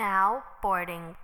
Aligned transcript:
Now 0.00 0.40
boarding. 0.62 1.14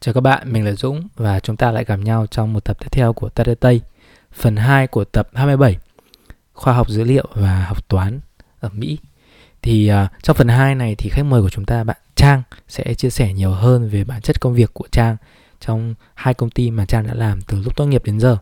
Chào 0.00 0.14
các 0.14 0.20
bạn, 0.20 0.52
mình 0.52 0.64
là 0.64 0.72
Dũng 0.72 1.08
và 1.16 1.40
chúng 1.40 1.56
ta 1.56 1.70
lại 1.70 1.84
gặp 1.84 1.96
nhau 1.96 2.26
trong 2.26 2.52
một 2.52 2.64
tập 2.64 2.76
tiếp 2.80 2.88
theo 2.90 3.12
của 3.12 3.28
TDT, 3.28 3.60
Tây, 3.60 3.80
phần 4.32 4.56
2 4.56 4.86
của 4.86 5.04
tập 5.04 5.28
27, 5.34 5.78
khoa 6.52 6.74
học 6.74 6.88
dữ 6.88 7.04
liệu 7.04 7.26
và 7.34 7.64
học 7.64 7.88
toán 7.88 8.20
ở 8.60 8.68
Mỹ. 8.72 8.98
Thì 9.62 9.92
uh, 9.92 10.22
trong 10.22 10.36
phần 10.36 10.48
2 10.48 10.74
này 10.74 10.94
thì 10.98 11.10
khách 11.10 11.24
mời 11.24 11.42
của 11.42 11.50
chúng 11.50 11.64
ta 11.64 11.84
bạn 11.84 11.96
Trang 12.16 12.42
sẽ 12.68 12.94
chia 12.94 13.10
sẻ 13.10 13.32
nhiều 13.32 13.50
hơn 13.50 13.88
về 13.88 14.04
bản 14.04 14.22
chất 14.22 14.40
công 14.40 14.54
việc 14.54 14.74
của 14.74 14.88
Trang 14.92 15.16
trong 15.60 15.94
hai 16.14 16.34
công 16.34 16.50
ty 16.50 16.70
mà 16.70 16.86
Trang 16.86 17.06
đã 17.06 17.14
làm 17.14 17.40
từ 17.42 17.60
lúc 17.60 17.76
tốt 17.76 17.86
nghiệp 17.86 18.04
đến 18.04 18.20
giờ. 18.20 18.36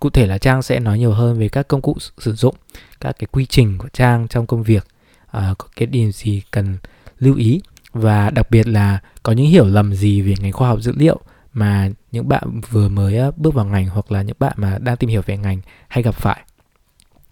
Cụ 0.00 0.10
thể 0.10 0.26
là 0.26 0.38
Trang 0.38 0.62
sẽ 0.62 0.80
nói 0.80 0.98
nhiều 0.98 1.12
hơn 1.12 1.38
về 1.38 1.48
các 1.48 1.68
công 1.68 1.82
cụ 1.82 1.96
sử 2.18 2.34
dụng, 2.34 2.54
các 3.00 3.16
cái 3.18 3.26
quy 3.32 3.46
trình 3.46 3.78
của 3.78 3.88
Trang 3.92 4.28
trong 4.28 4.46
công 4.46 4.62
việc, 4.62 4.86
uh, 5.24 5.58
có 5.58 5.68
cái 5.76 5.86
điểm 5.86 6.12
gì 6.12 6.42
cần 6.50 6.76
lưu 7.18 7.34
ý 7.36 7.60
và 7.92 8.30
đặc 8.30 8.50
biệt 8.50 8.66
là 8.66 8.98
có 9.22 9.32
những 9.32 9.46
hiểu 9.46 9.66
lầm 9.66 9.94
gì 9.94 10.22
về 10.22 10.34
ngành 10.40 10.52
khoa 10.52 10.68
học 10.68 10.80
dữ 10.80 10.92
liệu 10.96 11.20
mà 11.52 11.90
những 12.12 12.28
bạn 12.28 12.60
vừa 12.70 12.88
mới 12.88 13.18
bước 13.36 13.54
vào 13.54 13.64
ngành 13.64 13.86
hoặc 13.86 14.12
là 14.12 14.22
những 14.22 14.36
bạn 14.38 14.52
mà 14.56 14.78
đang 14.78 14.96
tìm 14.96 15.10
hiểu 15.10 15.22
về 15.26 15.36
ngành 15.36 15.60
hay 15.88 16.02
gặp 16.02 16.14
phải 16.14 16.42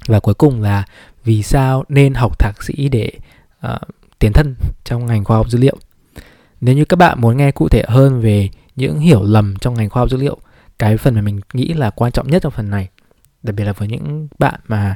và 0.06 0.20
cuối 0.20 0.34
cùng 0.34 0.62
là 0.62 0.84
vì 1.24 1.42
sao 1.42 1.84
nên 1.88 2.14
học 2.14 2.38
thạc 2.38 2.62
sĩ 2.62 2.88
để 2.88 3.12
uh, 3.66 3.80
tiến 4.20 4.32
thân 4.32 4.54
trong 4.84 5.06
ngành 5.06 5.24
khoa 5.24 5.36
học 5.36 5.50
dữ 5.50 5.58
liệu. 5.58 5.76
Nếu 6.60 6.74
như 6.74 6.84
các 6.84 6.96
bạn 6.96 7.20
muốn 7.20 7.36
nghe 7.36 7.50
cụ 7.50 7.68
thể 7.68 7.84
hơn 7.88 8.20
về 8.20 8.48
những 8.76 8.98
hiểu 8.98 9.22
lầm 9.22 9.56
trong 9.60 9.74
ngành 9.74 9.90
khoa 9.90 10.00
học 10.00 10.10
dữ 10.10 10.16
liệu 10.16 10.38
cái 10.78 10.96
phần 10.96 11.14
mà 11.14 11.20
mình 11.20 11.40
nghĩ 11.52 11.72
là 11.72 11.90
quan 11.90 12.12
trọng 12.12 12.30
nhất 12.30 12.42
trong 12.42 12.52
phần 12.52 12.70
này 12.70 12.88
đặc 13.42 13.54
biệt 13.56 13.64
là 13.64 13.72
với 13.72 13.88
những 13.88 14.28
bạn 14.38 14.60
mà 14.68 14.94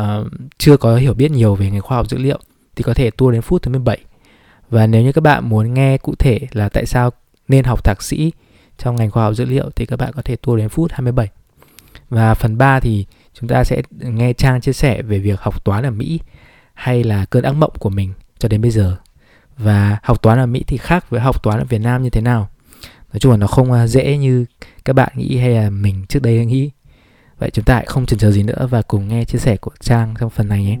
uh, 0.00 0.26
chưa 0.58 0.76
có 0.76 0.96
hiểu 0.96 1.14
biết 1.14 1.30
nhiều 1.30 1.54
về 1.54 1.70
ngành 1.70 1.80
khoa 1.80 1.96
học 1.96 2.08
dữ 2.08 2.18
liệu 2.18 2.38
thì 2.76 2.82
có 2.82 2.94
thể 2.94 3.10
tua 3.10 3.30
đến 3.30 3.42
phút 3.42 3.62
thứ 3.62 3.70
17 3.70 3.98
và 4.70 4.86
nếu 4.86 5.02
như 5.02 5.12
các 5.12 5.20
bạn 5.20 5.48
muốn 5.48 5.74
nghe 5.74 5.98
cụ 5.98 6.14
thể 6.18 6.38
là 6.52 6.68
tại 6.68 6.86
sao 6.86 7.10
nên 7.48 7.64
học 7.64 7.84
thạc 7.84 8.02
sĩ 8.02 8.32
trong 8.78 8.96
ngành 8.96 9.10
khoa 9.10 9.24
học 9.24 9.34
dữ 9.34 9.44
liệu 9.44 9.70
thì 9.70 9.86
các 9.86 9.96
bạn 9.96 10.12
có 10.12 10.22
thể 10.22 10.36
tua 10.36 10.56
đến 10.56 10.68
phút 10.68 10.92
27. 10.92 11.28
Và 12.10 12.34
phần 12.34 12.58
3 12.58 12.80
thì 12.80 13.06
chúng 13.34 13.48
ta 13.48 13.64
sẽ 13.64 13.82
nghe 13.90 14.32
Trang 14.32 14.60
chia 14.60 14.72
sẻ 14.72 15.02
về 15.02 15.18
việc 15.18 15.40
học 15.40 15.64
toán 15.64 15.86
ở 15.86 15.90
Mỹ 15.90 16.20
hay 16.74 17.04
là 17.04 17.24
cơn 17.24 17.44
ác 17.44 17.52
mộng 17.52 17.72
của 17.78 17.90
mình 17.90 18.12
cho 18.42 18.48
đến 18.48 18.62
bây 18.62 18.70
giờ. 18.70 18.96
Và 19.56 19.98
học 20.02 20.22
toán 20.22 20.38
ở 20.38 20.46
Mỹ 20.46 20.64
thì 20.66 20.76
khác 20.76 21.10
với 21.10 21.20
học 21.20 21.42
toán 21.42 21.58
ở 21.58 21.64
Việt 21.64 21.78
Nam 21.78 22.02
như 22.02 22.10
thế 22.10 22.20
nào. 22.20 22.48
Nói 23.12 23.20
chung 23.20 23.32
là 23.32 23.38
nó 23.38 23.46
không 23.46 23.72
à, 23.72 23.86
dễ 23.86 24.16
như 24.16 24.44
các 24.84 24.92
bạn 24.92 25.12
nghĩ 25.16 25.36
hay 25.36 25.50
là 25.50 25.70
mình 25.70 26.04
trước 26.08 26.22
đây 26.22 26.46
nghĩ. 26.46 26.70
Vậy 27.38 27.50
chúng 27.50 27.64
ta 27.64 27.82
không 27.86 28.06
chần 28.06 28.18
chờ 28.18 28.30
gì 28.30 28.42
nữa 28.42 28.68
và 28.70 28.82
cùng 28.82 29.08
nghe 29.08 29.24
chia 29.24 29.38
sẻ 29.38 29.56
của 29.56 29.70
Trang 29.80 30.14
trong 30.18 30.30
phần 30.30 30.48
này 30.48 30.64
nhé. 30.64 30.78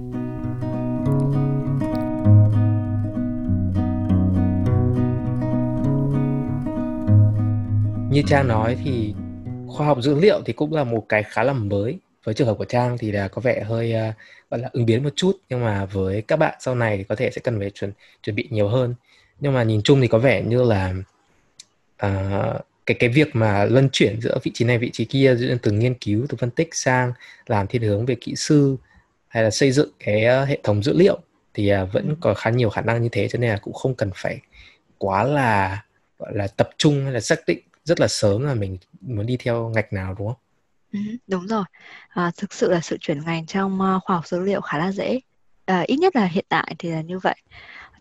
như 8.12 8.22
trang 8.26 8.48
nói 8.48 8.76
thì 8.84 9.14
khoa 9.66 9.86
học 9.86 9.98
dữ 10.02 10.14
liệu 10.14 10.40
thì 10.44 10.52
cũng 10.52 10.72
là 10.72 10.84
một 10.84 11.04
cái 11.08 11.22
khá 11.22 11.42
là 11.42 11.52
mới 11.52 11.98
với 12.24 12.34
trường 12.34 12.46
hợp 12.46 12.54
của 12.58 12.64
trang 12.64 12.98
thì 12.98 13.12
là 13.12 13.28
có 13.28 13.42
vẻ 13.42 13.64
hơi 13.64 13.94
uh, 14.08 14.14
gọi 14.50 14.60
là 14.60 14.68
ứng 14.72 14.86
biến 14.86 15.02
một 15.02 15.10
chút 15.16 15.32
nhưng 15.48 15.64
mà 15.64 15.84
với 15.84 16.22
các 16.22 16.36
bạn 16.36 16.54
sau 16.60 16.74
này 16.74 16.96
thì 16.96 17.04
có 17.04 17.14
thể 17.14 17.30
sẽ 17.30 17.40
cần 17.44 17.58
phải 17.58 17.70
chuẩn 17.70 17.92
chuẩn 18.22 18.36
bị 18.36 18.48
nhiều 18.50 18.68
hơn 18.68 18.94
nhưng 19.40 19.52
mà 19.52 19.62
nhìn 19.62 19.82
chung 19.82 20.00
thì 20.00 20.08
có 20.08 20.18
vẻ 20.18 20.42
như 20.42 20.62
là 20.62 20.94
uh, 22.06 22.60
cái 22.86 22.96
cái 23.00 23.08
việc 23.08 23.28
mà 23.32 23.64
luân 23.64 23.88
chuyển 23.92 24.20
giữa 24.20 24.38
vị 24.42 24.50
trí 24.54 24.64
này 24.64 24.78
vị 24.78 24.90
trí 24.92 25.04
kia 25.04 25.36
từ 25.62 25.72
nghiên 25.72 25.94
cứu 25.94 26.26
từ 26.28 26.36
phân 26.36 26.50
tích 26.50 26.74
sang 26.74 27.12
làm 27.46 27.66
thiên 27.66 27.82
hướng 27.82 28.06
về 28.06 28.16
kỹ 28.20 28.34
sư 28.36 28.76
hay 29.28 29.42
là 29.42 29.50
xây 29.50 29.72
dựng 29.72 29.90
cái 29.98 30.24
uh, 30.42 30.48
hệ 30.48 30.58
thống 30.62 30.82
dữ 30.82 30.92
liệu 30.96 31.18
thì 31.54 31.72
vẫn 31.92 32.16
có 32.20 32.34
khá 32.34 32.50
nhiều 32.50 32.70
khả 32.70 32.80
năng 32.80 33.02
như 33.02 33.08
thế 33.12 33.28
cho 33.28 33.38
nên 33.38 33.50
là 33.50 33.58
cũng 33.62 33.74
không 33.74 33.94
cần 33.94 34.10
phải 34.14 34.38
quá 34.98 35.24
là 35.24 35.84
gọi 36.18 36.32
là 36.34 36.46
tập 36.46 36.70
trung 36.78 37.04
hay 37.04 37.12
là 37.12 37.20
xác 37.20 37.40
định 37.46 37.58
rất 37.84 38.00
là 38.00 38.08
sớm 38.08 38.46
là 38.46 38.54
mình 38.54 38.78
muốn 39.00 39.26
đi 39.26 39.36
theo 39.36 39.68
ngạch 39.68 39.92
nào 39.92 40.14
đúng 40.18 40.28
không? 40.28 40.36
Ừ, 40.92 40.98
đúng 41.26 41.46
rồi. 41.46 41.64
À, 42.08 42.30
thực 42.36 42.52
sự 42.52 42.70
là 42.70 42.80
sự 42.80 42.96
chuyển 43.00 43.24
ngành 43.24 43.46
trong 43.46 43.74
uh, 43.80 44.02
khoa 44.04 44.16
học 44.16 44.26
dữ 44.26 44.40
liệu 44.40 44.60
khá 44.60 44.78
là 44.78 44.92
dễ. 44.92 45.20
À, 45.64 45.80
ít 45.86 45.96
nhất 45.96 46.16
là 46.16 46.24
hiện 46.26 46.44
tại 46.48 46.74
thì 46.78 46.90
là 46.90 47.00
như 47.00 47.18
vậy. 47.18 47.36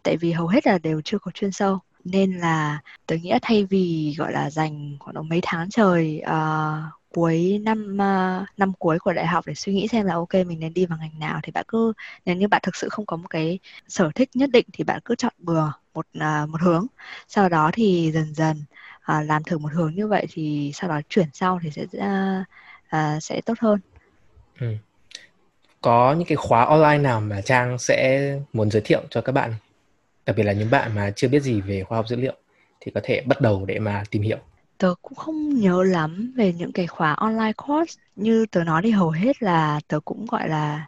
Tại 0.03 0.17
vì 0.17 0.31
hầu 0.31 0.47
hết 0.47 0.67
là 0.67 0.77
đều 0.77 1.01
chưa 1.05 1.19
có 1.19 1.31
chuyên 1.31 1.51
sâu 1.51 1.79
nên 2.03 2.37
là 2.39 2.81
tôi 3.07 3.19
nghĩ 3.19 3.33
thay 3.41 3.65
vì 3.65 4.15
gọi 4.17 4.31
là 4.33 4.49
dành 4.49 4.97
khoảng 4.99 5.29
mấy 5.29 5.39
tháng 5.43 5.69
trời 5.69 6.21
uh, 6.25 6.93
cuối 7.13 7.59
năm 7.65 7.93
uh, 7.95 8.47
năm 8.57 8.73
cuối 8.79 8.99
của 8.99 9.13
đại 9.13 9.27
học 9.27 9.45
để 9.47 9.53
suy 9.55 9.73
nghĩ 9.73 9.87
xem 9.87 10.05
là 10.05 10.13
ok 10.15 10.33
mình 10.33 10.59
nên 10.59 10.73
đi 10.73 10.85
vào 10.85 10.97
ngành 11.01 11.19
nào 11.19 11.39
thì 11.43 11.51
bạn 11.51 11.65
cứ 11.67 11.93
nếu 12.25 12.35
như 12.35 12.47
bạn 12.47 12.61
thực 12.65 12.75
sự 12.75 12.89
không 12.89 13.05
có 13.05 13.17
một 13.17 13.27
cái 13.29 13.59
sở 13.87 14.11
thích 14.15 14.29
nhất 14.35 14.49
định 14.53 14.65
thì 14.73 14.83
bạn 14.83 14.99
cứ 15.05 15.15
chọn 15.15 15.33
bừa 15.37 15.71
một 15.93 16.07
uh, 16.17 16.49
một 16.49 16.61
hướng 16.61 16.87
sau 17.27 17.49
đó 17.49 17.69
thì 17.73 18.11
dần 18.13 18.33
dần 18.33 18.57
uh, 18.97 19.25
làm 19.27 19.43
thử 19.43 19.57
một 19.57 19.73
hướng 19.73 19.95
như 19.95 20.07
vậy 20.07 20.25
thì 20.29 20.71
sau 20.73 20.89
đó 20.89 21.01
chuyển 21.09 21.27
sau 21.33 21.59
thì 21.63 21.71
sẽ 21.71 21.83
uh, 21.83 22.47
uh, 22.95 23.23
sẽ 23.23 23.41
tốt 23.41 23.53
hơn. 23.59 23.79
Ừ. 24.59 24.67
Có 25.81 26.13
những 26.13 26.27
cái 26.27 26.35
khóa 26.35 26.65
online 26.65 26.97
nào 26.97 27.21
mà 27.21 27.41
Trang 27.41 27.77
sẽ 27.79 28.33
muốn 28.53 28.71
giới 28.71 28.81
thiệu 28.81 29.01
cho 29.09 29.21
các 29.21 29.31
bạn, 29.31 29.53
đặc 30.25 30.35
biệt 30.35 30.43
là 30.43 30.53
những 30.53 30.71
bạn 30.71 30.95
mà 30.95 31.11
chưa 31.15 31.27
biết 31.27 31.39
gì 31.39 31.61
về 31.61 31.83
khoa 31.83 31.97
học 31.97 32.07
dữ 32.07 32.15
liệu 32.15 32.33
thì 32.79 32.91
có 32.95 33.01
thể 33.03 33.21
bắt 33.25 33.41
đầu 33.41 33.65
để 33.65 33.79
mà 33.79 34.03
tìm 34.11 34.21
hiểu. 34.21 34.37
Tớ 34.77 34.93
cũng 35.01 35.15
không 35.15 35.59
nhớ 35.59 35.83
lắm 35.83 36.33
về 36.37 36.53
những 36.53 36.71
cái 36.71 36.87
khóa 36.87 37.13
online 37.13 37.53
course 37.67 38.01
như 38.15 38.45
tớ 38.51 38.63
nói 38.63 38.81
thì 38.83 38.91
hầu 38.91 39.09
hết 39.09 39.43
là 39.43 39.79
tớ 39.87 39.99
cũng 40.05 40.25
gọi 40.25 40.49
là 40.49 40.87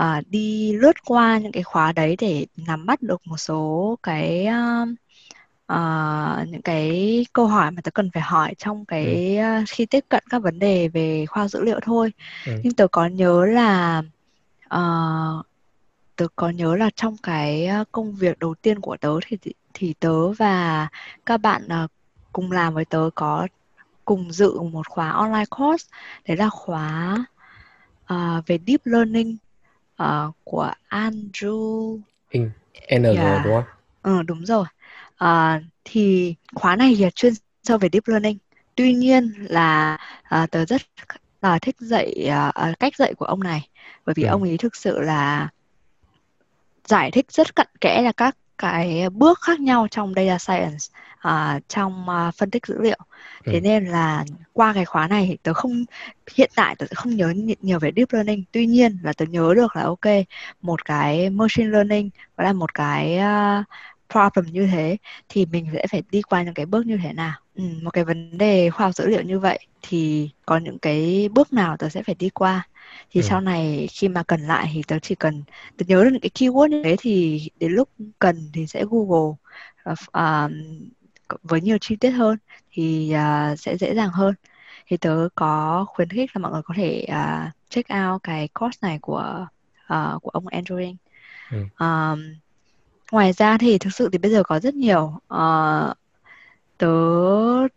uh, 0.00 0.28
đi 0.28 0.72
lướt 0.72 1.04
qua 1.04 1.38
những 1.38 1.52
cái 1.52 1.62
khóa 1.62 1.92
đấy 1.92 2.16
để 2.20 2.46
nắm 2.66 2.86
bắt 2.86 3.02
được 3.02 3.20
một 3.24 3.36
số 3.36 3.98
cái 4.02 4.46
uh, 4.48 4.88
uh, 5.72 6.48
những 6.48 6.62
cái 6.62 7.26
câu 7.32 7.46
hỏi 7.46 7.70
mà 7.70 7.80
tớ 7.82 7.90
cần 7.90 8.10
phải 8.14 8.22
hỏi 8.22 8.54
trong 8.58 8.84
cái 8.84 9.36
ừ. 9.38 9.64
khi 9.68 9.86
tiếp 9.86 10.04
cận 10.08 10.24
các 10.30 10.42
vấn 10.42 10.58
đề 10.58 10.88
về 10.88 11.26
khoa 11.26 11.48
dữ 11.48 11.60
liệu 11.64 11.80
thôi 11.82 12.12
ừ. 12.46 12.52
nhưng 12.62 12.74
tớ 12.74 12.86
có 12.86 13.06
nhớ 13.06 13.44
là 13.46 14.02
uh, 14.74 15.46
tớ 16.16 16.26
có 16.36 16.50
nhớ 16.50 16.76
là 16.76 16.90
trong 16.94 17.16
cái 17.22 17.70
công 17.92 18.12
việc 18.12 18.38
đầu 18.38 18.54
tiên 18.54 18.80
của 18.80 18.96
tớ 18.96 19.10
thì 19.26 19.38
thì 19.74 19.94
tớ 20.00 20.28
và 20.28 20.88
các 21.26 21.36
bạn 21.36 21.68
uh, 21.84 21.90
cùng 22.32 22.52
làm 22.52 22.74
với 22.74 22.84
tớ 22.84 23.10
có 23.14 23.48
cùng 24.04 24.32
dự 24.32 24.60
một 24.60 24.88
khóa 24.88 25.10
online 25.10 25.44
course 25.50 25.88
đấy 26.28 26.36
là 26.36 26.48
khóa 26.48 27.16
uh, 28.12 28.46
về 28.46 28.58
deep 28.66 28.80
learning 28.84 29.36
uh, 30.02 30.34
của 30.44 30.72
Andrew 30.88 31.98
NG 32.90 33.16
yeah. 33.16 33.44
đúng 33.44 33.54
không? 33.54 33.64
Ừ 34.02 34.22
đúng 34.22 34.46
rồi 34.46 34.64
à, 35.16 35.60
thì 35.84 36.34
khóa 36.54 36.76
này 36.76 36.96
là 36.96 37.10
chuyên 37.10 37.32
sâu 37.62 37.78
về 37.78 37.88
deep 37.92 38.08
learning 38.08 38.38
tuy 38.74 38.94
nhiên 38.94 39.32
là 39.38 39.98
à, 40.22 40.46
tớ 40.46 40.64
rất 40.64 40.82
là 41.42 41.58
thích 41.58 41.76
dạy 41.78 42.28
à, 42.54 42.74
cách 42.80 42.96
dạy 42.96 43.14
của 43.14 43.24
ông 43.24 43.42
này 43.42 43.68
bởi 44.06 44.14
vì 44.14 44.22
ừ. 44.22 44.28
ông 44.28 44.42
ấy 44.42 44.58
thực 44.58 44.76
sự 44.76 45.00
là 45.00 45.48
giải 46.84 47.10
thích 47.10 47.32
rất 47.32 47.56
cặn 47.56 47.66
kẽ 47.80 48.02
là 48.02 48.12
các 48.12 48.36
cái 48.58 49.10
bước 49.10 49.40
khác 49.40 49.60
nhau 49.60 49.86
trong 49.90 50.12
data 50.16 50.38
science 50.38 50.86
uh, 51.28 51.68
trong 51.68 52.06
uh, 52.28 52.34
phân 52.34 52.50
tích 52.50 52.66
dữ 52.66 52.78
liệu 52.80 52.98
thế 53.44 53.52
ừ. 53.52 53.60
nên 53.60 53.84
là 53.84 54.24
qua 54.52 54.72
cái 54.72 54.84
khóa 54.84 55.08
này 55.08 55.38
tớ 55.42 55.52
không 55.52 55.84
hiện 56.34 56.50
tại 56.54 56.76
tớ 56.78 56.86
không 56.94 57.16
nhớ 57.16 57.32
nhiều 57.62 57.78
về 57.78 57.90
deep 57.96 58.12
learning 58.12 58.44
tuy 58.52 58.66
nhiên 58.66 58.98
là 59.02 59.12
tớ 59.12 59.24
nhớ 59.24 59.52
được 59.56 59.76
là 59.76 59.82
ok 59.82 60.26
một 60.62 60.84
cái 60.84 61.30
machine 61.30 61.68
learning 61.68 62.10
đó 62.36 62.44
là 62.44 62.52
một 62.52 62.74
cái 62.74 63.18
uh, 63.18 63.66
problem 64.12 64.46
như 64.52 64.66
thế 64.66 64.96
thì 65.28 65.46
mình 65.46 65.66
sẽ 65.72 65.86
phải 65.90 66.02
đi 66.10 66.22
qua 66.22 66.42
những 66.42 66.54
cái 66.54 66.66
bước 66.66 66.86
như 66.86 66.98
thế 67.02 67.12
nào 67.12 67.32
ừ, 67.54 67.64
một 67.82 67.90
cái 67.90 68.04
vấn 68.04 68.38
đề 68.38 68.70
khoa 68.70 68.86
học 68.86 68.94
dữ 68.94 69.06
liệu 69.06 69.22
như 69.22 69.38
vậy 69.38 69.58
thì 69.82 70.30
có 70.46 70.58
những 70.58 70.78
cái 70.78 71.28
bước 71.32 71.52
nào 71.52 71.76
tớ 71.76 71.88
sẽ 71.88 72.02
phải 72.02 72.14
đi 72.14 72.28
qua 72.28 72.68
thì 73.10 73.20
ừ. 73.20 73.26
sau 73.28 73.40
này 73.40 73.88
khi 73.92 74.08
mà 74.08 74.22
cần 74.22 74.40
lại 74.40 74.70
thì 74.74 74.82
tớ 74.86 74.98
chỉ 74.98 75.14
cần 75.14 75.42
tớ 75.76 75.84
nhớ 75.88 76.04
được 76.04 76.10
những 76.12 76.20
cái 76.20 76.30
keyword 76.34 76.68
như 76.68 76.82
thế 76.84 76.96
thì 77.00 77.48
đến 77.60 77.72
lúc 77.72 77.88
cần 78.18 78.50
thì 78.52 78.66
sẽ 78.66 78.84
google 78.90 79.36
uh, 79.90 80.50
với 81.42 81.60
nhiều 81.60 81.78
chi 81.78 81.96
tiết 81.96 82.10
hơn 82.10 82.38
thì 82.72 83.14
uh, 83.14 83.58
sẽ 83.58 83.76
dễ 83.76 83.94
dàng 83.94 84.10
hơn 84.10 84.34
thì 84.86 84.96
tớ 84.96 85.28
có 85.34 85.84
khuyến 85.88 86.08
khích 86.08 86.30
là 86.34 86.40
mọi 86.40 86.52
người 86.52 86.62
có 86.62 86.74
thể 86.76 87.06
uh, 87.08 87.52
check 87.68 87.90
out 87.94 88.22
cái 88.22 88.48
course 88.48 88.78
này 88.82 88.98
của 89.02 89.46
uh, 89.92 90.22
của 90.22 90.30
ông 90.30 90.46
Andrew 90.46 90.94
ừ. 91.50 91.58
um, 91.78 92.34
ngoài 93.12 93.32
ra 93.32 93.58
thì 93.58 93.78
thực 93.78 93.90
sự 93.94 94.08
thì 94.12 94.18
bây 94.18 94.30
giờ 94.30 94.42
có 94.42 94.60
rất 94.60 94.74
nhiều 94.74 95.20
uh, 95.34 95.96
tớ 96.78 96.88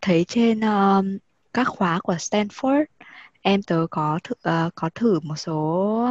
thấy 0.00 0.24
trên 0.28 0.60
uh, 0.60 1.04
các 1.52 1.68
khóa 1.68 2.00
của 2.02 2.14
Stanford 2.14 2.84
em 3.42 3.62
tớ 3.62 3.86
có 3.90 4.18
thử, 4.24 4.34
uh, 4.66 4.74
có 4.74 4.90
thử 4.94 5.20
một 5.20 5.36
số 5.36 6.08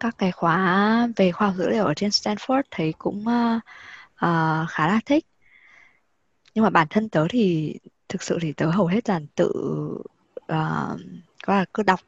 các 0.00 0.14
cái 0.18 0.32
khóa 0.32 1.08
về 1.16 1.32
khoa 1.32 1.46
học 1.46 1.56
dữ 1.56 1.68
liệu 1.68 1.84
ở 1.84 1.94
trên 1.94 2.10
Stanford 2.10 2.62
thấy 2.70 2.94
cũng 2.98 3.18
uh, 3.18 3.62
uh, 4.14 4.68
khá 4.70 4.88
là 4.88 5.00
thích. 5.06 5.26
Nhưng 6.54 6.64
mà 6.64 6.70
bản 6.70 6.86
thân 6.90 7.08
tớ 7.08 7.26
thì 7.30 7.74
thực 8.08 8.22
sự 8.22 8.38
thì 8.42 8.52
tớ 8.52 8.70
hầu 8.70 8.86
hết 8.86 9.08
là 9.08 9.20
tự 9.34 9.50
uh, 10.36 11.00
có 11.44 11.54
là 11.54 11.64
cứ 11.74 11.82
đọc 11.82 12.00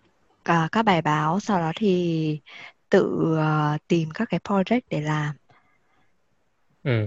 uh, 0.50 0.73
các 0.73 0.82
bài 0.82 1.02
báo 1.02 1.40
sau 1.40 1.58
đó 1.58 1.73
thì 1.76 2.40
tự 2.90 3.37
uh, 3.38 3.88
tìm 3.88 4.11
các 4.14 4.28
cái 4.31 4.40
project 4.44 4.81
để 4.90 5.00
làm 5.00 5.34
ừ. 6.84 7.06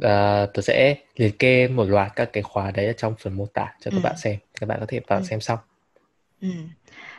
À, 0.00 0.46
tớ 0.54 0.62
sẽ 0.62 0.96
liệt 1.16 1.38
kê 1.38 1.68
một 1.68 1.84
loạt 1.84 2.12
các 2.16 2.30
cái 2.32 2.42
khóa 2.42 2.70
đấy 2.70 2.86
ở 2.86 2.92
trong 2.92 3.14
phần 3.18 3.36
mô 3.36 3.46
tả 3.46 3.74
cho 3.80 3.90
các 3.90 3.96
ừ. 3.96 4.00
bạn 4.02 4.16
xem 4.16 4.36
các 4.60 4.66
bạn 4.66 4.80
có 4.80 4.86
thể 4.88 5.00
vào 5.06 5.18
ừ. 5.18 5.24
xem 5.24 5.40
xong 5.40 5.58
ừ. 6.40 6.48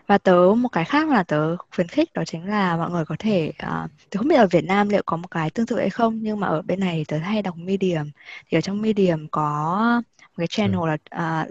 và 0.07 0.17
tớ 0.17 0.53
một 0.57 0.69
cái 0.69 0.85
khác 0.85 1.09
là 1.09 1.23
tớ 1.23 1.55
khuyến 1.75 1.87
khích 1.87 2.13
đó 2.13 2.23
chính 2.25 2.47
là 2.47 2.77
mọi 2.77 2.89
người 2.89 3.05
có 3.05 3.15
thể 3.19 3.51
uh, 3.63 3.91
tớ 4.09 4.17
không 4.17 4.27
biết 4.27 4.35
ở 4.35 4.47
Việt 4.47 4.63
Nam 4.63 4.89
liệu 4.89 5.01
có 5.05 5.17
một 5.17 5.27
cái 5.31 5.49
tương 5.49 5.65
tự 5.65 5.79
hay 5.79 5.89
không 5.89 6.19
nhưng 6.21 6.39
mà 6.39 6.47
ở 6.47 6.61
bên 6.61 6.79
này 6.79 7.05
tớ 7.07 7.17
hay 7.17 7.41
đọc 7.41 7.57
Medium 7.57 8.09
thì 8.49 8.57
ở 8.57 8.61
trong 8.61 8.81
Medium 8.81 9.27
có 9.27 10.01
một 10.19 10.37
cái 10.37 10.47
channel 10.47 10.79
ừ. 10.79 10.85
là 10.85 11.41
uh, 11.41 11.49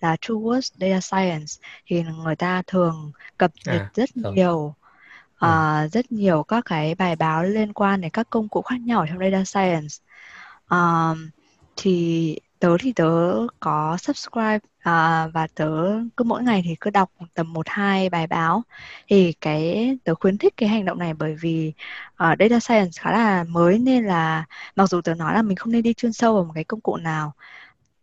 là 0.00 0.16
True 0.20 0.34
Words 0.34 0.70
Data 0.80 1.00
Science 1.00 1.52
thì 1.86 2.02
người 2.02 2.36
ta 2.36 2.62
thường 2.66 3.12
cập 3.38 3.52
nhật 3.66 3.80
à, 3.80 3.90
rất 3.94 4.10
rồi. 4.14 4.32
nhiều 4.34 4.74
uh, 5.46 5.92
rất 5.92 6.12
nhiều 6.12 6.42
các 6.42 6.64
cái 6.64 6.94
bài 6.94 7.16
báo 7.16 7.44
liên 7.44 7.72
quan 7.72 8.00
đến 8.00 8.10
các 8.10 8.30
công 8.30 8.48
cụ 8.48 8.62
khác 8.62 8.80
nhau 8.80 9.06
trong 9.08 9.18
data 9.18 9.44
science. 9.44 9.94
Um, 10.70 11.30
thì 11.76 12.38
tớ 12.58 12.76
thì 12.80 12.92
tớ 12.92 13.32
có 13.60 13.96
subscribe 14.00 14.56
uh, 14.56 15.32
và 15.34 15.46
tớ 15.54 15.66
cứ 16.16 16.24
mỗi 16.24 16.42
ngày 16.42 16.62
thì 16.64 16.76
cứ 16.80 16.90
đọc 16.90 17.10
tầm 17.34 17.52
một 17.52 17.68
hai 17.68 18.10
bài 18.10 18.26
báo. 18.26 18.62
Thì 19.08 19.32
cái 19.40 19.96
tớ 20.04 20.14
khuyến 20.14 20.38
khích 20.38 20.56
cái 20.56 20.68
hành 20.68 20.84
động 20.84 20.98
này 20.98 21.14
bởi 21.14 21.34
vì 21.40 21.72
uh, 22.12 22.38
data 22.38 22.60
science 22.60 22.90
khá 23.00 23.12
là 23.12 23.44
mới 23.44 23.78
nên 23.78 24.04
là 24.04 24.44
mặc 24.76 24.90
dù 24.90 25.00
tớ 25.00 25.14
nói 25.14 25.34
là 25.34 25.42
mình 25.42 25.56
không 25.56 25.72
nên 25.72 25.82
đi 25.82 25.94
chuyên 25.94 26.12
sâu 26.12 26.34
vào 26.34 26.44
một 26.44 26.52
cái 26.54 26.64
công 26.64 26.80
cụ 26.80 26.96
nào 26.96 27.32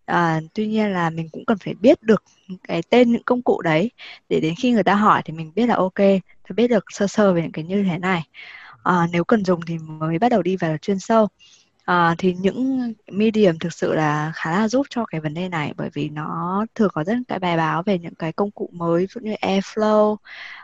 À, 0.10 0.42
tuy 0.54 0.68
nhiên 0.68 0.94
là 0.94 1.10
mình 1.10 1.30
cũng 1.32 1.46
cần 1.46 1.58
phải 1.58 1.74
biết 1.74 2.04
được 2.04 2.24
cái 2.64 2.82
tên 2.90 3.12
những 3.12 3.24
công 3.24 3.42
cụ 3.42 3.62
đấy. 3.62 3.92
Để 4.30 4.40
đến 4.40 4.54
khi 4.60 4.72
người 4.72 4.84
ta 4.84 4.96
hỏi 4.96 5.22
thì 5.26 5.34
mình 5.34 5.52
biết 5.56 5.66
là 5.68 5.76
ok, 5.76 6.00
tôi 6.50 6.56
biết 6.56 6.68
được 6.68 6.86
sơ 6.92 7.08
sơ 7.08 7.34
về 7.34 7.42
những 7.42 7.52
cái 7.52 7.64
như 7.64 7.84
thế 7.84 7.98
này. 7.98 8.24
À, 8.84 9.08
nếu 9.12 9.24
cần 9.24 9.46
dùng 9.46 9.62
thì 9.68 9.78
mới 9.78 10.20
bắt 10.20 10.30
đầu 10.30 10.42
đi 10.42 10.58
vào 10.58 10.78
chuyên 10.78 11.00
sâu. 11.00 11.28
À, 11.86 12.16
thì 12.18 12.36
những 12.40 12.94
medium 13.12 13.58
thực 13.60 13.74
sự 13.74 13.94
là 13.94 14.32
khá 14.36 14.52
là 14.52 14.68
giúp 14.68 14.86
cho 14.90 15.06
cái 15.06 15.22
vấn 15.22 15.34
đề 15.34 15.50
này 15.50 15.74
bởi 15.78 15.90
vì 15.94 16.10
nó 16.10 16.66
thường 16.76 16.90
có 16.94 17.04
rất 17.04 17.18
cái 17.28 17.40
bài 17.40 17.58
báo 17.58 17.84
về 17.84 18.00
những 18.00 18.16
cái 18.16 18.32
công 18.34 18.52
cụ 18.52 18.70
mới 18.74 19.02
ví 19.02 19.08
dụ 19.14 19.22
như 19.22 19.34
Airflow 19.42 20.16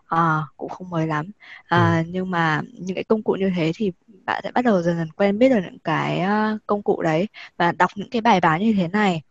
à, 0.06 0.42
cũng 0.58 0.70
không 0.70 0.90
mới 0.90 1.08
lắm 1.08 1.32
à, 1.66 2.04
ừ. 2.06 2.12
nhưng 2.12 2.32
mà 2.32 2.62
những 2.74 2.96
cái 2.96 3.04
công 3.04 3.24
cụ 3.24 3.34
như 3.40 3.52
thế 3.56 3.72
thì 3.76 3.92
bạn 4.26 4.42
sẽ 4.44 4.52
bắt 4.52 4.66
đầu 4.66 4.82
dần 4.82 4.98
dần 4.98 5.12
quen 5.12 5.40
biết 5.40 5.50
được 5.50 5.60
những 5.64 5.80
cái 5.80 6.22
uh, 6.22 6.62
công 6.68 6.84
cụ 6.84 7.02
đấy 7.02 7.28
và 7.58 7.72
đọc 7.72 7.92
những 7.96 8.10
cái 8.10 8.22
bài 8.22 8.40
báo 8.42 8.60
như 8.60 8.74
thế 8.78 8.88
này 8.88 9.22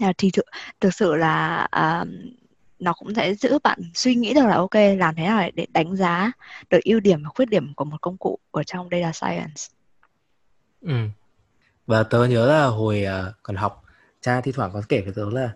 À, 0.00 0.12
thì 0.18 0.30
thực, 0.30 0.44
thực 0.80 0.94
sự 0.94 1.14
là 1.16 1.68
uh, 1.76 2.08
nó 2.80 2.92
cũng 2.92 3.14
sẽ 3.14 3.34
giữ 3.34 3.58
bạn 3.64 3.78
suy 3.94 4.14
nghĩ 4.14 4.34
được 4.34 4.46
là 4.46 4.54
ok 4.54 4.74
làm 4.98 5.14
thế 5.14 5.24
nào 5.24 5.50
để 5.54 5.66
đánh 5.72 5.96
giá 5.96 6.32
được 6.70 6.80
ưu 6.84 7.00
điểm 7.00 7.22
và 7.22 7.30
khuyết 7.34 7.48
điểm 7.48 7.74
của 7.74 7.84
một 7.84 7.96
công 8.00 8.16
cụ 8.16 8.38
ở 8.50 8.62
trong 8.62 8.88
data 8.90 9.12
science. 9.12 9.62
Ừ. 10.80 10.94
Và 11.86 12.02
tớ 12.02 12.24
nhớ 12.24 12.46
là 12.46 12.66
hồi 12.66 13.04
uh, 13.28 13.34
còn 13.42 13.56
học 13.56 13.84
cha 14.20 14.40
thi 14.40 14.52
thoảng 14.52 14.70
có 14.72 14.82
kể 14.88 15.00
với 15.00 15.12
tớ 15.16 15.30
là 15.30 15.52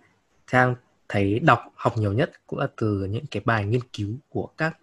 trang 0.50 0.74
thấy 1.08 1.38
đọc 1.38 1.60
học 1.74 1.98
nhiều 1.98 2.12
nhất 2.12 2.32
cũng 2.46 2.58
là 2.58 2.66
từ 2.76 3.04
những 3.10 3.26
cái 3.26 3.42
bài 3.44 3.64
nghiên 3.64 3.80
cứu 3.92 4.10
của 4.28 4.48
các 4.58 4.76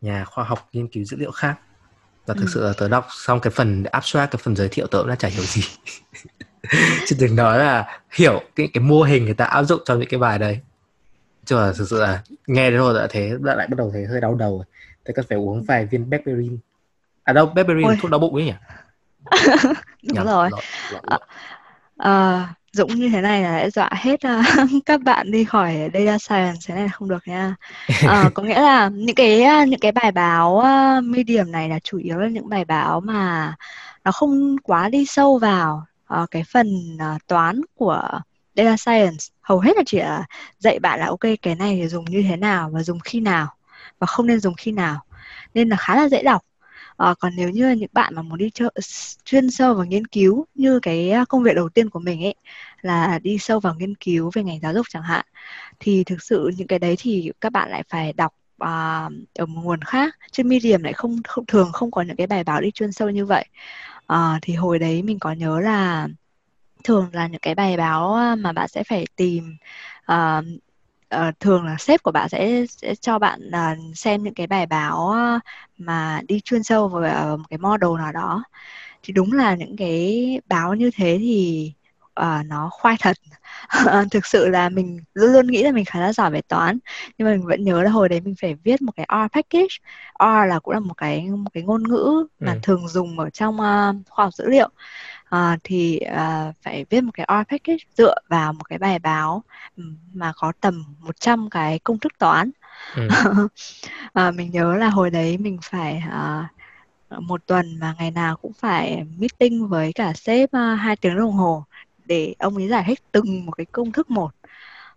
nhà 0.00 0.24
khoa 0.24 0.44
học 0.44 0.68
nghiên 0.72 0.88
cứu 0.88 1.04
dữ 1.04 1.16
liệu 1.16 1.30
khác 1.30 1.58
và 2.26 2.34
thực 2.34 2.44
ừ. 2.44 2.50
sự 2.54 2.64
là 2.64 2.72
tớ 2.78 2.88
đọc 2.88 3.06
xong 3.10 3.40
cái 3.40 3.50
phần 3.50 3.84
abstract 3.84 4.30
cái 4.30 4.40
phần 4.42 4.56
giới 4.56 4.68
thiệu 4.68 4.86
tớ 4.86 4.98
cũng 4.98 5.08
là 5.08 5.16
chả 5.16 5.28
hiểu 5.28 5.44
gì 5.44 5.62
chứ 7.06 7.16
đừng 7.20 7.36
nói 7.36 7.58
là 7.58 8.00
hiểu 8.10 8.42
cái 8.56 8.68
cái 8.72 8.82
mô 8.82 9.02
hình 9.02 9.24
người 9.24 9.34
ta 9.34 9.44
áp 9.44 9.62
dụng 9.62 9.80
trong 9.84 9.98
những 9.98 10.08
cái 10.08 10.20
bài 10.20 10.38
đấy 10.38 10.60
chứ 11.48 11.56
là 11.56 11.72
thực 11.72 11.88
sự 11.90 12.00
là 12.00 12.22
nghe 12.46 12.70
đến 12.70 12.78
rồi 12.78 12.94
đã 12.94 13.06
thấy 13.10 13.32
đã 13.40 13.54
lại 13.54 13.66
bắt 13.66 13.76
đầu 13.78 13.90
thấy 13.92 14.06
hơi 14.06 14.20
đau 14.20 14.34
đầu 14.34 14.64
thế 15.04 15.14
cần 15.16 15.24
phải 15.28 15.38
uống 15.38 15.62
vài 15.62 15.86
viên 15.86 16.10
berberin 16.10 16.58
à 17.24 17.32
đâu 17.32 17.46
berberin 17.46 18.00
thuốc 18.00 18.10
đau 18.10 18.20
bụng 18.20 18.34
ấy 18.34 18.44
nhỉ? 18.44 18.52
Đúng 20.02 20.14
Nhầm, 20.14 20.26
rồi. 20.26 20.48
lộn, 20.50 20.60
lộn, 20.92 21.02
lộn. 21.10 21.20
À, 21.96 22.48
Dũng 22.72 22.94
như 22.94 23.08
thế 23.08 23.20
này 23.20 23.42
là 23.42 23.58
đã 23.58 23.70
dọa 23.70 23.90
hết 23.92 24.20
uh, 24.26 24.46
các 24.86 25.02
bạn 25.02 25.30
đi 25.30 25.44
khỏi 25.44 25.90
data 25.94 26.18
science 26.18 26.60
thế 26.66 26.74
này 26.74 26.84
là 26.84 26.90
không 26.92 27.08
được 27.08 27.28
nha. 27.28 27.54
Uh, 28.04 28.10
có 28.34 28.42
nghĩa 28.42 28.60
là 28.60 28.88
những 28.88 29.16
cái 29.16 29.66
những 29.68 29.80
cái 29.80 29.92
bài 29.92 30.12
báo 30.12 30.54
uh, 30.56 31.04
medium 31.04 31.50
này 31.50 31.68
là 31.68 31.78
chủ 31.78 31.98
yếu 31.98 32.18
là 32.18 32.28
những 32.28 32.48
bài 32.48 32.64
báo 32.64 33.00
mà 33.00 33.54
nó 34.04 34.12
không 34.12 34.56
quá 34.62 34.88
đi 34.88 35.06
sâu 35.06 35.38
vào 35.38 35.86
uh, 36.22 36.30
cái 36.30 36.44
phần 36.52 36.96
uh, 36.96 37.26
toán 37.26 37.60
của 37.74 38.20
data 38.58 38.76
science. 38.76 39.26
Hầu 39.42 39.60
hết 39.60 39.76
là 39.76 39.82
chỉ 39.86 39.98
là 39.98 40.24
dạy 40.58 40.78
bạn 40.78 41.00
là 41.00 41.06
ok 41.06 41.20
cái 41.42 41.54
này 41.54 41.78
thì 41.82 41.88
dùng 41.88 42.04
như 42.04 42.22
thế 42.28 42.36
nào 42.36 42.70
và 42.72 42.82
dùng 42.82 43.00
khi 43.00 43.20
nào 43.20 43.48
và 43.98 44.06
không 44.06 44.26
nên 44.26 44.40
dùng 44.40 44.54
khi 44.54 44.72
nào. 44.72 45.04
Nên 45.54 45.68
là 45.68 45.76
khá 45.76 45.96
là 45.96 46.08
dễ 46.08 46.22
đọc. 46.22 46.42
À, 46.96 47.14
còn 47.20 47.32
nếu 47.36 47.50
như 47.50 47.70
những 47.70 47.90
bạn 47.92 48.14
mà 48.14 48.22
muốn 48.22 48.38
đi 48.38 48.50
chơi, 48.54 48.70
chuyên 49.24 49.50
sâu 49.50 49.74
vào 49.74 49.84
nghiên 49.86 50.06
cứu 50.06 50.46
như 50.54 50.80
cái 50.80 51.12
công 51.28 51.42
việc 51.42 51.54
đầu 51.56 51.68
tiên 51.68 51.90
của 51.90 51.98
mình 52.00 52.24
ấy 52.24 52.34
là 52.82 53.18
đi 53.22 53.38
sâu 53.38 53.60
vào 53.60 53.74
nghiên 53.74 53.94
cứu 53.94 54.30
về 54.34 54.42
ngành 54.44 54.60
giáo 54.60 54.74
dục 54.74 54.86
chẳng 54.90 55.02
hạn 55.02 55.26
thì 55.80 56.04
thực 56.04 56.22
sự 56.22 56.50
những 56.56 56.66
cái 56.68 56.78
đấy 56.78 56.96
thì 56.98 57.32
các 57.40 57.52
bạn 57.52 57.70
lại 57.70 57.82
phải 57.88 58.12
đọc 58.12 58.34
à, 58.58 59.08
ở 59.34 59.46
một 59.46 59.62
nguồn 59.64 59.82
khác. 59.82 60.16
Trên 60.32 60.48
medium 60.48 60.82
lại 60.82 60.92
không, 60.92 61.16
không 61.28 61.46
thường 61.46 61.72
không 61.72 61.90
có 61.90 62.02
những 62.02 62.16
cái 62.16 62.26
bài 62.26 62.44
báo 62.44 62.60
đi 62.60 62.70
chuyên 62.70 62.92
sâu 62.92 63.10
như 63.10 63.26
vậy. 63.26 63.44
À, 64.06 64.38
thì 64.42 64.54
hồi 64.54 64.78
đấy 64.78 65.02
mình 65.02 65.18
có 65.18 65.32
nhớ 65.32 65.60
là 65.60 66.08
thường 66.84 67.10
là 67.12 67.26
những 67.26 67.40
cái 67.40 67.54
bài 67.54 67.76
báo 67.76 68.36
mà 68.38 68.52
bạn 68.52 68.68
sẽ 68.68 68.84
phải 68.84 69.06
tìm 69.16 69.56
uh, 70.12 70.44
uh, 71.16 71.40
thường 71.40 71.64
là 71.64 71.76
sếp 71.78 72.02
của 72.02 72.12
bạn 72.12 72.28
sẽ 72.28 72.64
sẽ 72.68 72.94
cho 72.94 73.18
bạn 73.18 73.40
uh, 73.48 73.96
xem 73.96 74.22
những 74.22 74.34
cái 74.34 74.46
bài 74.46 74.66
báo 74.66 75.14
mà 75.78 76.20
đi 76.28 76.40
chuyên 76.40 76.62
sâu 76.62 76.88
vào 76.88 77.36
một 77.36 77.44
cái 77.50 77.58
model 77.58 77.90
nào 77.98 78.12
đó. 78.12 78.44
Thì 79.02 79.12
đúng 79.12 79.32
là 79.32 79.54
những 79.54 79.76
cái 79.76 80.40
báo 80.48 80.74
như 80.74 80.90
thế 80.94 81.16
thì 81.20 81.72
uh, 82.20 82.46
nó 82.46 82.68
khoai 82.72 82.96
thật. 83.00 83.16
Thực 84.10 84.26
sự 84.26 84.48
là 84.48 84.68
mình 84.68 85.00
luôn 85.14 85.32
luôn 85.32 85.46
nghĩ 85.46 85.62
là 85.62 85.72
mình 85.72 85.84
khá 85.84 86.00
là 86.00 86.12
giỏi 86.12 86.30
về 86.30 86.40
toán 86.48 86.78
nhưng 87.18 87.28
mà 87.28 87.32
mình 87.32 87.46
vẫn 87.46 87.64
nhớ 87.64 87.82
là 87.82 87.90
hồi 87.90 88.08
đấy 88.08 88.20
mình 88.20 88.34
phải 88.40 88.54
viết 88.54 88.82
một 88.82 88.92
cái 88.96 89.06
R 89.10 89.32
package. 89.34 89.76
R 90.20 90.48
là 90.48 90.58
cũng 90.62 90.74
là 90.74 90.80
một 90.80 90.94
cái 90.96 91.26
một 91.28 91.50
cái 91.54 91.62
ngôn 91.62 91.88
ngữ 91.88 92.26
mà 92.40 92.52
ừ. 92.52 92.58
thường 92.62 92.88
dùng 92.88 93.18
ở 93.20 93.30
trong 93.30 93.54
uh, 93.54 94.08
khoa 94.10 94.24
học 94.24 94.34
dữ 94.34 94.48
liệu 94.48 94.68
uh, 95.34 95.58
thì 95.64 96.00
uh, 96.06 96.54
phải 96.62 96.84
viết 96.90 97.00
một 97.00 97.10
cái 97.14 97.26
R 97.28 97.50
package 97.50 97.84
dựa 97.96 98.14
vào 98.28 98.52
một 98.52 98.64
cái 98.68 98.78
bài 98.78 98.98
báo 98.98 99.42
mà 100.12 100.32
có 100.36 100.52
tầm 100.60 100.84
100 101.00 101.50
cái 101.50 101.78
công 101.78 101.98
thức 101.98 102.12
toán. 102.18 102.50
Ừ. 102.96 103.08
uh, 104.28 104.34
mình 104.34 104.50
nhớ 104.50 104.76
là 104.76 104.88
hồi 104.88 105.10
đấy 105.10 105.38
mình 105.38 105.58
phải 105.62 106.02
uh, 106.08 107.22
một 107.22 107.46
tuần 107.46 107.78
mà 107.80 107.94
ngày 107.98 108.10
nào 108.10 108.36
cũng 108.36 108.52
phải 108.52 109.04
meeting 109.18 109.68
với 109.68 109.92
cả 109.92 110.12
sếp 110.12 110.48
uh, 110.48 110.78
hai 110.78 110.96
tiếng 110.96 111.16
đồng 111.16 111.32
hồ 111.32 111.64
để 112.04 112.34
ông 112.38 112.56
ấy 112.56 112.68
giải 112.68 112.84
thích 112.86 112.98
từng 113.12 113.46
một 113.46 113.52
cái 113.52 113.66
công 113.66 113.92
thức 113.92 114.10
một. 114.10 114.30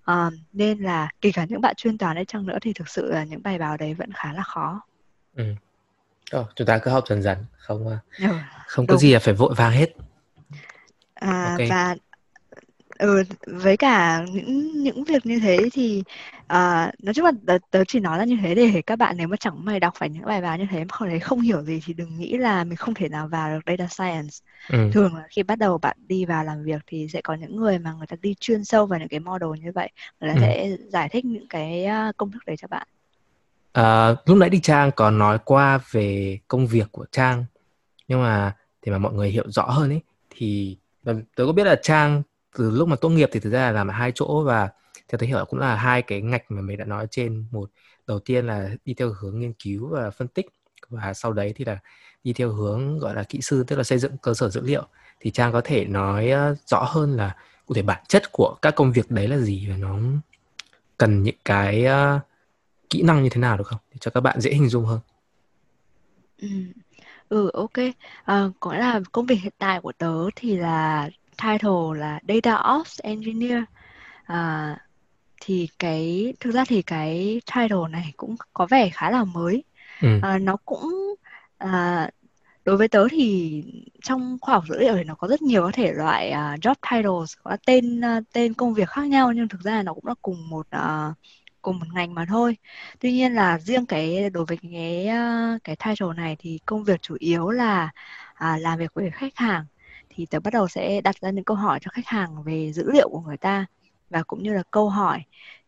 À, 0.06 0.30
nên 0.54 0.80
là 0.80 1.10
kể 1.22 1.32
cả 1.34 1.46
những 1.46 1.62
bạn 1.62 1.76
chuyên 1.76 1.98
toán 1.98 2.16
ấy 2.18 2.26
chăng 2.26 2.46
nữa 2.46 2.58
thì 2.62 2.74
thực 2.74 2.90
sự 2.90 3.12
là 3.12 3.24
những 3.24 3.44
bài 3.44 3.58
báo 3.58 3.78
đấy 3.78 3.94
vẫn 3.94 4.12
khá 4.14 4.34
là 4.34 4.44
khó. 4.44 4.82
Ừ. 5.36 5.44
oh, 6.38 6.48
chúng 6.56 6.68
ta 6.68 6.78
cứ 6.78 6.92
học 6.92 7.04
dần 7.08 7.22
dần 7.22 7.38
không 7.58 8.00
ừ, 8.20 8.28
không 8.68 8.88
có 8.88 8.98
gì 8.98 9.14
là 9.14 9.20
phải 9.20 9.34
vội 9.34 9.54
vàng 9.58 9.72
hết 9.72 9.88
à, 11.22 11.52
okay. 11.52 11.68
và 11.70 11.96
ừ 13.00 13.24
với 13.46 13.78
cả 13.78 14.26
những 14.32 14.84
những 14.84 15.04
việc 15.04 15.26
như 15.26 15.40
thế 15.40 15.70
thì 15.74 16.04
uh, 16.44 17.04
nói 17.04 17.14
chung 17.16 17.26
là 17.26 17.32
tớ, 17.48 17.58
tớ 17.72 17.84
chỉ 17.88 18.00
nói 18.00 18.18
là 18.18 18.26
như 18.26 18.38
thế 18.42 18.56
để 18.56 18.82
các 18.86 18.96
bạn 18.96 19.18
nếu 19.18 19.28
mà 19.28 19.38
chẳng 19.38 19.66
may 19.66 19.80
đọc 19.80 19.94
phải 19.98 20.10
những 20.10 20.26
bài 20.26 20.42
báo 20.42 20.58
như 20.58 20.66
thế 20.72 20.80
mà 20.80 20.86
không 20.90 21.10
thấy 21.10 21.20
không 21.20 21.42
hiểu 21.42 21.64
gì 21.64 21.82
thì 21.86 21.94
đừng 21.94 22.20
nghĩ 22.20 22.38
là 22.38 22.64
mình 22.64 22.76
không 22.76 22.94
thể 22.94 23.10
nào 23.10 23.28
vào 23.28 23.50
được 23.50 23.60
data 23.66 23.88
science 23.88 24.36
ừ. 24.70 24.90
thường 24.94 25.16
là 25.16 25.24
khi 25.30 25.44
bắt 25.44 25.60
đầu 25.60 25.78
bạn 25.78 25.98
đi 26.08 26.26
vào 26.26 26.44
làm 26.44 26.64
việc 26.64 26.82
thì 26.88 27.08
sẽ 27.14 27.22
có 27.22 27.34
những 27.34 27.56
người 27.56 27.80
mà 27.80 27.94
người 27.94 28.08
ta 28.08 28.16
đi 28.22 28.36
chuyên 28.40 28.66
sâu 28.66 28.86
vào 28.86 29.00
những 29.00 29.08
cái 29.08 29.20
model 29.20 29.50
như 29.64 29.72
vậy 29.76 29.90
người 30.20 30.30
ta 30.30 30.36
ừ. 30.36 30.42
sẽ 30.42 30.70
giải 30.88 31.10
thích 31.10 31.26
những 31.26 31.48
cái 31.48 31.88
công 32.18 32.32
thức 32.32 32.46
đấy 32.46 32.58
cho 32.58 32.68
bạn 32.68 32.88
à, 33.74 34.16
lúc 34.26 34.38
nãy 34.38 34.50
đi 34.50 34.60
trang 34.60 34.92
có 34.96 35.12
nói 35.12 35.38
qua 35.46 35.80
về 35.92 36.40
công 36.48 36.68
việc 36.68 36.92
của 36.92 37.06
trang 37.12 37.46
nhưng 38.08 38.22
mà 38.22 38.56
để 38.86 38.92
mà 38.92 38.98
mọi 38.98 39.14
người 39.14 39.30
hiểu 39.30 39.46
rõ 39.48 39.64
hơn 39.64 39.90
ấy 39.90 40.02
thì 40.30 40.78
Vâng, 41.04 41.24
tớ 41.36 41.46
có 41.46 41.52
biết 41.52 41.64
là 41.64 41.76
trang 41.76 42.24
từ 42.58 42.72
lúc 42.72 42.88
mà 42.88 42.96
tốt 42.96 43.10
nghiệp 43.10 43.30
thì 43.32 43.40
thực 43.40 43.50
ra 43.50 43.60
là 43.60 43.72
làm 43.72 43.88
ở 43.88 43.94
hai 43.94 44.12
chỗ 44.16 44.44
và 44.44 44.70
theo 45.08 45.20
tôi 45.20 45.28
hiểu 45.28 45.46
cũng 45.50 45.60
là 45.60 45.76
hai 45.76 46.02
cái 46.02 46.22
ngạch 46.22 46.52
mà 46.52 46.62
mình 46.62 46.78
đã 46.78 46.86
nói 46.86 47.08
trên. 47.12 47.46
Một 47.52 47.70
đầu 48.08 48.20
tiên 48.20 48.48
là 48.48 48.70
đi 48.86 48.94
theo 48.94 49.14
hướng 49.20 49.40
nghiên 49.40 49.54
cứu 49.54 49.88
và 49.88 50.10
phân 50.10 50.28
tích 50.28 50.46
và 50.90 51.14
sau 51.14 51.34
đấy 51.34 51.54
thì 51.56 51.66
là 51.66 51.80
đi 52.24 52.34
theo 52.34 52.50
hướng 52.50 53.00
gọi 53.00 53.16
là 53.16 53.24
kỹ 53.24 53.42
sư 53.42 53.64
tức 53.68 53.76
là 53.76 53.84
xây 53.84 54.00
dựng 54.00 54.18
cơ 54.18 54.34
sở 54.34 54.50
dữ 54.50 54.62
liệu. 54.62 54.84
Thì 55.20 55.32
trang 55.32 55.52
có 55.52 55.62
thể 55.64 55.86
nói 55.86 56.30
ờ, 56.30 56.56
rõ 56.66 56.84
hơn 56.84 57.18
là 57.18 57.36
cụ 57.66 57.74
thể 57.74 57.82
bản 57.82 58.04
chất 58.08 58.32
của 58.32 58.56
các 58.62 58.76
công 58.76 58.92
việc 58.92 59.12
đấy 59.12 59.28
là 59.28 59.38
gì 59.38 59.68
và 59.70 59.78
nó 59.78 60.00
cần 60.98 61.24
những 61.24 61.36
cái 61.46 61.86
uh, 61.86 62.22
kỹ 62.90 63.02
năng 63.02 63.24
như 63.24 63.30
thế 63.30 63.42
nào 63.42 63.58
được 63.58 63.68
không? 63.68 63.80
Để 63.92 63.98
cho 64.00 64.12
các 64.12 64.22
bạn 64.22 64.42
dễ 64.42 64.52
hình 64.52 64.70
dung 64.70 64.86
hơn. 64.86 65.00
Ừ, 66.42 66.48
ừ 67.32 67.50
ok. 67.54 67.74
À, 68.24 68.50
có 68.60 68.74
là 68.76 69.02
công 69.12 69.26
việc 69.26 69.36
hiện 69.42 69.54
tại 69.58 69.80
của 69.82 69.92
tớ 69.92 70.30
thì 70.36 70.58
là 70.58 71.10
title 71.44 72.00
là 72.00 72.20
Data 72.28 72.64
Ops 72.80 73.00
Engineer. 73.04 73.64
À, 74.24 74.78
thì 75.42 75.70
cái 75.80 76.34
thực 76.40 76.52
ra 76.52 76.66
thì 76.68 76.82
cái 76.82 77.42
title 77.56 77.90
này 77.90 78.14
cũng 78.18 78.36
có 78.54 78.66
vẻ 78.66 78.90
khá 78.90 79.12
là 79.12 79.24
mới. 79.24 79.64
Ừ. 80.02 80.20
à, 80.22 80.38
nó 80.38 80.58
cũng 80.66 81.16
à, 81.58 82.10
đối 82.66 82.78
với 82.78 82.88
tớ 82.88 83.08
thì 83.12 83.64
trong 84.04 84.38
khoa 84.42 84.56
học 84.56 84.64
dữ 84.70 84.80
liệu 84.80 84.96
thì 84.96 85.04
nó 85.04 85.16
có 85.16 85.28
rất 85.28 85.42
nhiều 85.42 85.66
các 85.66 85.76
thể 85.76 85.94
loại 85.94 86.30
uh, 86.32 86.60
job 86.60 86.76
titles 86.92 87.34
có 87.44 87.58
tên 87.66 88.02
uh, 88.18 88.24
tên 88.34 88.54
công 88.54 88.74
việc 88.74 88.90
khác 88.90 89.08
nhau 89.08 89.34
nhưng 89.34 89.48
thực 89.48 89.62
ra 89.62 89.84
nó 89.84 89.94
cũng 89.94 90.06
là 90.08 90.14
cùng 90.22 90.50
một 90.50 90.68
uh, 90.76 91.16
cùng 91.62 91.80
một 91.80 91.86
ngành 91.94 92.14
mà 92.16 92.26
thôi. 92.30 92.58
Tuy 93.00 93.12
nhiên 93.12 93.34
là 93.34 93.60
riêng 93.60 93.86
cái 93.86 94.30
đối 94.30 94.46
với 94.46 94.58
cái 94.72 95.08
ờ, 95.08 95.58
cái 95.64 95.76
title 95.76 96.08
này 96.18 96.36
thì 96.40 96.60
công 96.66 96.84
việc 96.84 97.02
chủ 97.02 97.16
yếu 97.20 97.50
là 97.50 97.90
à, 98.34 98.58
làm 98.58 98.80
việc 98.80 98.94
với 98.94 99.12
khách 99.12 99.36
hàng. 99.38 99.66
Thì 100.10 100.26
tớ 100.26 100.40
bắt 100.40 100.54
đầu 100.54 100.68
sẽ 100.68 101.02
đặt 101.02 101.16
ra 101.22 101.30
những 101.30 101.44
câu 101.44 101.58
hỏi 101.58 101.80
cho 101.82 101.92
khách 101.94 102.08
hàng 102.08 102.44
về 102.44 102.74
dữ 102.74 102.92
liệu 102.92 103.10
của 103.10 103.22
người 103.22 103.38
ta 103.38 103.66
và 104.10 104.24
cũng 104.24 104.44
như 104.44 104.54
là 104.54 104.64
câu 104.72 104.90
hỏi 104.90 105.24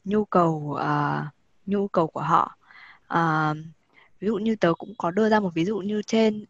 nhu 0.06 0.26
cầu 0.26 0.78
uh, 0.82 1.34
nhu 1.66 1.88
cầu 1.88 2.08
của 2.08 2.22
họ. 2.22 2.58
Uh, 3.14 3.58
ví 4.20 4.28
dụ 4.28 4.36
như 4.36 4.56
tớ 4.56 4.74
cũng 4.78 4.94
có 4.98 5.12
đưa 5.12 5.30
ra 5.30 5.40
một 5.40 5.54
ví 5.54 5.66
dụ 5.66 5.78
như 5.80 6.02
trên 6.02 6.42
uh, 6.42 6.48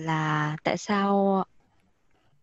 là 0.00 0.56
tại 0.64 0.76
sao 0.76 1.44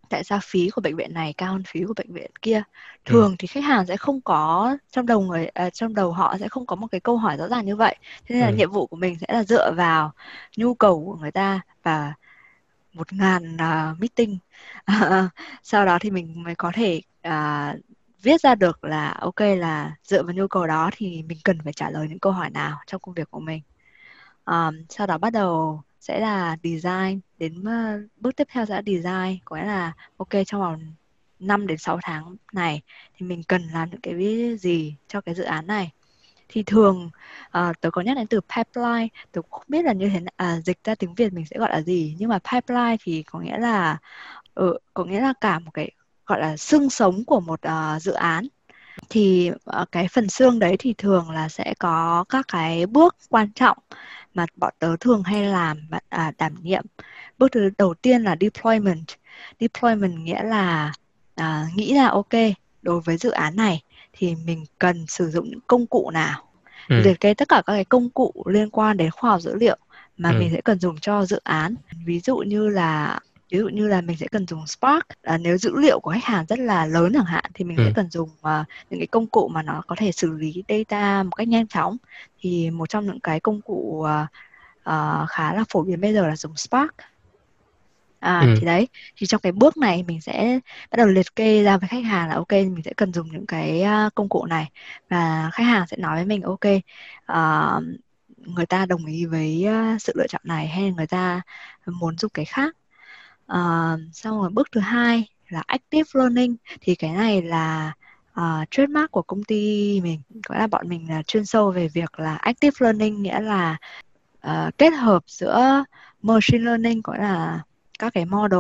tại 0.09 0.23
sao 0.23 0.39
phí 0.43 0.69
của 0.69 0.81
bệnh 0.81 0.95
viện 0.95 1.13
này 1.13 1.33
cao 1.33 1.53
hơn 1.53 1.63
phí 1.63 1.83
của 1.83 1.93
bệnh 1.97 2.13
viện 2.13 2.31
kia 2.41 2.55
ừ. 2.55 2.61
thường 3.05 3.31
ừ. 3.31 3.35
thì 3.39 3.47
khách 3.47 3.63
hàng 3.63 3.85
sẽ 3.85 3.97
không 3.97 4.21
có 4.21 4.77
trong 4.91 5.05
đầu 5.05 5.21
người 5.21 5.47
à, 5.47 5.69
trong 5.69 5.95
đầu 5.95 6.11
họ 6.11 6.37
sẽ 6.39 6.47
không 6.47 6.65
có 6.65 6.75
một 6.75 6.87
cái 6.91 7.01
câu 7.01 7.17
hỏi 7.17 7.37
rõ 7.37 7.47
ràng 7.47 7.65
như 7.65 7.75
vậy 7.75 7.95
thế 8.25 8.35
nên 8.35 8.41
là 8.41 8.47
ừ. 8.47 8.55
nhiệm 8.55 8.71
vụ 8.71 8.87
của 8.87 8.95
mình 8.95 9.17
sẽ 9.19 9.27
là 9.29 9.43
dựa 9.43 9.71
vào 9.71 10.11
nhu 10.57 10.73
cầu 10.73 11.03
của 11.05 11.15
người 11.15 11.31
ta 11.31 11.61
và 11.83 12.13
một 12.93 13.13
ngàn 13.13 13.55
uh, 13.55 13.99
meeting 13.99 14.37
sau 15.63 15.85
đó 15.85 15.97
thì 16.01 16.11
mình 16.11 16.43
mới 16.43 16.55
có 16.55 16.71
thể 16.73 17.01
uh, 17.27 17.79
viết 18.21 18.41
ra 18.41 18.55
được 18.55 18.83
là 18.83 19.11
ok 19.19 19.39
là 19.39 19.95
dựa 20.03 20.23
vào 20.23 20.33
nhu 20.33 20.47
cầu 20.47 20.67
đó 20.67 20.89
thì 20.93 21.23
mình 21.23 21.37
cần 21.43 21.57
phải 21.63 21.73
trả 21.73 21.89
lời 21.89 22.07
những 22.09 22.19
câu 22.19 22.31
hỏi 22.31 22.49
nào 22.49 22.79
trong 22.87 23.01
công 23.01 23.15
việc 23.15 23.31
của 23.31 23.39
mình 23.39 23.61
um, 24.45 24.85
sau 24.89 25.07
đó 25.07 25.17
bắt 25.17 25.33
đầu 25.33 25.81
sẽ 25.99 26.19
là 26.19 26.57
design 26.63 27.19
đến 27.37 27.61
uh, 27.61 28.09
bước 28.17 28.35
tiếp 28.35 28.47
theo 28.51 28.65
sẽ 28.65 28.75
là 28.75 28.81
design 28.85 29.39
có 29.45 29.55
nghĩa 29.55 29.65
là 29.65 29.93
ok 30.17 30.29
trong 30.47 30.61
vòng 30.61 30.79
5 31.39 31.67
đến 31.67 31.77
6 31.77 31.99
tháng 32.01 32.35
này 32.53 32.81
thì 33.17 33.25
mình 33.25 33.43
cần 33.43 33.61
làm 33.73 33.89
những 33.89 34.01
cái 34.01 34.57
gì 34.59 34.95
cho 35.07 35.21
cái 35.21 35.35
dự 35.35 35.43
án 35.43 35.67
này. 35.67 35.91
Thì 36.49 36.63
thường 36.63 37.09
uh, 37.47 37.81
tớ 37.81 37.91
có 37.91 38.01
nhắc 38.01 38.17
đến 38.17 38.27
từ 38.27 38.41
pipeline 38.41 39.07
tớ 39.31 39.41
cũng 39.41 39.51
không 39.51 39.63
biết 39.67 39.85
là 39.85 39.93
như 39.93 40.09
thế 40.09 40.21
à, 40.35 40.61
dịch 40.65 40.83
ra 40.83 40.95
tiếng 40.95 41.15
việt 41.15 41.33
mình 41.33 41.45
sẽ 41.45 41.57
gọi 41.59 41.69
là 41.69 41.81
gì 41.81 42.15
nhưng 42.19 42.29
mà 42.29 42.39
pipeline 42.39 42.97
thì 43.03 43.23
có 43.23 43.39
nghĩa 43.39 43.57
là 43.57 43.97
ừ, 44.55 44.77
có 44.93 45.05
nghĩa 45.05 45.21
là 45.21 45.33
cả 45.41 45.59
một 45.59 45.71
cái 45.73 45.91
gọi 46.25 46.39
là 46.41 46.57
xương 46.57 46.89
sống 46.89 47.25
của 47.25 47.39
một 47.39 47.59
uh, 47.67 48.01
dự 48.01 48.11
án 48.13 48.47
thì 49.09 49.51
uh, 49.81 49.91
cái 49.91 50.07
phần 50.07 50.29
xương 50.29 50.59
đấy 50.59 50.75
thì 50.79 50.93
thường 50.97 51.29
là 51.31 51.49
sẽ 51.49 51.73
có 51.79 52.25
các 52.29 52.45
cái 52.47 52.85
bước 52.85 53.15
quan 53.29 53.51
trọng 53.51 53.77
mà 54.33 54.45
bọn 54.55 54.73
tớ 54.79 54.95
thường 54.99 55.23
hay 55.23 55.45
làm 55.45 55.89
à, 56.09 56.31
đảm 56.37 56.55
nhiệm 56.61 56.85
bước 57.37 57.51
thứ 57.51 57.69
đầu 57.77 57.93
tiên 57.93 58.23
là 58.23 58.35
deployment 58.41 59.05
deployment 59.59 60.19
nghĩa 60.19 60.43
là 60.43 60.93
à, 61.35 61.67
nghĩ 61.75 61.93
là 61.93 62.07
ok 62.07 62.33
đối 62.81 63.01
với 63.01 63.17
dự 63.17 63.31
án 63.31 63.55
này 63.55 63.81
thì 64.13 64.35
mình 64.45 64.65
cần 64.79 65.05
sử 65.07 65.29
dụng 65.29 65.49
những 65.49 65.59
công 65.67 65.87
cụ 65.87 66.11
nào 66.13 66.43
ừ. 66.89 67.01
liệt 67.01 67.19
kê 67.19 67.33
tất 67.33 67.49
cả 67.49 67.61
các 67.65 67.73
cái 67.73 67.85
công 67.85 68.09
cụ 68.09 68.33
liên 68.45 68.69
quan 68.69 68.97
đến 68.97 69.11
khoa 69.11 69.31
học 69.31 69.41
dữ 69.41 69.55
liệu 69.55 69.77
mà 70.17 70.31
ừ. 70.31 70.39
mình 70.39 70.49
sẽ 70.53 70.61
cần 70.61 70.79
dùng 70.79 70.99
cho 70.99 71.25
dự 71.25 71.39
án 71.43 71.75
ví 72.05 72.19
dụ 72.19 72.37
như 72.37 72.69
là 72.69 73.19
ví 73.49 73.57
dụ 73.57 73.67
như 73.67 73.87
là 73.87 74.01
mình 74.01 74.17
sẽ 74.17 74.27
cần 74.31 74.47
dùng 74.47 74.67
Spark. 74.67 75.05
À, 75.21 75.37
nếu 75.37 75.57
dữ 75.57 75.79
liệu 75.79 75.99
của 75.99 76.11
khách 76.11 76.23
hàng 76.23 76.45
rất 76.45 76.59
là 76.59 76.85
lớn 76.85 77.11
chẳng 77.13 77.25
hạn 77.25 77.43
thì 77.53 77.65
mình 77.65 77.77
ừ. 77.77 77.83
sẽ 77.85 77.91
cần 77.95 78.09
dùng 78.09 78.29
uh, 78.29 78.67
những 78.89 78.99
cái 78.99 79.07
công 79.07 79.27
cụ 79.27 79.47
mà 79.47 79.63
nó 79.63 79.81
có 79.87 79.95
thể 79.95 80.11
xử 80.11 80.33
lý 80.33 80.63
data 80.69 81.23
một 81.23 81.35
cách 81.35 81.47
nhanh 81.47 81.67
chóng. 81.67 81.97
Thì 82.39 82.69
một 82.69 82.89
trong 82.89 83.05
những 83.05 83.19
cái 83.19 83.39
công 83.39 83.61
cụ 83.61 84.05
uh, 84.05 84.07
uh, 84.79 85.29
khá 85.29 85.53
là 85.53 85.63
phổ 85.69 85.83
biến 85.83 86.01
bây 86.01 86.13
giờ 86.13 86.27
là 86.27 86.35
dùng 86.35 86.55
Spark. 86.55 86.95
À 88.19 88.39
ừ. 88.39 88.55
thì 88.59 88.65
đấy 88.65 88.87
thì 89.17 89.27
trong 89.27 89.41
cái 89.41 89.51
bước 89.51 89.77
này 89.77 90.03
mình 90.07 90.21
sẽ 90.21 90.59
bắt 90.91 90.97
đầu 90.97 91.07
liệt 91.07 91.35
kê 91.35 91.63
ra 91.63 91.77
với 91.77 91.87
khách 91.87 92.03
hàng 92.03 92.29
là 92.29 92.35
ok 92.35 92.51
mình 92.51 92.81
sẽ 92.85 92.93
cần 92.97 93.13
dùng 93.13 93.31
những 93.31 93.45
cái 93.45 93.83
công 94.15 94.29
cụ 94.29 94.45
này. 94.45 94.69
Và 95.09 95.49
khách 95.53 95.63
hàng 95.63 95.87
sẽ 95.87 95.97
nói 95.97 96.15
với 96.15 96.25
mình 96.25 96.41
ok 96.41 96.65
uh, 97.31 97.83
người 98.37 98.65
ta 98.65 98.85
đồng 98.85 99.05
ý 99.05 99.25
với 99.25 99.65
sự 99.99 100.13
lựa 100.15 100.27
chọn 100.27 100.41
này 100.43 100.67
hay 100.67 100.91
người 100.91 101.07
ta 101.07 101.41
muốn 101.85 102.17
dùng 102.17 102.31
cái 102.33 102.45
khác 102.45 102.75
uh, 103.53 103.99
xong 104.13 104.41
rồi 104.41 104.49
bước 104.49 104.67
thứ 104.71 104.79
hai 104.79 105.27
là 105.49 105.63
active 105.67 106.09
learning. 106.13 106.55
Thì 106.81 106.95
cái 106.95 107.11
này 107.11 107.41
là 107.41 107.93
uh, 108.39 108.71
trademark 108.71 109.11
của 109.11 109.21
công 109.21 109.43
ty 109.43 110.01
mình. 110.01 110.21
Gọi 110.47 110.59
là 110.59 110.67
bọn 110.67 110.89
mình 110.89 111.09
là 111.09 111.23
chuyên 111.23 111.45
sâu 111.45 111.71
về 111.71 111.87
việc 111.87 112.19
là 112.19 112.35
active 112.35 112.75
learning 112.79 113.21
nghĩa 113.21 113.39
là 113.39 113.77
uh, 114.47 114.77
kết 114.77 114.89
hợp 114.89 115.23
giữa 115.27 115.83
machine 116.21 116.63
learning 116.63 117.01
gọi 117.03 117.19
là 117.19 117.63
các 117.99 118.13
cái 118.13 118.25
model 118.25 118.59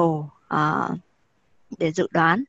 uh, 0.53 0.99
để 1.79 1.91
dự 1.91 2.07
đoán 2.11 2.43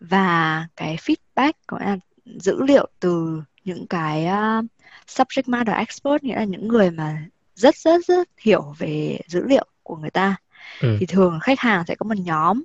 và 0.00 0.66
cái 0.76 0.96
feedback 0.96 1.52
gọi 1.68 1.80
là 1.84 1.96
dữ 2.24 2.62
liệu 2.62 2.88
từ 3.00 3.42
những 3.64 3.86
cái 3.86 4.24
uh, 4.24 4.64
subject 5.06 5.42
matter 5.46 5.76
expert 5.76 6.24
nghĩa 6.24 6.36
là 6.36 6.44
những 6.44 6.68
người 6.68 6.90
mà 6.90 7.24
rất 7.54 7.76
rất 7.76 8.04
rất 8.06 8.28
hiểu 8.38 8.74
về 8.78 9.20
dữ 9.28 9.44
liệu 9.44 9.66
của 9.82 9.96
người 9.96 10.10
ta 10.10 10.36
ừ. 10.80 10.96
thì 11.00 11.06
thường 11.06 11.38
khách 11.42 11.60
hàng 11.60 11.84
sẽ 11.88 11.94
có 11.94 12.04
một 12.04 12.18
nhóm 12.18 12.62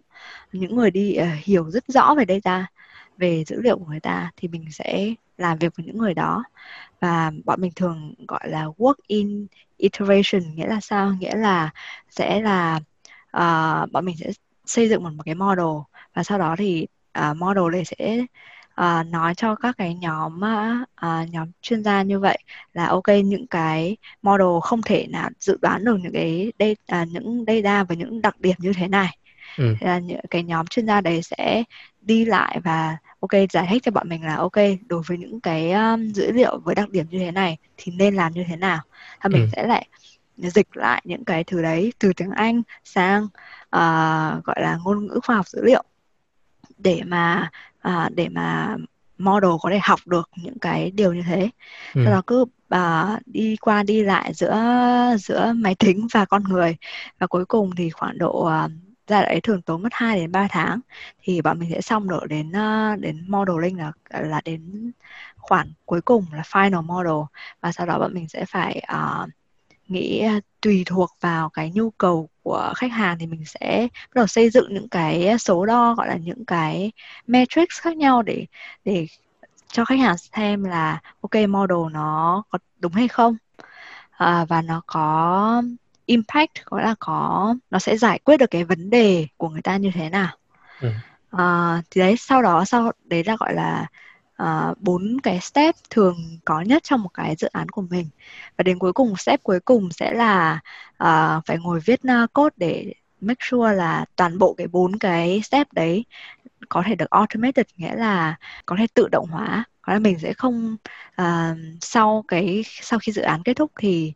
những 0.51 0.75
người 0.75 0.91
đi 0.91 1.17
uh, 1.21 1.43
hiểu 1.43 1.71
rất 1.71 1.83
rõ 1.87 2.15
về 2.17 2.25
data 2.27 2.65
về 3.17 3.43
dữ 3.47 3.61
liệu 3.61 3.77
của 3.77 3.85
người 3.85 3.99
ta 3.99 4.31
thì 4.37 4.47
mình 4.47 4.65
sẽ 4.71 5.13
làm 5.37 5.57
việc 5.57 5.73
với 5.77 5.85
những 5.85 5.97
người 5.97 6.13
đó 6.13 6.43
và 6.99 7.31
bọn 7.45 7.61
mình 7.61 7.71
thường 7.75 8.13
gọi 8.27 8.49
là 8.49 8.65
work 8.77 8.93
in 9.07 9.47
iteration 9.77 10.55
nghĩa 10.55 10.67
là 10.67 10.79
sao 10.81 11.13
nghĩa 11.19 11.35
là 11.35 11.69
sẽ 12.09 12.41
là 12.41 12.79
uh, 13.37 13.91
bọn 13.91 14.05
mình 14.05 14.15
sẽ 14.17 14.31
xây 14.65 14.89
dựng 14.89 15.03
một, 15.03 15.09
một 15.13 15.23
cái 15.25 15.35
model 15.35 15.65
và 16.13 16.23
sau 16.23 16.37
đó 16.37 16.55
thì 16.57 16.87
uh, 17.19 17.37
model 17.37 17.71
này 17.71 17.85
sẽ 17.85 18.25
uh, 18.83 19.07
nói 19.07 19.35
cho 19.35 19.55
các 19.55 19.77
cái 19.77 19.95
nhóm 19.95 20.41
uh, 21.05 21.29
nhóm 21.29 21.47
chuyên 21.61 21.83
gia 21.83 22.01
như 22.01 22.19
vậy 22.19 22.37
là 22.73 22.87
ok 22.87 23.07
những 23.25 23.47
cái 23.47 23.97
model 24.21 24.47
không 24.61 24.81
thể 24.81 25.07
nào 25.07 25.29
dự 25.39 25.57
đoán 25.61 25.85
được 25.85 25.97
những 26.01 26.13
cái 26.13 26.51
data, 26.59 27.01
uh, 27.01 27.07
những 27.11 27.45
data 27.47 27.83
và 27.83 27.95
những 27.95 28.21
đặc 28.21 28.39
điểm 28.39 28.55
như 28.59 28.73
thế 28.73 28.87
này 28.87 29.17
ừ. 29.57 29.75
là 29.79 29.99
những 29.99 30.25
cái 30.29 30.43
nhóm 30.43 30.67
chuyên 30.67 30.87
gia 30.87 31.01
đấy 31.01 31.21
sẽ 31.23 31.63
đi 32.01 32.25
lại 32.25 32.59
và 32.63 32.97
ok 33.19 33.31
giải 33.49 33.67
thích 33.69 33.83
cho 33.83 33.91
bọn 33.91 34.09
mình 34.09 34.25
là 34.25 34.35
ok 34.35 34.57
đối 34.87 35.01
với 35.07 35.17
những 35.17 35.41
cái 35.41 35.71
um, 35.71 36.07
dữ 36.07 36.31
liệu 36.31 36.59
với 36.59 36.75
đặc 36.75 36.89
điểm 36.89 37.05
như 37.09 37.19
thế 37.19 37.31
này 37.31 37.57
thì 37.77 37.91
nên 37.91 38.15
làm 38.15 38.33
như 38.33 38.43
thế 38.47 38.55
nào 38.55 38.79
và 39.23 39.29
mình 39.29 39.41
ừ. 39.41 39.47
sẽ 39.55 39.67
lại 39.67 39.87
dịch 40.37 40.77
lại 40.77 41.01
những 41.05 41.25
cái 41.25 41.43
thứ 41.43 41.61
đấy 41.61 41.93
từ 41.99 42.13
tiếng 42.13 42.31
Anh 42.31 42.61
sang 42.83 43.23
uh, 43.23 44.43
gọi 44.43 44.61
là 44.61 44.77
ngôn 44.83 45.07
ngữ 45.07 45.19
khoa 45.23 45.35
học 45.35 45.47
dữ 45.47 45.63
liệu 45.63 45.83
để 46.77 47.01
mà 47.05 47.49
uh, 47.87 48.11
để 48.15 48.29
mà 48.29 48.77
model 49.17 49.51
có 49.61 49.69
thể 49.69 49.79
học 49.83 49.99
được 50.05 50.29
những 50.35 50.59
cái 50.59 50.91
điều 50.91 51.13
như 51.13 51.21
thế. 51.21 51.49
Ừ. 51.95 52.01
sau 52.05 52.13
đó 52.13 52.21
cứ 52.27 52.45
uh, 52.75 53.19
đi 53.25 53.55
qua 53.61 53.83
đi 53.83 54.03
lại 54.03 54.33
giữa 54.33 54.57
giữa 55.19 55.53
máy 55.55 55.75
tính 55.75 56.07
và 56.13 56.25
con 56.25 56.43
người. 56.43 56.77
Và 57.19 57.27
cuối 57.27 57.45
cùng 57.45 57.75
thì 57.75 57.89
khoảng 57.89 58.17
độ 58.17 58.45
uh, 58.45 58.71
giai 59.07 59.21
đoạn 59.21 59.31
đấy 59.31 59.41
thường 59.41 59.61
tốn 59.61 59.83
mất 59.83 59.89
2 59.91 60.19
đến 60.19 60.31
3 60.31 60.47
tháng. 60.49 60.79
Thì 61.21 61.41
bọn 61.41 61.59
mình 61.59 61.69
sẽ 61.73 61.81
xong 61.81 62.09
được 62.09 62.25
đến 62.29 62.49
uh, 62.49 62.99
đến 62.99 63.25
modeling 63.27 63.77
là 63.77 63.91
là 64.09 64.41
đến 64.45 64.91
khoản 65.37 65.73
cuối 65.85 66.01
cùng 66.01 66.25
là 66.33 66.41
final 66.41 66.83
model. 66.83 67.35
Và 67.61 67.71
sau 67.71 67.85
đó 67.85 67.99
bọn 67.99 68.13
mình 68.13 68.27
sẽ 68.29 68.45
phải 68.45 68.81
uh, 68.93 69.29
nghĩ 69.91 70.23
tùy 70.61 70.83
thuộc 70.85 71.09
vào 71.21 71.49
cái 71.49 71.71
nhu 71.75 71.89
cầu 71.89 72.29
của 72.43 72.73
khách 72.75 72.91
hàng 72.91 73.17
thì 73.19 73.27
mình 73.27 73.45
sẽ 73.45 73.87
bắt 73.91 74.15
đầu 74.15 74.27
xây 74.27 74.49
dựng 74.49 74.73
những 74.73 74.89
cái 74.89 75.39
số 75.39 75.65
đo 75.65 75.95
gọi 75.95 76.07
là 76.07 76.15
những 76.15 76.45
cái 76.45 76.91
metrics 77.27 77.81
khác 77.81 77.97
nhau 77.97 78.21
để 78.21 78.45
để 78.85 79.07
cho 79.67 79.85
khách 79.85 79.99
hàng 79.99 80.17
xem 80.17 80.63
là 80.63 81.01
ok 81.21 81.35
model 81.49 81.93
nó 81.93 82.43
có 82.49 82.59
đúng 82.79 82.93
hay 82.93 83.07
không 83.07 83.37
à, 84.11 84.45
và 84.45 84.61
nó 84.61 84.81
có 84.85 85.63
impact 86.05 86.65
gọi 86.65 86.83
là 86.83 86.95
có 86.99 87.55
nó 87.71 87.79
sẽ 87.79 87.97
giải 87.97 88.19
quyết 88.19 88.37
được 88.37 88.51
cái 88.51 88.63
vấn 88.63 88.89
đề 88.89 89.27
của 89.37 89.49
người 89.49 89.61
ta 89.61 89.77
như 89.77 89.91
thế 89.93 90.09
nào 90.09 90.37
ừ. 90.81 90.89
à, 91.31 91.81
thì 91.91 92.01
đấy 92.01 92.15
sau 92.17 92.41
đó 92.41 92.65
sau 92.65 92.91
đấy 93.05 93.23
là 93.23 93.35
gọi 93.39 93.53
là 93.53 93.87
À, 94.41 94.73
bốn 94.79 95.15
uh, 95.15 95.23
cái 95.23 95.39
step 95.39 95.75
thường 95.89 96.39
có 96.45 96.61
nhất 96.61 96.83
trong 96.83 97.01
một 97.01 97.09
cái 97.13 97.35
dự 97.35 97.47
án 97.51 97.69
của 97.69 97.81
mình. 97.81 98.05
Và 98.57 98.63
đến 98.63 98.79
cuối 98.79 98.93
cùng 98.93 99.15
step 99.17 99.43
cuối 99.43 99.59
cùng 99.59 99.91
sẽ 99.91 100.13
là 100.13 100.59
uh, 101.03 101.45
phải 101.45 101.57
ngồi 101.57 101.79
viết 101.79 101.99
uh, 102.23 102.33
code 102.33 102.53
để 102.57 102.93
make 103.21 103.39
sure 103.39 103.73
là 103.73 104.05
toàn 104.15 104.37
bộ 104.37 104.53
cái 104.57 104.67
bốn 104.67 104.99
cái 104.99 105.41
step 105.41 105.73
đấy 105.73 106.05
có 106.69 106.83
thể 106.85 106.95
được 106.95 107.09
automated 107.09 107.65
nghĩa 107.77 107.95
là 107.95 108.35
có 108.65 108.75
thể 108.79 108.87
tự 108.93 109.07
động 109.11 109.27
hóa. 109.31 109.63
Có 109.81 109.93
là 109.93 109.99
mình 109.99 110.19
sẽ 110.19 110.33
không 110.33 110.77
uh, 111.21 111.57
sau 111.81 112.23
cái 112.27 112.63
sau 112.65 112.99
khi 112.99 113.11
dự 113.11 113.21
án 113.21 113.43
kết 113.43 113.53
thúc 113.53 113.71
thì 113.79 114.13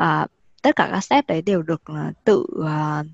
uh, 0.00 0.30
tất 0.62 0.76
cả 0.76 0.88
các 0.92 1.00
step 1.00 1.26
đấy 1.26 1.42
đều 1.42 1.62
được 1.62 1.82
uh, 1.92 2.24
tự 2.24 2.46
uh, 2.58 3.06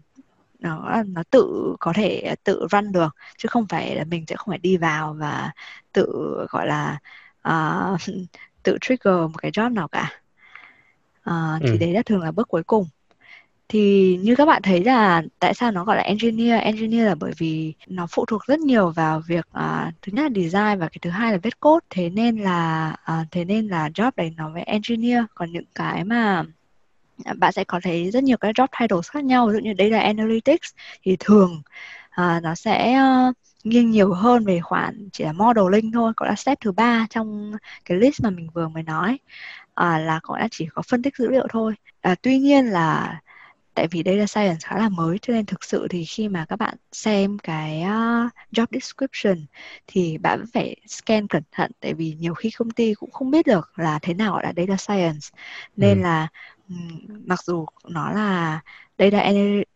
nó 0.60 1.02
nó 1.06 1.22
tự 1.30 1.74
có 1.80 1.92
thể 1.92 2.34
tự 2.44 2.66
run 2.70 2.92
được 2.92 3.16
chứ 3.38 3.48
không 3.48 3.66
phải 3.68 3.96
là 3.96 4.04
mình 4.04 4.24
sẽ 4.26 4.36
không 4.36 4.48
phải 4.48 4.58
đi 4.58 4.76
vào 4.76 5.14
và 5.14 5.50
tự 5.92 6.06
gọi 6.50 6.66
là 6.66 6.98
uh, 7.48 8.00
tự 8.62 8.78
trigger 8.80 9.14
một 9.14 9.38
cái 9.42 9.50
job 9.50 9.72
nào 9.72 9.88
cả. 9.88 10.12
Uh, 11.30 11.62
thì 11.62 11.70
ừ. 11.70 11.76
đấy 11.80 11.92
là 11.92 12.02
thường 12.02 12.20
là 12.20 12.30
bước 12.30 12.48
cuối 12.48 12.62
cùng. 12.62 12.86
Thì 13.68 14.16
như 14.22 14.36
các 14.36 14.46
bạn 14.46 14.62
thấy 14.62 14.84
là 14.84 15.22
tại 15.38 15.54
sao 15.54 15.70
nó 15.70 15.84
gọi 15.84 15.96
là 15.96 16.02
engineer? 16.02 16.60
Engineer 16.62 17.06
là 17.06 17.14
bởi 17.14 17.32
vì 17.38 17.74
nó 17.86 18.06
phụ 18.10 18.24
thuộc 18.24 18.44
rất 18.46 18.60
nhiều 18.60 18.90
vào 18.90 19.20
việc 19.26 19.48
uh, 19.50 19.94
thứ 20.02 20.12
nhất 20.12 20.22
là 20.22 20.42
design 20.42 20.78
và 20.78 20.88
cái 20.88 20.98
thứ 21.02 21.10
hai 21.10 21.32
là 21.32 21.38
viết 21.42 21.60
code. 21.60 21.86
Thế 21.90 22.10
nên 22.10 22.36
là 22.36 22.96
uh, 23.12 23.26
thế 23.30 23.44
nên 23.44 23.68
là 23.68 23.88
job 23.88 24.10
đấy 24.16 24.34
nó 24.36 24.50
với 24.50 24.62
engineer. 24.62 25.24
Còn 25.34 25.52
những 25.52 25.64
cái 25.74 26.04
mà 26.04 26.44
bạn 27.36 27.52
sẽ 27.52 27.64
có 27.64 27.80
thấy 27.82 28.10
rất 28.10 28.24
nhiều 28.24 28.36
cái 28.36 28.52
job 28.52 28.66
titles 28.80 29.10
khác 29.10 29.24
nhau. 29.24 29.46
Ví 29.46 29.52
dụ 29.52 29.58
như 29.58 29.72
đây 29.72 29.90
là 29.90 30.00
analytics 30.00 30.70
thì 31.02 31.16
thường 31.20 31.62
uh, 32.20 32.42
nó 32.42 32.54
sẽ 32.54 33.00
uh, 33.28 33.36
nghiêng 33.64 33.90
nhiều 33.90 34.12
hơn 34.14 34.44
về 34.44 34.60
khoản 34.60 35.08
chỉ 35.12 35.24
là 35.24 35.32
modeling 35.32 35.92
thôi 35.92 36.12
gọi 36.16 36.28
là 36.28 36.34
step 36.34 36.58
thứ 36.60 36.72
ba 36.72 37.06
trong 37.10 37.52
cái 37.84 37.98
list 37.98 38.22
mà 38.22 38.30
mình 38.30 38.48
vừa 38.54 38.68
mới 38.68 38.82
nói 38.82 39.18
à, 39.74 39.98
là 39.98 40.20
gọi 40.22 40.40
là 40.40 40.48
chỉ 40.50 40.66
có 40.74 40.82
phân 40.82 41.02
tích 41.02 41.16
dữ 41.16 41.28
liệu 41.30 41.46
thôi. 41.50 41.74
À, 42.00 42.14
tuy 42.22 42.38
nhiên 42.38 42.66
là 42.66 43.20
tại 43.74 43.86
vì 43.90 44.02
đây 44.02 44.16
là 44.16 44.26
science 44.26 44.58
khá 44.64 44.78
là 44.78 44.88
mới 44.88 45.18
cho 45.22 45.32
nên 45.32 45.46
thực 45.46 45.64
sự 45.64 45.86
thì 45.90 46.04
khi 46.04 46.28
mà 46.28 46.46
các 46.48 46.56
bạn 46.56 46.74
xem 46.92 47.38
cái 47.38 47.82
uh, 47.82 48.32
job 48.52 48.66
description 48.72 49.46
thì 49.86 50.18
bạn 50.18 50.38
vẫn 50.38 50.48
phải 50.54 50.76
scan 50.86 51.26
cẩn 51.28 51.42
thận. 51.52 51.70
Tại 51.80 51.94
vì 51.94 52.16
nhiều 52.18 52.34
khi 52.34 52.50
công 52.50 52.70
ty 52.70 52.94
cũng 52.94 53.10
không 53.10 53.30
biết 53.30 53.46
được 53.46 53.78
là 53.78 53.98
thế 54.02 54.14
nào 54.14 54.32
gọi 54.32 54.42
là 54.42 54.52
data 54.56 54.76
science. 54.76 55.28
Nên 55.76 55.98
ừ. 55.98 56.02
là 56.02 56.28
mặc 57.24 57.42
dù 57.44 57.66
nó 57.88 58.10
là 58.10 58.60
data 58.98 59.30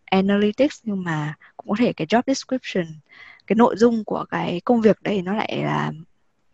analytics 0.04 0.80
nhưng 0.82 1.04
mà 1.04 1.34
cũng 1.56 1.68
có 1.68 1.74
thể 1.78 1.92
cái 1.92 2.06
job 2.06 2.22
description 2.26 2.86
cái 3.46 3.56
nội 3.56 3.76
dung 3.76 4.04
của 4.04 4.24
cái 4.30 4.60
công 4.64 4.80
việc 4.80 5.02
đây 5.02 5.22
nó 5.22 5.34
lại 5.34 5.62
là 5.64 5.92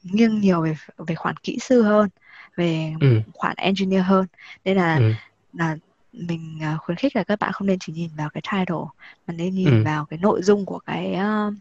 nghiêng 0.03 0.41
nhiều 0.41 0.63
về 0.63 0.77
về 0.99 1.15
khoản 1.15 1.37
kỹ 1.37 1.59
sư 1.61 1.83
hơn 1.83 2.09
về 2.57 2.95
ừ. 3.01 3.21
khoản 3.35 3.57
engineer 3.57 4.05
hơn 4.05 4.27
nên 4.65 4.77
là 4.77 4.97
ừ. 4.97 5.13
là 5.53 5.77
mình 6.13 6.59
à, 6.63 6.77
khuyến 6.77 6.97
khích 6.97 7.17
là 7.17 7.25
các 7.25 7.39
bạn 7.39 7.53
không 7.53 7.67
nên 7.67 7.79
chỉ 7.79 7.93
nhìn 7.93 8.11
vào 8.17 8.29
cái 8.31 8.43
title 8.53 8.85
mà 9.27 9.35
nên 9.35 9.55
nhìn 9.55 9.71
ừ. 9.71 9.83
vào 9.85 10.05
cái 10.05 10.19
nội 10.19 10.43
dung 10.43 10.67
của 10.67 10.79
cái 10.79 11.17
uh, 11.49 11.55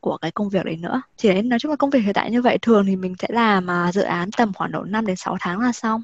của 0.00 0.16
cái 0.16 0.30
công 0.30 0.48
việc 0.48 0.64
đấy 0.64 0.76
nữa 0.76 1.02
chỉ 1.16 1.28
đấy 1.28 1.42
nói 1.42 1.58
chung 1.58 1.70
là 1.70 1.76
công 1.76 1.90
việc 1.90 2.00
hiện 2.00 2.14
tại 2.14 2.30
như 2.30 2.42
vậy 2.42 2.58
thường 2.62 2.86
thì 2.86 2.96
mình 2.96 3.14
sẽ 3.18 3.28
làm 3.30 3.66
uh, 3.88 3.94
dự 3.94 4.02
án 4.02 4.30
tầm 4.30 4.52
khoảng 4.52 4.72
độ 4.72 4.84
5 4.84 5.06
đến 5.06 5.16
6 5.16 5.36
tháng 5.40 5.60
là 5.60 5.72
xong 5.72 6.02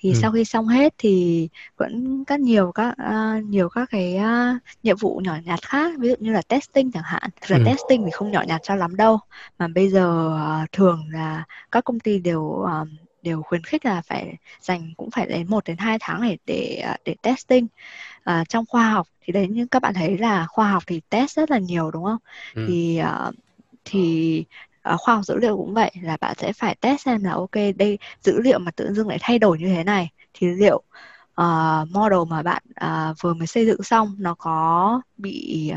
thì 0.00 0.12
ừ. 0.12 0.18
sau 0.22 0.32
khi 0.32 0.44
xong 0.44 0.68
hết 0.68 0.94
thì 0.98 1.48
vẫn 1.76 2.24
các 2.24 2.40
nhiều 2.40 2.72
các 2.72 2.94
uh, 3.08 3.44
nhiều 3.44 3.68
các 3.68 3.90
cái 3.90 4.18
uh, 4.18 4.62
nhiệm 4.82 4.96
vụ 4.96 5.20
nhỏ 5.24 5.36
nhặt 5.44 5.62
khác 5.62 5.92
ví 5.98 6.08
dụ 6.08 6.14
như 6.18 6.32
là 6.32 6.42
testing 6.42 6.92
chẳng 6.92 7.02
hạn 7.02 7.22
thực 7.40 7.48
ra 7.48 7.56
ừ. 7.56 7.62
testing 7.66 8.04
thì 8.04 8.10
không 8.10 8.30
nhỏ 8.30 8.42
nhặt 8.46 8.60
cho 8.64 8.74
lắm 8.74 8.96
đâu 8.96 9.18
mà 9.58 9.68
bây 9.68 9.88
giờ 9.88 10.30
uh, 10.64 10.72
thường 10.72 11.04
là 11.12 11.44
các 11.72 11.84
công 11.84 12.00
ty 12.00 12.18
đều 12.18 12.40
uh, 12.40 12.88
đều 13.26 13.42
khuyến 13.42 13.64
khích 13.64 13.84
là 13.84 14.00
phải 14.00 14.36
dành 14.60 14.92
cũng 14.96 15.10
phải 15.10 15.26
đến 15.26 15.46
1 15.50 15.64
đến 15.64 15.76
2 15.76 15.98
tháng 16.00 16.20
để 16.20 16.36
để 16.46 16.84
để 17.04 17.14
testing 17.22 17.66
à, 18.24 18.44
trong 18.48 18.64
khoa 18.66 18.90
học 18.90 19.08
thì 19.20 19.32
đấy 19.32 19.48
như 19.48 19.66
các 19.70 19.82
bạn 19.82 19.94
thấy 19.94 20.18
là 20.18 20.46
khoa 20.46 20.70
học 20.70 20.82
thì 20.86 21.00
test 21.08 21.36
rất 21.36 21.50
là 21.50 21.58
nhiều 21.58 21.90
đúng 21.90 22.04
không 22.04 22.18
ừ. 22.54 22.64
thì 22.68 23.00
uh, 23.02 23.34
thì 23.84 24.44
uh, 24.94 25.00
khoa 25.00 25.14
học 25.14 25.24
dữ 25.24 25.36
liệu 25.36 25.56
cũng 25.56 25.74
vậy 25.74 25.90
là 26.02 26.16
bạn 26.20 26.34
sẽ 26.38 26.52
phải 26.52 26.76
test 26.80 27.00
xem 27.00 27.24
là 27.24 27.32
ok 27.32 27.54
đây 27.76 27.98
dữ 28.20 28.40
liệu 28.40 28.58
mà 28.58 28.70
tự 28.70 28.92
dưng 28.94 29.08
lại 29.08 29.18
thay 29.20 29.38
đổi 29.38 29.58
như 29.58 29.66
thế 29.66 29.84
này 29.84 30.10
thì 30.34 30.46
liệu 30.46 30.82
uh, 31.40 31.90
model 31.90 32.18
mà 32.28 32.42
bạn 32.42 32.62
uh, 32.84 33.16
vừa 33.20 33.34
mới 33.34 33.46
xây 33.46 33.66
dựng 33.66 33.82
xong 33.82 34.16
nó 34.18 34.34
có 34.34 35.00
bị 35.16 35.72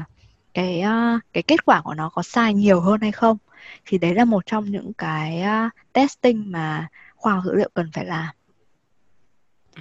cái 0.54 0.84
uh, 0.86 1.22
cái 1.34 1.44
kết 1.44 1.66
quả 1.66 1.82
của 1.82 1.94
nó 1.94 2.10
có 2.10 2.24
sai 2.24 2.54
nhiều 2.54 2.82
hơn 2.82 3.02
hay 3.02 3.12
không 3.12 3.38
thì 3.86 3.98
đấy 3.98 4.16
là 4.16 4.26
một 4.26 4.46
trong 4.46 4.66
những 4.66 4.94
cái 4.94 5.44
uh, 5.68 5.72
testing 5.94 6.52
mà 6.52 6.88
khoa 7.16 7.34
học 7.34 7.44
dữ 7.46 7.56
liệu 7.56 7.70
cần 7.74 7.92
phải 7.94 8.06
làm 8.06 8.36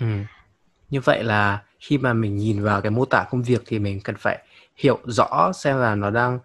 ừ. 0.00 0.06
như 0.90 1.00
vậy 1.00 1.24
là 1.24 1.62
khi 1.80 1.98
mà 1.98 2.12
mình 2.12 2.36
nhìn 2.36 2.62
vào 2.62 2.80
cái 2.80 2.90
mô 2.90 3.04
tả 3.04 3.26
công 3.30 3.42
việc 3.42 3.62
thì 3.66 3.78
mình 3.78 4.00
cần 4.04 4.16
phải 4.18 4.38
hiểu 4.76 4.98
rõ 5.04 5.52
xem 5.52 5.76
là 5.76 5.94
nó 5.94 6.10
đang 6.10 6.38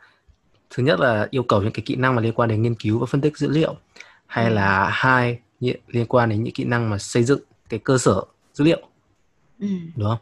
thứ 0.73 0.83
nhất 0.83 0.99
là 0.99 1.27
yêu 1.31 1.43
cầu 1.43 1.62
những 1.62 1.71
cái 1.71 1.83
kỹ 1.86 1.95
năng 1.95 2.15
mà 2.15 2.21
liên 2.21 2.33
quan 2.33 2.49
đến 2.49 2.62
nghiên 2.62 2.75
cứu 2.75 2.99
và 2.99 3.05
phân 3.05 3.21
tích 3.21 3.38
dữ 3.38 3.49
liệu 3.49 3.75
hay 4.27 4.45
ừ. 4.45 4.53
là 4.53 4.89
hai 4.91 5.39
liên 5.88 6.05
quan 6.07 6.29
đến 6.29 6.43
những 6.43 6.53
kỹ 6.53 6.63
năng 6.63 6.89
mà 6.89 6.97
xây 6.97 7.23
dựng 7.23 7.39
cái 7.69 7.79
cơ 7.79 7.97
sở 7.97 8.21
dữ 8.53 8.65
liệu 8.65 8.81
ừ. 9.59 9.67
đúng 9.95 10.09
không 10.09 10.19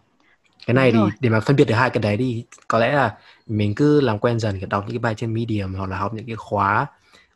cái 0.68 0.74
này 0.74 0.92
đúng 0.92 1.02
thì 1.02 1.02
rồi. 1.02 1.12
để 1.20 1.30
mà 1.30 1.40
phân 1.40 1.56
biệt 1.56 1.66
được 1.66 1.76
hai 1.76 1.90
cái 1.90 2.02
đấy 2.04 2.18
thì 2.18 2.44
có 2.68 2.80
lẽ 2.80 2.94
là 2.94 3.18
mình 3.48 3.76
cứ 3.76 4.02
làm 4.02 4.20
quen 4.20 4.40
dần 4.40 4.70
đọc 4.70 4.84
những 4.88 4.96
cái 4.96 5.00
bài 5.00 5.16
trên 5.16 5.34
Medium 5.34 5.74
hoặc 5.74 5.90
là 5.90 5.98
học 5.98 6.14
những 6.14 6.26
cái 6.26 6.36
khóa 6.36 6.88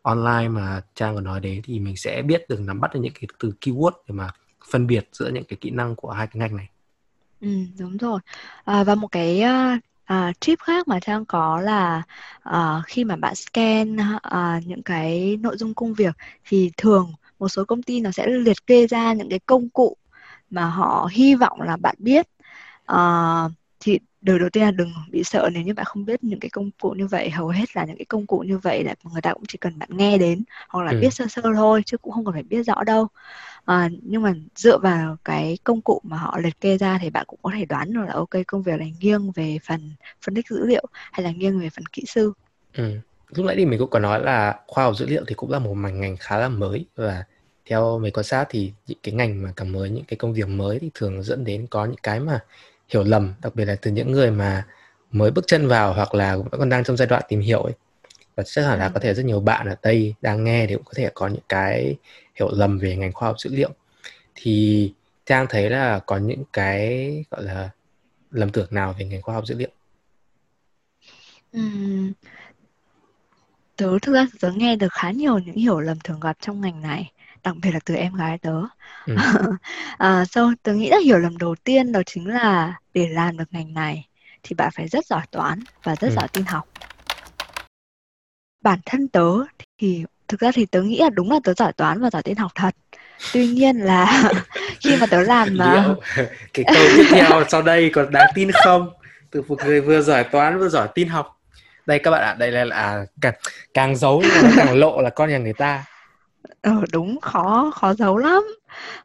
online 0.02 0.48
mà 0.50 0.82
trang 0.96 1.16
có 1.16 1.22
nói 1.22 1.40
đến 1.40 1.62
thì 1.64 1.80
mình 1.80 1.98
sẽ 1.98 2.22
biết 2.22 2.50
được 2.50 2.60
nắm 2.60 2.82
bắt 2.82 2.94
được 2.94 3.00
những 3.00 3.14
cái 3.14 3.28
từ 3.40 3.52
keyword 3.62 3.92
để 4.08 4.14
mà 4.16 4.30
phân 4.72 4.88
biệt 4.88 5.10
giữa 5.12 5.30
những 5.30 5.44
cái 5.44 5.58
kỹ 5.62 5.70
năng 5.70 5.96
của 5.96 6.12
hai 6.12 6.28
cái 6.28 6.40
ngành 6.40 6.58
này. 6.58 6.70
Ừ, 7.42 7.50
đúng 7.80 7.98
rồi. 7.98 8.20
À, 8.66 8.84
và 8.84 8.96
một 8.96 9.08
cái 9.08 9.44
uh, 10.14 10.40
tip 10.46 10.60
khác 10.60 10.88
mà 10.88 11.00
Trang 11.00 11.26
có 11.26 11.62
là 11.62 12.04
uh, 12.50 12.86
khi 12.86 13.04
mà 13.04 13.16
bạn 13.16 13.36
scan 13.36 13.98
uh, 14.16 14.66
những 14.66 14.84
cái 14.84 15.38
nội 15.42 15.58
dung 15.58 15.74
công 15.74 15.94
việc 15.94 16.16
thì 16.46 16.72
thường 16.78 17.14
một 17.40 17.50
số 17.50 17.66
công 17.66 17.84
ty 17.84 18.00
nó 18.00 18.12
sẽ 18.12 18.28
liệt 18.28 18.68
kê 18.68 18.88
ra 18.88 19.14
những 19.14 19.30
cái 19.30 19.40
công 19.46 19.70
cụ 19.70 19.98
mà 20.50 20.66
họ 20.66 21.10
hy 21.12 21.36
vọng 21.36 21.62
là 21.62 21.78
bạn 21.78 21.96
biết. 22.00 22.28
Uh, 22.92 23.52
thì 23.80 24.00
điều 24.22 24.40
đầu 24.40 24.50
tiên 24.50 24.64
là 24.64 24.72
đừng 24.72 24.94
bị 25.12 25.24
sợ 25.24 25.50
nếu 25.54 25.64
như 25.64 25.74
bạn 25.74 25.86
không 25.86 26.06
biết 26.06 26.24
những 26.24 26.40
cái 26.40 26.50
công 26.50 26.72
cụ 26.72 26.92
như 26.92 27.08
vậy 27.08 27.30
hầu 27.30 27.48
hết 27.48 27.76
là 27.76 27.86
những 27.86 27.98
cái 27.98 28.06
công 28.06 28.28
cụ 28.28 28.40
như 28.40 28.58
vậy 28.58 28.84
là 28.84 28.96
người 29.14 29.22
ta 29.22 29.34
cũng 29.34 29.44
chỉ 29.48 29.58
cần 29.58 29.80
bạn 29.80 29.90
nghe 29.92 30.18
đến 30.18 30.44
hoặc 30.70 30.84
là 30.84 30.92
ừ. 30.92 31.00
biết 31.02 31.14
sơ 31.14 31.26
sơ 31.28 31.42
thôi 31.56 31.84
chứ 31.86 31.98
cũng 31.98 32.14
không 32.14 32.26
cần 32.26 32.34
phải 32.34 32.44
biết 32.44 32.64
rõ 32.64 32.84
đâu 32.84 33.08
à, 33.66 33.90
nhưng 34.02 34.22
mà 34.22 34.34
dựa 34.56 34.78
vào 34.78 35.18
cái 35.26 35.58
công 35.64 35.82
cụ 35.82 36.02
mà 36.04 36.18
họ 36.18 36.38
liệt 36.40 36.62
kê 36.62 36.78
ra 36.78 37.00
thì 37.02 37.10
bạn 37.10 37.26
cũng 37.28 37.40
có 37.42 37.52
thể 37.58 37.66
đoán 37.66 37.94
được 37.94 38.02
là 38.08 38.14
ok 38.14 38.30
công 38.48 38.64
việc 38.64 38.80
này 38.80 38.94
nghiêng 39.00 39.32
về 39.32 39.58
phần 39.64 39.92
phân 40.26 40.36
tích 40.36 40.48
dữ 40.50 40.66
liệu 40.66 40.86
hay 41.12 41.24
là 41.24 41.32
nghiêng 41.32 41.60
về 41.60 41.70
phần 41.70 41.86
kỹ 41.86 42.04
sư 42.08 42.34
ừ. 42.78 43.00
lúc 43.30 43.46
nãy 43.46 43.56
thì 43.56 43.66
mình 43.66 43.80
cũng 43.80 43.90
có 43.90 44.00
nói 44.00 44.24
là 44.24 44.60
khoa 44.68 44.84
học 44.84 44.96
dữ 44.98 45.06
liệu 45.06 45.24
thì 45.28 45.36
cũng 45.36 45.52
là 45.52 45.60
một 45.60 45.74
ngành 45.76 46.00
ngành 46.02 46.18
khá 46.18 46.38
là 46.38 46.50
mới 46.50 46.86
và 46.96 47.24
theo 47.66 48.00
mấy 48.00 48.12
quan 48.12 48.24
sát 48.24 48.46
thì 48.50 48.74
những 48.88 48.98
cái 49.04 49.14
ngành 49.14 49.44
mà 49.44 49.54
càng 49.56 49.72
mới 49.72 49.90
những 49.90 50.06
cái 50.06 50.18
công 50.18 50.34
việc 50.34 50.48
mới 50.48 50.80
thì 50.80 50.92
thường 50.94 51.24
dẫn 51.24 51.44
đến 51.44 51.68
có 51.70 51.86
những 51.86 52.00
cái 52.04 52.20
mà 52.20 52.40
hiểu 52.90 53.04
lầm 53.04 53.34
đặc 53.42 53.56
biệt 53.56 53.66
là 53.66 53.76
từ 53.82 53.92
những 53.92 54.12
người 54.12 54.32
mà 54.32 54.66
mới 55.12 55.32
bước 55.32 55.48
chân 55.48 55.68
vào 55.68 55.94
hoặc 55.94 56.16
là 56.16 56.38
vẫn 56.38 56.60
còn 56.60 56.70
đang 56.70 56.84
trong 56.84 56.98
giai 56.98 57.08
đoạn 57.08 57.24
tìm 57.28 57.40
hiểu 57.40 57.62
ấy 57.62 57.74
và 58.36 58.44
chắc 58.44 58.66
hẳn 58.66 58.80
là 58.80 58.86
ừ. 58.86 58.92
có 58.94 59.00
thể 59.00 59.14
rất 59.14 59.26
nhiều 59.26 59.40
bạn 59.40 59.68
ở 59.70 59.76
đây 59.84 60.14
đang 60.22 60.44
nghe 60.44 60.68
thì 60.68 60.76
cũng 60.76 60.84
có 60.84 60.94
thể 60.96 61.10
có 61.14 61.28
những 61.28 61.44
cái 61.50 61.96
hiểu 62.36 62.50
lầm 62.52 62.80
về 62.80 62.96
ngành 62.96 63.14
khoa 63.14 63.28
học 63.28 63.40
dữ 63.40 63.50
liệu 63.56 63.70
thì 64.36 64.94
trang 65.26 65.46
thấy 65.50 65.70
là 65.70 66.00
có 66.00 66.18
những 66.18 66.44
cái 66.54 67.24
gọi 67.32 67.44
là 67.44 67.70
lầm 68.32 68.52
tưởng 68.52 68.68
nào 68.72 68.96
về 69.00 69.06
ngành 69.06 69.22
khoa 69.22 69.36
học 69.36 69.46
dữ 69.48 69.56
liệu 69.56 69.70
uhm, 71.58 72.12
tớ 73.76 73.98
thực 74.02 74.14
ra 74.14 74.28
tớ 74.40 74.52
nghe 74.52 74.76
được 74.76 74.94
khá 74.94 75.12
nhiều 75.12 75.40
những 75.40 75.56
hiểu 75.56 75.80
lầm 75.80 76.00
thường 76.04 76.20
gặp 76.20 76.38
trong 76.42 76.62
ngành 76.62 76.82
này 76.82 77.12
đặc 77.44 77.56
biệt 77.62 77.72
là 77.72 77.80
từ 77.86 77.96
em 77.96 78.14
gái 78.14 78.38
tớ 78.38 78.62
ừ. 79.06 79.16
à, 79.98 80.26
so 80.26 80.54
tớ 80.64 80.74
nghĩ 80.74 80.90
là 80.90 80.98
hiểu 81.04 81.18
lầm 81.18 81.38
đầu 81.38 81.56
tiên 81.56 81.92
đó 81.92 82.02
chính 82.06 82.28
là 82.28 82.80
để 82.94 83.08
làm 83.08 83.38
được 83.38 83.54
ngành 83.54 83.74
này 83.74 84.08
thì 84.44 84.56
bạn 84.56 84.72
phải 84.76 84.88
rất 84.88 85.06
giỏi 85.06 85.26
toán 85.32 85.60
và 85.84 85.96
rất 85.96 86.08
ừ. 86.08 86.14
giỏi 86.16 86.28
tin 86.34 86.46
học 86.46 86.68
bản 88.62 88.80
thân 88.86 89.08
tớ 89.08 89.32
thì 89.78 90.06
thực 90.28 90.40
ra 90.40 90.52
thì 90.54 90.66
tớ 90.66 90.82
nghĩ 90.82 91.00
là 91.00 91.10
đúng 91.10 91.32
là 91.32 91.40
tớ 91.44 91.54
giỏi 91.54 91.74
toán 91.74 92.02
và 92.02 92.10
giỏi 92.10 92.24
tin 92.24 92.38
học 92.38 92.52
thật. 92.56 92.76
Tuy 93.34 93.48
nhiên 93.48 93.78
là 93.78 94.32
khi 94.80 94.96
mà 94.98 95.06
tớ 95.06 95.22
làm 95.22 95.50
mà 95.58 95.96
cái 96.54 96.66
câu 96.74 96.84
tiếp 96.98 97.06
theo 97.10 97.44
sau 97.50 97.62
đây 97.62 97.90
còn 97.94 98.12
đáng 98.12 98.32
tin 98.36 98.52
không? 98.64 98.90
Từ 99.32 99.42
một 99.42 99.66
người 99.66 99.82
vừa 99.82 100.02
giỏi 100.02 100.24
toán 100.24 100.60
vừa 100.60 100.70
giỏi 100.70 100.88
tin 100.96 101.08
học. 101.08 101.40
Đây 101.86 102.00
các 102.00 102.12
bạn 102.12 102.22
ạ 102.22 102.36
đây 102.40 102.52
là, 102.52 102.66
là 102.66 103.06
càng, 103.22 103.34
càng 103.74 103.96
giấu 103.96 104.24
càng 104.58 104.78
lộ 104.78 105.02
là 105.02 105.10
con 105.10 105.30
nhà 105.30 105.38
người 105.38 105.54
ta. 105.54 105.84
Ờ 106.62 106.82
đúng 106.92 107.22
khó 107.22 107.72
khó 107.76 107.94
giấu 107.94 108.18
lắm. 108.18 108.44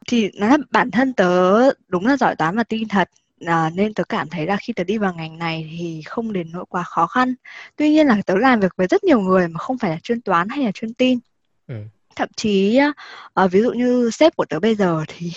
Thì 0.09 0.31
nó 0.35 0.49
là 0.49 0.57
bản 0.71 0.91
thân 0.91 1.13
tớ 1.13 1.61
đúng 1.89 2.07
là 2.07 2.17
giỏi 2.17 2.37
toán 2.37 2.57
và 2.57 2.65
tin 2.65 2.89
thật 2.89 3.09
à, 3.47 3.71
nên 3.75 3.95
tớ 3.95 4.05
cảm 4.05 4.29
thấy 4.29 4.47
là 4.47 4.57
khi 4.57 4.73
tớ 4.73 4.85
đi 4.85 4.99
vào 4.99 5.15
ngành 5.15 5.39
này 5.39 5.77
thì 5.79 6.03
không 6.07 6.33
đến 6.33 6.53
nỗi 6.53 6.65
quá 6.69 6.83
khó 6.83 7.07
khăn. 7.07 7.35
Tuy 7.77 7.91
nhiên 7.91 8.07
là 8.07 8.17
tớ 8.27 8.35
làm 8.37 8.61
việc 8.61 8.77
với 8.77 8.87
rất 8.87 9.05
nhiều 9.05 9.21
người 9.21 9.49
mà 9.49 9.59
không 9.59 9.79
phải 9.79 9.91
là 9.91 9.99
chuyên 10.03 10.21
toán 10.21 10.49
hay 10.49 10.65
là 10.65 10.73
chuyên 10.73 10.95
tin. 10.95 11.19
Ừ. 11.69 11.75
Thậm 12.17 12.29
chí 12.37 12.81
à, 13.35 13.47
ví 13.47 13.63
dụ 13.63 13.73
như 13.73 14.11
sếp 14.11 14.37
của 14.37 14.45
tớ 14.45 14.61
bây 14.61 14.75
giờ 14.75 15.05
thì 15.09 15.33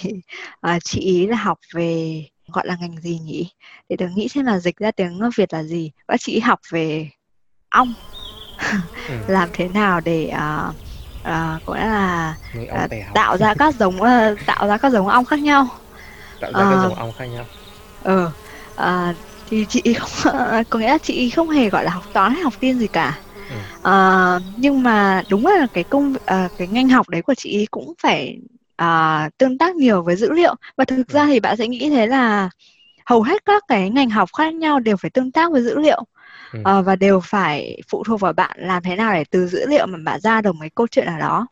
à, 0.62 0.80
chị 0.84 1.00
ý 1.00 1.28
là 1.28 1.38
học 1.38 1.60
về 1.74 2.24
gọi 2.48 2.68
là 2.68 2.78
ngành 2.82 3.02
gì 3.02 3.20
nhỉ? 3.20 3.50
Để 3.90 3.96
tớ 3.96 4.06
nghĩ 4.16 4.28
xem 4.28 4.46
là 4.46 4.60
dịch 4.60 4.78
ra 4.78 4.92
tiếng 4.92 5.20
Việt 5.36 5.54
là 5.54 5.64
gì. 5.64 5.92
Các 6.08 6.20
chị 6.20 6.40
học 6.40 6.60
về 6.70 7.10
ong. 7.70 7.94
ừ. 9.08 9.14
làm 9.28 9.50
thế 9.54 9.68
nào 9.68 10.02
để 10.02 10.32
uh, 10.34 10.76
à, 11.24 11.60
gọi 11.66 11.80
là 11.80 12.36
à, 12.70 12.88
tạo 13.14 13.38
ra 13.38 13.54
các 13.54 13.76
giống 13.76 13.96
uh, 14.02 14.40
tạo 14.46 14.68
ra 14.68 14.78
các 14.78 14.92
giống 14.92 15.08
ong 15.08 15.26
khác 15.26 15.40
nhau 15.40 15.68
tạo 16.40 16.52
ra 16.52 16.60
à, 16.60 16.72
các 16.72 16.84
giống 16.84 16.96
ong 16.96 17.12
khác 17.18 17.26
nhau 17.26 17.46
ừ 18.04 18.30
à, 18.76 19.14
thì 19.50 19.66
chị 19.70 19.94
không 19.94 20.34
có 20.70 20.80
nghĩa 20.80 20.88
là 20.88 20.98
chị 20.98 21.30
không 21.30 21.50
hề 21.50 21.70
gọi 21.70 21.84
là 21.84 21.92
học 21.92 22.04
toán 22.14 22.34
hay 22.34 22.44
học 22.44 22.54
tin 22.60 22.80
gì 22.80 22.88
cả 22.88 23.22
ừ. 23.50 23.56
à, 23.82 24.40
nhưng 24.58 24.84
mà 24.84 25.24
đúng 25.30 25.46
là 25.46 25.68
cái 25.74 25.84
công 25.84 26.14
à, 26.26 26.50
cái 26.58 26.68
ngành 26.68 26.90
học 26.90 27.10
đấy 27.10 27.22
của 27.22 27.36
chị 27.36 27.66
cũng 27.72 27.94
phải 28.02 28.38
à, 28.76 29.30
tương 29.38 29.58
tác 29.58 29.76
nhiều 29.76 30.04
với 30.04 30.16
dữ 30.16 30.32
liệu 30.32 30.56
và 30.78 30.86
thực 30.86 31.08
ra 31.08 31.22
ừ. 31.22 31.28
thì 31.28 31.40
bạn 31.40 31.58
sẽ 31.58 31.68
nghĩ 31.68 31.90
thế 31.90 32.08
là 32.08 32.50
hầu 33.06 33.24
hết 33.24 33.46
các 33.46 33.64
cái 33.68 33.90
ngành 33.90 34.10
học 34.10 34.30
khác 34.38 34.54
nhau 34.54 34.80
đều 34.80 34.98
phải 34.98 35.12
tương 35.12 35.32
tác 35.32 35.52
với 35.52 35.62
dữ 35.62 35.80
liệu 35.80 36.04
ừ. 36.54 36.60
à, 36.66 36.82
và 36.82 36.96
đều 36.96 37.20
phải 37.20 37.82
phụ 37.88 38.04
thuộc 38.04 38.20
vào 38.20 38.34
bạn 38.34 38.58
làm 38.60 38.84
thế 38.84 38.96
nào 38.96 39.14
để 39.14 39.24
từ 39.30 39.48
dữ 39.48 39.66
liệu 39.68 39.86
mà 39.86 39.98
bạn 40.06 40.20
ra 40.22 40.42
được 40.42 40.56
mấy 40.56 40.70
câu 40.70 40.88
chuyện 40.88 41.06
nào 41.06 41.20
đó 41.20 41.48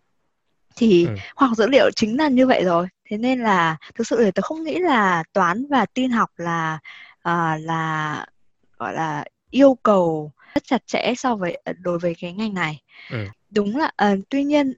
thì 0.75 1.05
ừ. 1.05 1.15
khoa 1.35 1.47
học 1.47 1.57
dữ 1.57 1.67
liệu 1.67 1.91
chính 1.95 2.17
là 2.17 2.27
như 2.27 2.47
vậy 2.47 2.63
rồi 2.63 2.87
thế 3.11 3.17
nên 3.17 3.39
là 3.39 3.77
thực 3.95 4.07
sự 4.07 4.23
thì 4.23 4.31
tôi 4.31 4.43
không 4.43 4.63
nghĩ 4.63 4.79
là 4.79 5.23
toán 5.33 5.65
và 5.69 5.85
tin 5.85 6.11
học 6.11 6.29
là 6.37 6.79
uh, 7.29 7.61
là 7.61 8.25
gọi 8.77 8.93
là 8.93 9.25
yêu 9.49 9.77
cầu 9.83 10.31
rất 10.53 10.63
chặt 10.63 10.87
chẽ 10.87 11.13
so 11.17 11.35
với 11.35 11.61
đối 11.79 11.99
với 11.99 12.15
cái 12.19 12.33
ngành 12.33 12.53
này 12.53 12.81
ừ. 13.09 13.25
đúng 13.49 13.77
là 13.77 13.91
uh, 14.11 14.19
tuy 14.29 14.43
nhiên 14.43 14.73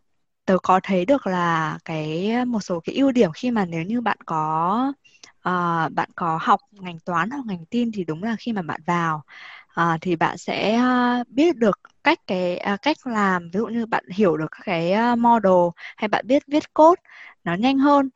tớ 0.46 0.58
có 0.64 0.80
thấy 0.84 1.06
được 1.06 1.28
là 1.28 1.78
cái 1.86 2.32
một 2.46 2.60
số 2.60 2.80
cái 2.80 2.96
ưu 2.96 3.12
điểm 3.12 3.32
khi 3.32 3.52
mà 3.52 3.66
nếu 3.66 3.84
như 3.84 4.02
bạn 4.02 4.18
có 4.26 4.94
uh, 5.50 5.92
bạn 5.94 6.10
có 6.16 6.40
học 6.42 6.60
ngành 6.72 7.00
toán 7.00 7.30
hoặc 7.30 7.46
ngành 7.46 7.66
tin 7.66 7.92
thì 7.92 8.04
đúng 8.04 8.24
là 8.24 8.36
khi 8.40 8.54
mà 8.54 8.62
bạn 8.62 8.82
vào 8.86 9.24
uh, 9.82 10.02
thì 10.02 10.16
bạn 10.16 10.38
sẽ 10.38 10.82
uh, 11.22 11.28
biết 11.28 11.58
được 11.58 11.80
cách 12.04 12.20
cái 12.28 12.62
uh, 12.74 12.82
cách 12.82 13.08
làm 13.08 13.50
ví 13.54 13.58
dụ 13.58 13.66
như 13.66 13.86
bạn 13.86 14.06
hiểu 14.10 14.38
được 14.38 14.48
các 14.52 14.62
cái 14.66 14.94
uh, 15.14 15.20
model 15.20 15.70
hay 15.98 16.08
bạn 16.08 16.28
biết 16.28 16.44
viết 16.48 16.74
code 16.74 17.02
nó 17.44 17.54
nhanh 17.54 17.78
hơn 17.78 18.10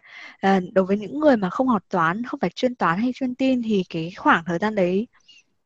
uh, 0.48 0.64
đối 0.74 0.86
với 0.86 0.98
những 0.98 1.20
người 1.20 1.38
mà 1.38 1.50
không 1.50 1.68
học 1.68 1.84
toán 1.90 2.24
không 2.24 2.40
phải 2.40 2.50
chuyên 2.50 2.76
toán 2.76 3.00
hay 3.00 3.12
chuyên 3.16 3.36
tin 3.36 3.62
thì 3.64 3.84
cái 3.90 4.12
khoảng 4.18 4.44
thời 4.46 4.60
gian 4.60 4.76
đấy 4.76 5.08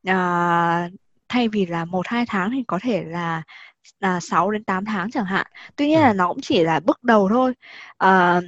uh, 0.09 0.91
thay 1.29 1.47
vì 1.51 1.65
là 1.65 1.85
một 1.85 2.07
hai 2.07 2.25
tháng 2.25 2.51
thì 2.51 2.63
có 2.67 2.79
thể 2.83 3.03
là 3.03 3.43
là 3.99 4.19
6 4.19 4.51
đến 4.51 4.63
8 4.63 4.85
tháng 4.85 5.11
chẳng 5.11 5.25
hạn. 5.25 5.47
Tuy 5.75 5.87
nhiên 5.87 5.99
ừ. 5.99 6.01
là 6.01 6.13
nó 6.13 6.27
cũng 6.27 6.41
chỉ 6.41 6.63
là 6.63 6.79
bước 6.79 7.03
đầu 7.03 7.29
thôi. 7.29 7.53
Uh, 8.03 8.43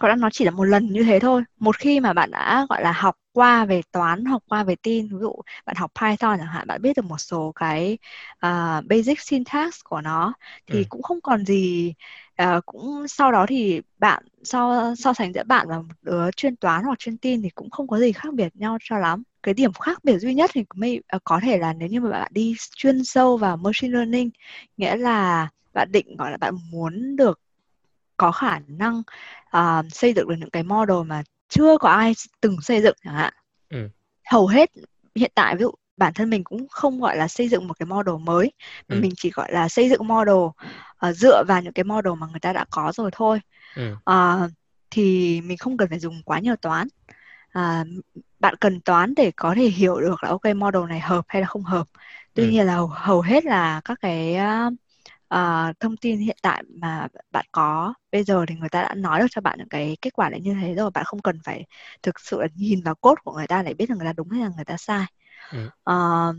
gọi 0.00 0.10
là 0.10 0.16
nó 0.16 0.30
chỉ 0.30 0.44
là 0.44 0.50
một 0.50 0.64
lần 0.64 0.86
như 0.92 1.04
thế 1.04 1.20
thôi 1.20 1.42
một 1.58 1.76
khi 1.78 2.00
mà 2.00 2.12
bạn 2.12 2.30
đã 2.30 2.66
gọi 2.70 2.82
là 2.82 2.92
học 2.92 3.16
qua 3.34 3.64
về 3.64 3.82
toán 3.92 4.24
học 4.24 4.42
qua 4.48 4.64
về 4.64 4.76
tin 4.82 5.08
ví 5.08 5.16
dụ 5.20 5.32
bạn 5.66 5.76
học 5.76 5.92
Python 6.00 6.38
chẳng 6.38 6.46
hạn 6.46 6.66
bạn 6.66 6.82
biết 6.82 6.96
được 6.96 7.04
một 7.04 7.18
số 7.18 7.52
cái 7.56 7.98
uh, 8.46 8.84
basic 8.86 9.20
syntax 9.20 9.80
của 9.84 10.00
nó 10.00 10.32
thì 10.66 10.78
ừ. 10.78 10.84
cũng 10.88 11.02
không 11.02 11.20
còn 11.20 11.44
gì 11.46 11.94
uh, 12.42 12.66
cũng 12.66 13.08
sau 13.08 13.32
đó 13.32 13.46
thì 13.48 13.80
bạn 13.98 14.24
so 14.44 14.94
so 14.98 15.12
sánh 15.12 15.32
giữa 15.32 15.44
bạn 15.44 15.68
và 15.68 15.78
một 15.78 15.94
đứa 16.02 16.30
chuyên 16.30 16.56
toán 16.56 16.84
hoặc 16.84 16.98
chuyên 16.98 17.18
tin 17.18 17.42
thì 17.42 17.50
cũng 17.50 17.70
không 17.70 17.86
có 17.86 17.98
gì 17.98 18.12
khác 18.12 18.34
biệt 18.34 18.56
nhau 18.56 18.78
cho 18.80 18.98
lắm 18.98 19.22
cái 19.42 19.54
điểm 19.54 19.72
khác 19.72 20.04
biệt 20.04 20.18
duy 20.18 20.34
nhất 20.34 20.50
thì 20.54 20.64
may, 20.74 21.00
uh, 21.16 21.24
có 21.24 21.40
thể 21.42 21.58
là 21.58 21.72
nếu 21.72 21.88
như 21.88 22.00
mà 22.00 22.10
bạn 22.10 22.32
đi 22.34 22.54
chuyên 22.76 23.04
sâu 23.04 23.36
vào 23.36 23.56
machine 23.56 23.92
learning 23.94 24.30
nghĩa 24.76 24.96
là 24.96 25.48
bạn 25.72 25.92
định 25.92 26.16
gọi 26.16 26.30
là 26.30 26.36
bạn 26.36 26.54
muốn 26.70 27.16
được 27.16 27.40
có 28.16 28.32
khả 28.32 28.58
năng 28.68 29.02
uh, 29.56 29.84
xây 29.92 30.12
dựng 30.14 30.28
được 30.28 30.36
những 30.38 30.50
cái 30.50 30.62
model 30.62 30.96
mà 31.06 31.22
chưa 31.54 31.78
có 31.78 31.88
ai 31.88 32.12
từng 32.40 32.60
xây 32.60 32.82
dựng 32.82 32.96
chẳng 33.04 33.14
hạn 33.14 33.32
ừ. 33.70 33.88
hầu 34.30 34.46
hết 34.46 34.70
hiện 35.14 35.32
tại 35.34 35.56
ví 35.56 35.60
dụ 35.60 35.70
bản 35.96 36.12
thân 36.14 36.30
mình 36.30 36.44
cũng 36.44 36.68
không 36.70 37.00
gọi 37.00 37.16
là 37.16 37.28
xây 37.28 37.48
dựng 37.48 37.68
một 37.68 37.78
cái 37.78 37.86
model 37.86 38.14
mới 38.20 38.52
ừ. 38.88 39.00
mình 39.00 39.12
chỉ 39.16 39.30
gọi 39.30 39.52
là 39.52 39.68
xây 39.68 39.90
dựng 39.90 40.08
model 40.08 40.34
uh, 40.34 41.16
dựa 41.16 41.44
vào 41.48 41.62
những 41.62 41.72
cái 41.72 41.84
model 41.84 42.12
mà 42.18 42.26
người 42.26 42.40
ta 42.40 42.52
đã 42.52 42.64
có 42.70 42.92
rồi 42.96 43.10
thôi 43.12 43.40
ừ. 43.76 43.92
uh, 43.92 44.50
thì 44.90 45.40
mình 45.40 45.58
không 45.58 45.76
cần 45.76 45.88
phải 45.88 45.98
dùng 45.98 46.22
quá 46.24 46.38
nhiều 46.38 46.56
toán 46.56 46.88
uh, 47.58 47.86
bạn 48.40 48.54
cần 48.60 48.80
toán 48.80 49.14
để 49.14 49.32
có 49.36 49.54
thể 49.56 49.64
hiểu 49.64 50.00
được 50.00 50.24
là 50.24 50.28
ok 50.28 50.44
model 50.56 50.82
này 50.88 51.00
hợp 51.00 51.24
hay 51.28 51.42
là 51.42 51.48
không 51.48 51.62
hợp 51.62 51.88
tuy 52.34 52.44
ừ. 52.44 52.50
nhiên 52.50 52.66
là 52.66 52.74
hầu, 52.74 52.86
hầu 52.86 53.20
hết 53.20 53.44
là 53.44 53.80
các 53.84 53.98
cái 54.00 54.36
uh, 54.36 54.74
uh, 55.34 55.80
thông 55.80 55.96
tin 55.96 56.18
hiện 56.18 56.36
tại 56.42 56.62
mà 56.68 57.08
bạn 57.30 57.46
có 57.52 57.94
bây 58.12 58.24
giờ 58.24 58.44
thì 58.48 58.54
người 58.54 58.68
ta 58.68 58.82
đã 58.82 58.94
nói 58.94 59.20
được 59.20 59.26
cho 59.30 59.40
bạn 59.40 59.58
những 59.58 59.68
cái 59.68 59.96
kết 60.02 60.12
quả 60.12 60.30
là 60.30 60.38
như 60.38 60.54
thế 60.60 60.74
rồi 60.74 60.90
bạn 60.90 61.04
không 61.04 61.22
cần 61.22 61.38
phải 61.44 61.64
thực 62.02 62.20
sự 62.20 62.40
là 62.40 62.48
nhìn 62.54 62.82
vào 62.82 62.94
cốt 62.94 63.14
của 63.24 63.32
người 63.32 63.46
ta 63.46 63.62
để 63.62 63.74
biết 63.74 63.90
là 63.90 63.96
người 63.96 64.06
ta 64.06 64.12
đúng 64.12 64.30
hay 64.30 64.40
là 64.40 64.50
người 64.56 64.64
ta 64.64 64.76
sai 64.76 65.06
ừ. 65.52 65.66
uh, 65.66 66.36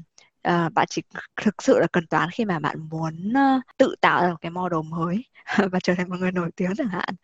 uh, 0.48 0.74
bạn 0.74 0.88
chỉ 0.90 1.02
thực 1.42 1.64
sự 1.64 1.80
là 1.80 1.88
cần 1.94 2.08
toán 2.08 2.30
khi 2.32 2.46
mà 2.46 2.60
bạn 2.60 2.90
muốn 2.90 3.34
uh, 3.34 3.64
tự 3.78 3.96
tạo 4.02 4.22
ra 4.22 4.30
một 4.30 4.38
cái 4.42 4.52
model 4.52 4.80
mới 4.90 5.26
và 5.72 5.80
trở 5.84 5.96
thành 5.96 6.10
một 6.10 6.16
người 6.20 6.32
nổi 6.32 6.50
tiếng 6.56 6.76
chẳng 6.78 6.88
hạn 6.88 7.16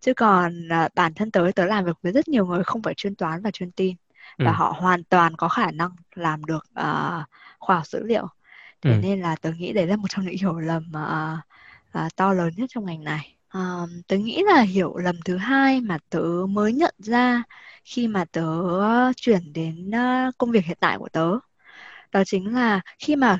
chứ 0.00 0.14
còn 0.14 0.68
uh, 0.84 0.94
bản 0.94 1.14
thân 1.14 1.30
tới 1.30 1.52
tớ 1.52 1.64
làm 1.64 1.84
việc 1.84 1.96
với 2.02 2.12
rất 2.12 2.28
nhiều 2.28 2.46
người 2.46 2.64
không 2.64 2.82
phải 2.82 2.94
chuyên 2.96 3.14
toán 3.16 3.42
và 3.42 3.50
chuyên 3.50 3.72
tin 3.72 3.96
và 4.38 4.50
ừ. 4.50 4.54
họ 4.54 4.74
hoàn 4.78 5.04
toàn 5.04 5.36
có 5.36 5.48
khả 5.48 5.70
năng 5.70 5.90
làm 6.14 6.44
được 6.44 6.64
uh, 6.80 7.24
khoa 7.58 7.76
học 7.76 7.86
dữ 7.86 8.02
liệu 8.02 8.26
thế 8.82 8.90
ừ. 8.90 8.98
nên 9.02 9.20
là 9.20 9.36
tớ 9.36 9.52
nghĩ 9.58 9.72
đấy 9.72 9.86
là 9.86 9.96
một 9.96 10.08
trong 10.10 10.24
những 10.24 10.36
hiểu 10.40 10.58
lầm 10.58 10.88
mà 10.90 11.40
uh, 11.98 12.16
to 12.16 12.32
lớn 12.32 12.52
nhất 12.56 12.70
trong 12.74 12.84
ngành 12.86 13.04
này 13.04 13.36
uh, 13.58 13.90
tớ 14.08 14.16
nghĩ 14.16 14.42
là 14.46 14.60
hiểu 14.60 14.96
lầm 14.96 15.16
thứ 15.24 15.36
hai 15.36 15.80
mà 15.80 15.98
tớ 16.10 16.22
mới 16.48 16.72
nhận 16.72 16.94
ra 16.98 17.42
khi 17.84 18.08
mà 18.08 18.24
tớ 18.24 18.42
chuyển 19.16 19.52
đến 19.52 19.90
uh, 19.90 20.38
công 20.38 20.50
việc 20.50 20.64
hiện 20.64 20.76
tại 20.80 20.98
của 20.98 21.08
tớ 21.08 21.30
đó 22.12 22.22
chính 22.26 22.54
là 22.54 22.80
khi 22.98 23.16
mà 23.16 23.38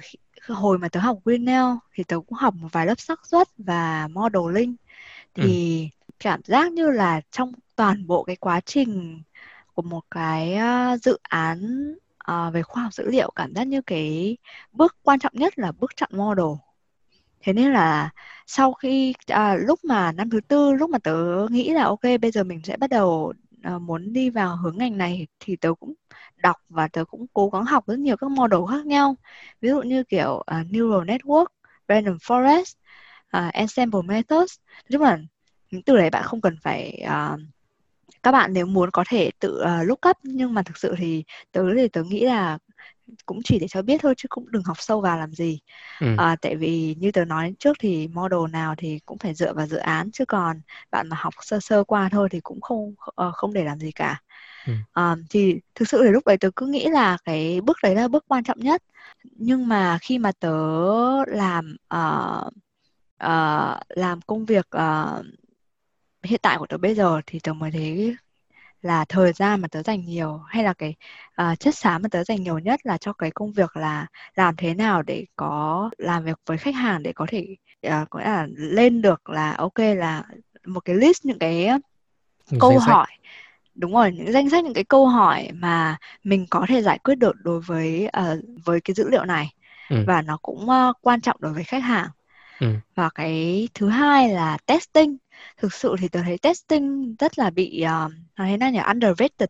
hồi 0.48 0.78
mà 0.78 0.88
tớ 0.88 1.00
học 1.00 1.18
Grinnell 1.24 1.66
thì 1.94 2.04
tớ 2.04 2.16
cũng 2.16 2.38
học 2.38 2.54
một 2.54 2.68
vài 2.72 2.86
lớp 2.86 3.00
xác 3.00 3.26
suất 3.26 3.48
và 3.58 4.08
modeling 4.08 4.76
thì 5.34 5.82
ừ. 5.82 6.14
cảm 6.18 6.40
giác 6.44 6.72
như 6.72 6.90
là 6.90 7.20
trong 7.30 7.52
toàn 7.76 8.06
bộ 8.06 8.24
cái 8.24 8.36
quá 8.36 8.60
trình 8.60 9.22
của 9.74 9.82
một 9.82 10.02
cái 10.10 10.58
uh, 10.94 11.02
dự 11.02 11.18
án 11.22 11.58
à, 12.30 12.50
về 12.50 12.62
khoa 12.62 12.82
học 12.82 12.94
dữ 12.94 13.10
liệu 13.10 13.30
cảm 13.36 13.54
giác 13.54 13.64
như 13.66 13.82
cái 13.82 14.36
bước 14.72 14.96
quan 15.02 15.18
trọng 15.18 15.32
nhất 15.34 15.58
là 15.58 15.72
bước 15.72 15.96
chọn 15.96 16.10
model. 16.12 16.46
Thế 17.40 17.52
nên 17.52 17.72
là 17.72 18.10
sau 18.46 18.72
khi 18.72 19.14
à, 19.26 19.56
lúc 19.56 19.84
mà 19.84 20.12
năm 20.12 20.30
thứ 20.30 20.40
tư 20.40 20.72
lúc 20.72 20.90
mà 20.90 20.98
tớ 20.98 21.46
nghĩ 21.50 21.70
là 21.70 21.84
ok 21.84 22.02
bây 22.22 22.30
giờ 22.30 22.44
mình 22.44 22.60
sẽ 22.64 22.76
bắt 22.76 22.90
đầu 22.90 23.32
à, 23.62 23.78
muốn 23.78 24.12
đi 24.12 24.30
vào 24.30 24.56
hướng 24.56 24.78
ngành 24.78 24.98
này 24.98 25.26
thì 25.40 25.56
tớ 25.56 25.72
cũng 25.80 25.94
đọc 26.36 26.56
và 26.68 26.88
tớ 26.88 27.04
cũng 27.04 27.26
cố 27.32 27.48
gắng 27.50 27.64
học 27.64 27.86
rất 27.86 27.98
nhiều 27.98 28.16
các 28.16 28.30
model 28.30 28.60
khác 28.70 28.86
nhau. 28.86 29.16
Ví 29.60 29.68
dụ 29.68 29.82
như 29.82 30.04
kiểu 30.04 30.42
à, 30.46 30.64
neural 30.70 31.10
network 31.10 31.46
random 31.88 32.16
forest 32.16 32.74
uh, 33.36 33.52
ensemble 33.54 34.02
methods. 34.02 34.58
Nói 34.70 34.90
chung 34.92 35.02
là 35.02 35.18
những 35.70 35.82
từ 35.82 35.96
đấy 35.96 36.10
bạn 36.10 36.22
không 36.24 36.40
cần 36.40 36.56
phải 36.62 37.06
uh, 37.06 37.40
các 38.22 38.32
bạn 38.32 38.52
nếu 38.52 38.66
muốn 38.66 38.90
có 38.90 39.04
thể 39.08 39.30
tự 39.38 39.62
uh, 39.62 39.88
look 39.88 40.00
up 40.10 40.16
nhưng 40.22 40.54
mà 40.54 40.62
thực 40.62 40.78
sự 40.78 40.94
thì 40.98 41.24
tớ 41.52 41.62
thì 41.76 41.88
tớ 41.88 42.02
nghĩ 42.02 42.24
là 42.24 42.58
cũng 43.26 43.40
chỉ 43.44 43.58
để 43.58 43.68
cho 43.68 43.82
biết 43.82 44.00
thôi 44.02 44.14
chứ 44.16 44.26
cũng 44.28 44.50
đừng 44.50 44.62
học 44.64 44.76
sâu 44.80 45.00
vào 45.00 45.18
làm 45.18 45.32
gì 45.32 45.60
ừ. 46.00 46.06
à, 46.18 46.36
tại 46.42 46.56
vì 46.56 46.96
như 46.98 47.12
tớ 47.12 47.24
nói 47.24 47.54
trước 47.58 47.76
thì 47.80 48.08
model 48.08 48.38
nào 48.52 48.74
thì 48.78 48.98
cũng 49.06 49.18
phải 49.18 49.34
dựa 49.34 49.52
vào 49.54 49.66
dự 49.66 49.76
án 49.76 50.10
chứ 50.10 50.24
còn 50.24 50.60
bạn 50.90 51.08
mà 51.08 51.16
học 51.20 51.34
sơ 51.40 51.60
sơ 51.60 51.84
qua 51.84 52.08
thôi 52.12 52.28
thì 52.30 52.40
cũng 52.40 52.60
không 52.60 52.94
uh, 53.28 53.34
không 53.34 53.52
để 53.52 53.64
làm 53.64 53.78
gì 53.78 53.92
cả 53.92 54.20
ừ. 54.66 54.72
à, 54.92 55.16
thì 55.30 55.60
thực 55.74 55.88
sự 55.88 56.02
thì 56.04 56.10
lúc 56.10 56.26
đấy 56.26 56.36
tớ 56.38 56.50
cứ 56.56 56.66
nghĩ 56.66 56.88
là 56.88 57.18
cái 57.24 57.60
bước 57.60 57.76
đấy 57.82 57.94
là 57.94 58.08
bước 58.08 58.24
quan 58.28 58.44
trọng 58.44 58.60
nhất 58.60 58.82
nhưng 59.22 59.68
mà 59.68 59.98
khi 60.02 60.18
mà 60.18 60.32
tớ 60.40 60.56
làm 61.26 61.76
uh, 61.94 62.46
uh, 63.24 63.80
làm 63.88 64.20
công 64.26 64.44
việc 64.44 64.66
uh, 64.76 65.24
hiện 66.22 66.40
tại 66.42 66.58
của 66.58 66.66
tớ 66.66 66.78
bây 66.78 66.94
giờ 66.94 67.20
thì 67.26 67.38
tớ 67.42 67.52
mới 67.52 67.70
thấy 67.70 68.16
là 68.82 69.04
thời 69.04 69.32
gian 69.32 69.60
mà 69.60 69.68
tớ 69.68 69.82
dành 69.82 70.06
nhiều 70.06 70.40
hay 70.46 70.64
là 70.64 70.72
cái 70.72 70.94
uh, 71.42 71.60
chất 71.60 71.74
xám 71.74 72.02
mà 72.02 72.08
tớ 72.08 72.24
dành 72.24 72.42
nhiều 72.42 72.58
nhất 72.58 72.80
là 72.84 72.98
cho 72.98 73.12
cái 73.12 73.30
công 73.30 73.52
việc 73.52 73.76
là 73.76 74.06
làm 74.34 74.56
thế 74.56 74.74
nào 74.74 75.02
để 75.02 75.24
có 75.36 75.90
làm 75.98 76.24
việc 76.24 76.38
với 76.46 76.58
khách 76.58 76.74
hàng 76.74 77.02
để 77.02 77.12
có 77.12 77.26
thể 77.28 77.46
uh, 77.86 78.10
có 78.10 78.20
là 78.20 78.46
lên 78.56 79.02
được 79.02 79.28
là 79.30 79.52
ok 79.52 79.78
là 79.78 80.24
một 80.66 80.80
cái 80.80 80.96
list 80.96 81.24
những 81.24 81.38
cái 81.38 81.68
câu 82.60 82.78
hỏi. 82.78 83.06
Đúng 83.74 83.92
rồi 83.92 84.12
những 84.12 84.32
danh 84.32 84.50
sách 84.50 84.64
những 84.64 84.74
cái 84.74 84.84
câu 84.84 85.06
hỏi 85.06 85.48
mà 85.54 85.96
mình 86.24 86.46
có 86.50 86.66
thể 86.68 86.82
giải 86.82 86.98
quyết 86.98 87.14
được 87.14 87.36
đối 87.42 87.60
với 87.60 88.08
uh, 88.18 88.38
với 88.64 88.80
cái 88.80 88.94
dữ 88.94 89.08
liệu 89.10 89.24
này. 89.24 89.52
Ừ. 89.90 90.04
và 90.06 90.22
nó 90.22 90.38
cũng 90.42 90.68
uh, 90.70 90.96
quan 91.00 91.20
trọng 91.20 91.36
đối 91.40 91.52
với 91.52 91.64
khách 91.64 91.82
hàng 91.82 92.08
ừ. 92.60 92.66
và 92.94 93.10
cái 93.14 93.68
thứ 93.74 93.88
hai 93.88 94.28
là 94.28 94.58
testing. 94.66 95.16
Thực 95.56 95.74
sự 95.74 95.96
thì 95.98 96.08
tôi 96.08 96.22
thấy 96.22 96.38
testing 96.38 97.14
rất 97.18 97.38
là 97.38 97.50
bị 97.50 97.84
uh, 97.84 98.12
nói 98.36 98.48
thế 98.48 98.56
nào 98.56 98.70
nhỉ? 98.70 98.80
Underrated. 98.86 99.48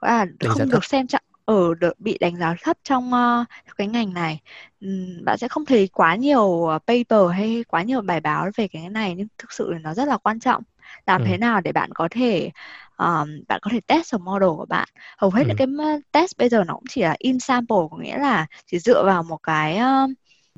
Là 0.00 0.26
không 0.48 0.68
được 0.68 0.84
xem 0.84 1.06
trọng 1.06 1.22
ở 1.44 1.74
được 1.74 2.00
bị 2.00 2.18
đánh 2.20 2.36
giá 2.36 2.54
thấp 2.62 2.76
trong 2.84 3.10
uh, 3.12 3.46
cái 3.76 3.86
ngành 3.86 4.14
này. 4.14 4.40
Um, 4.80 5.24
bạn 5.24 5.38
sẽ 5.38 5.48
không 5.48 5.64
thấy 5.64 5.88
quá 5.92 6.14
nhiều 6.14 6.68
paper 6.86 7.20
hay 7.32 7.64
quá 7.68 7.82
nhiều 7.82 8.00
bài 8.00 8.20
báo 8.20 8.50
về 8.56 8.68
cái 8.68 8.88
này 8.88 9.14
nhưng 9.16 9.28
thực 9.38 9.52
sự 9.52 9.74
nó 9.80 9.94
rất 9.94 10.08
là 10.08 10.16
quan 10.16 10.40
trọng. 10.40 10.62
Làm 11.06 11.22
ừ. 11.22 11.26
thế 11.28 11.38
nào 11.38 11.60
để 11.60 11.72
bạn 11.72 11.90
có 11.94 12.08
thể 12.10 12.50
um, 12.96 13.28
bạn 13.48 13.60
có 13.62 13.70
thể 13.72 13.80
test 13.86 14.12
được 14.12 14.20
model 14.20 14.48
của 14.48 14.66
bạn. 14.68 14.88
Hầu 15.18 15.30
hết 15.30 15.42
ừ. 15.42 15.48
những 15.48 15.56
cái 15.56 15.66
test 16.12 16.36
bây 16.38 16.48
giờ 16.48 16.64
nó 16.64 16.74
cũng 16.74 16.84
chỉ 16.88 17.02
là 17.02 17.14
in 17.18 17.40
sample 17.40 17.76
có 17.90 17.96
nghĩa 17.96 18.18
là 18.18 18.46
chỉ 18.66 18.78
dựa 18.78 19.04
vào 19.04 19.22
một 19.22 19.38
cái 19.42 19.78
uh, 20.04 20.10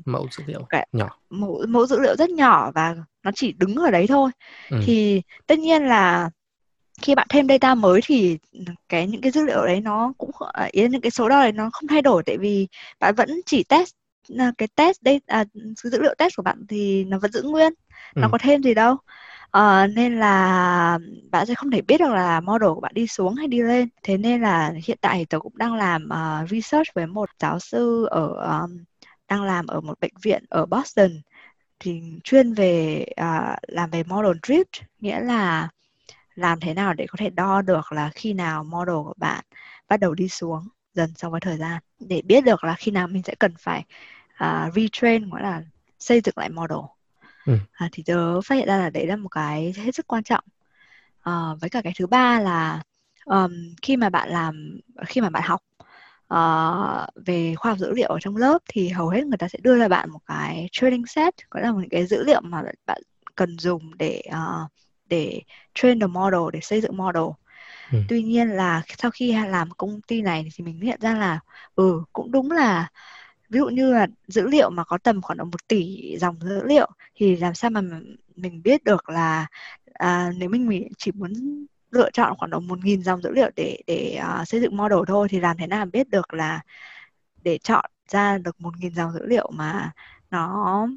mẫu 0.05 0.27
dữ 0.31 0.43
liệu 0.47 0.65
cái, 0.69 0.87
nhỏ. 0.91 1.09
Mẫu 1.29 1.65
mẫu 1.67 1.85
dữ 1.85 1.99
liệu 1.99 2.15
rất 2.15 2.29
nhỏ 2.29 2.71
và 2.71 2.95
nó 3.23 3.31
chỉ 3.35 3.51
đứng 3.51 3.75
ở 3.75 3.91
đấy 3.91 4.07
thôi. 4.07 4.31
Ừ. 4.69 4.79
thì 4.85 5.21
tất 5.47 5.59
nhiên 5.59 5.83
là 5.83 6.29
khi 7.01 7.15
bạn 7.15 7.27
thêm 7.29 7.47
data 7.47 7.75
mới 7.75 8.01
thì 8.03 8.37
cái 8.89 9.07
những 9.07 9.21
cái 9.21 9.31
dữ 9.31 9.43
liệu 9.45 9.65
đấy 9.65 9.81
nó 9.81 10.13
cũng 10.17 10.31
ý 10.71 10.81
là 10.81 10.87
những 10.87 11.01
cái 11.01 11.11
số 11.11 11.29
đo 11.29 11.41
đấy 11.41 11.51
nó 11.51 11.69
không 11.73 11.87
thay 11.87 12.01
đổi. 12.01 12.23
Tại 12.25 12.37
vì 12.37 12.67
bạn 12.99 13.15
vẫn 13.15 13.41
chỉ 13.45 13.63
test 13.63 13.93
cái 14.57 14.67
test 14.75 15.01
đây 15.01 15.21
à, 15.27 15.45
dữ 15.83 16.01
liệu 16.01 16.13
test 16.17 16.35
của 16.37 16.43
bạn 16.43 16.65
thì 16.69 17.03
nó 17.03 17.19
vẫn 17.19 17.31
giữ 17.31 17.43
nguyên 17.43 17.73
ừ. 18.15 18.19
nó 18.21 18.29
có 18.31 18.37
thêm 18.41 18.63
gì 18.63 18.73
đâu. 18.73 18.97
À, 19.51 19.87
nên 19.87 20.19
là 20.19 20.99
bạn 21.31 21.45
sẽ 21.45 21.55
không 21.55 21.71
thể 21.71 21.81
biết 21.81 21.97
được 21.97 22.09
là 22.09 22.39
model 22.39 22.69
của 22.69 22.81
bạn 22.81 22.91
đi 22.95 23.07
xuống 23.07 23.35
hay 23.35 23.47
đi 23.47 23.61
lên. 23.61 23.89
Thế 24.03 24.17
nên 24.17 24.41
là 24.41 24.73
hiện 24.85 24.97
tại 25.01 25.17
thì 25.17 25.25
tớ 25.25 25.39
cũng 25.39 25.57
đang 25.57 25.73
làm 25.73 26.09
uh, 26.13 26.49
research 26.49 26.93
với 26.95 27.07
một 27.07 27.29
giáo 27.39 27.59
sư 27.59 28.07
ở 28.11 28.27
um, 28.61 28.77
đang 29.33 29.43
làm 29.43 29.67
ở 29.67 29.81
một 29.81 29.99
bệnh 29.99 30.13
viện 30.21 30.43
ở 30.49 30.65
Boston 30.65 31.11
thì 31.79 32.01
chuyên 32.23 32.53
về 32.53 33.05
uh, 33.11 33.57
làm 33.67 33.89
về 33.89 34.03
model 34.03 34.37
drift 34.41 34.83
nghĩa 34.99 35.19
là 35.19 35.69
làm 36.35 36.59
thế 36.59 36.73
nào 36.73 36.93
để 36.93 37.05
có 37.09 37.15
thể 37.17 37.29
đo 37.29 37.61
được 37.61 37.91
là 37.91 38.09
khi 38.15 38.33
nào 38.33 38.63
model 38.63 38.95
của 38.95 39.13
bạn 39.17 39.43
bắt 39.89 39.99
đầu 39.99 40.13
đi 40.13 40.29
xuống 40.29 40.67
dần 40.93 41.13
sau 41.15 41.31
với 41.31 41.41
thời 41.41 41.57
gian. 41.57 41.81
Để 41.99 42.21
biết 42.25 42.43
được 42.45 42.63
là 42.63 42.75
khi 42.75 42.91
nào 42.91 43.07
mình 43.07 43.23
sẽ 43.23 43.35
cần 43.39 43.53
phải 43.59 43.83
uh, 44.43 44.73
retrain 44.75 45.29
gọi 45.29 45.41
là 45.41 45.61
xây 45.99 46.21
dựng 46.21 46.37
lại 46.37 46.49
model. 46.49 46.85
Ừ. 47.45 47.57
à, 47.71 47.89
thì 47.91 48.03
tớ 48.05 48.41
phát 48.41 48.55
hiện 48.55 48.67
ra 48.67 48.77
là 48.77 48.89
đấy 48.89 49.07
là 49.07 49.15
một 49.15 49.29
cái 49.29 49.73
hết 49.77 49.95
sức 49.95 50.07
quan 50.07 50.23
trọng. 50.23 50.43
Uh, 51.29 51.61
với 51.61 51.69
cả 51.69 51.81
cái 51.81 51.93
thứ 51.99 52.07
ba 52.07 52.39
là 52.39 52.81
um, 53.25 53.51
khi 53.81 53.97
mà 53.97 54.09
bạn 54.09 54.29
làm 54.29 54.79
khi 55.05 55.21
mà 55.21 55.29
bạn 55.29 55.43
học 55.45 55.61
uh, 56.33 57.25
về 57.25 57.55
khoa 57.55 57.71
học 57.71 57.79
dữ 57.79 57.91
liệu 57.91 58.07
ở 58.07 58.17
trong 58.21 58.37
lớp 58.37 58.57
thì 58.69 58.89
hầu 58.89 59.09
hết 59.09 59.25
người 59.25 59.37
ta 59.37 59.47
sẽ 59.47 59.59
đưa 59.61 59.77
ra 59.77 59.87
bạn 59.87 60.09
một 60.09 60.19
cái 60.25 60.69
training 60.71 61.05
set 61.07 61.33
gọi 61.51 61.63
là 61.63 61.71
một 61.71 61.81
cái 61.91 62.05
dữ 62.05 62.23
liệu 62.23 62.41
mà 62.41 62.63
bạn 62.85 63.01
cần 63.35 63.57
dùng 63.59 63.97
để 63.97 64.21
uh, 64.29 64.71
để 65.09 65.41
train 65.73 65.99
the 65.99 66.07
model 66.07 66.41
để 66.53 66.59
xây 66.61 66.81
dựng 66.81 66.97
model 66.97 67.23
ừ. 67.91 67.97
tuy 68.09 68.23
nhiên 68.23 68.49
là 68.49 68.81
sau 68.97 69.11
khi 69.11 69.35
làm 69.47 69.71
công 69.71 70.01
ty 70.01 70.21
này 70.21 70.49
thì 70.55 70.63
mình 70.63 70.79
nhận 70.79 70.99
ra 71.01 71.13
là 71.13 71.39
ừ 71.75 72.03
cũng 72.13 72.31
đúng 72.31 72.51
là 72.51 72.87
ví 73.49 73.59
dụ 73.59 73.67
như 73.67 73.93
là 73.93 74.07
dữ 74.27 74.47
liệu 74.47 74.69
mà 74.69 74.83
có 74.83 74.97
tầm 74.97 75.21
khoảng 75.21 75.37
một 75.37 75.67
tỷ 75.67 76.15
dòng 76.17 76.39
dữ 76.41 76.63
liệu 76.63 76.89
thì 77.15 77.35
làm 77.35 77.53
sao 77.53 77.69
mà 77.69 77.81
mình 78.35 78.63
biết 78.63 78.83
được 78.83 79.09
là 79.09 79.47
à, 79.93 80.31
nếu 80.37 80.49
mình 80.49 80.87
chỉ 80.97 81.11
muốn 81.11 81.33
lựa 81.93 82.09
chọn 82.11 82.37
khoảng 82.37 82.51
độ 82.51 82.59
một 82.59 82.85
nghìn 82.85 83.03
dòng 83.03 83.21
dữ 83.21 83.31
liệu 83.31 83.49
để 83.55 83.81
để 83.87 84.19
uh, 84.41 84.47
xây 84.47 84.61
dựng 84.61 84.77
model 84.77 84.99
thôi 85.07 85.27
thì 85.29 85.39
làm 85.39 85.57
thế 85.57 85.67
nào 85.67 85.85
biết 85.85 86.09
được 86.09 86.33
là 86.33 86.61
để 87.43 87.57
chọn 87.57 87.85
ra 88.07 88.37
được 88.37 88.61
một 88.61 88.77
nghìn 88.77 88.93
dòng 88.93 89.11
dữ 89.11 89.25
liệu 89.25 89.51
mà 89.53 89.91
nó 90.31 90.87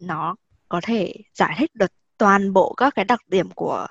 nó 0.00 0.36
có 0.68 0.80
thể 0.82 1.14
giải 1.34 1.54
thích 1.58 1.74
được 1.74 1.92
toàn 2.18 2.52
bộ 2.52 2.74
các 2.76 2.94
cái 2.94 3.04
đặc 3.04 3.20
điểm 3.28 3.50
của 3.50 3.86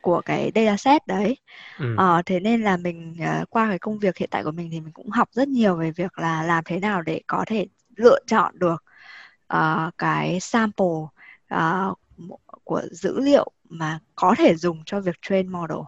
của 0.00 0.20
cái 0.24 0.52
dataset 0.54 1.06
đấy 1.06 1.36
ừ. 1.78 1.94
ờ, 1.98 2.22
thế 2.26 2.40
nên 2.40 2.62
là 2.62 2.76
mình 2.76 3.16
uh, 3.40 3.50
qua 3.50 3.68
cái 3.68 3.78
công 3.78 3.98
việc 3.98 4.16
hiện 4.16 4.28
tại 4.32 4.44
của 4.44 4.50
mình 4.50 4.70
thì 4.70 4.80
mình 4.80 4.92
cũng 4.92 5.10
học 5.10 5.28
rất 5.32 5.48
nhiều 5.48 5.76
về 5.76 5.90
việc 5.90 6.18
là 6.18 6.42
làm 6.42 6.64
thế 6.66 6.78
nào 6.80 7.02
để 7.02 7.20
có 7.26 7.44
thể 7.46 7.66
lựa 7.96 8.18
chọn 8.26 8.58
được 8.58 8.84
uh, 9.54 9.98
cái 9.98 10.40
sample 10.40 10.86
uh, 11.54 11.98
của 12.64 12.82
dữ 12.90 13.20
liệu 13.20 13.50
mà 13.70 13.98
có 14.14 14.34
thể 14.38 14.54
dùng 14.54 14.82
cho 14.86 15.00
việc 15.00 15.16
train 15.22 15.48
model. 15.48 15.78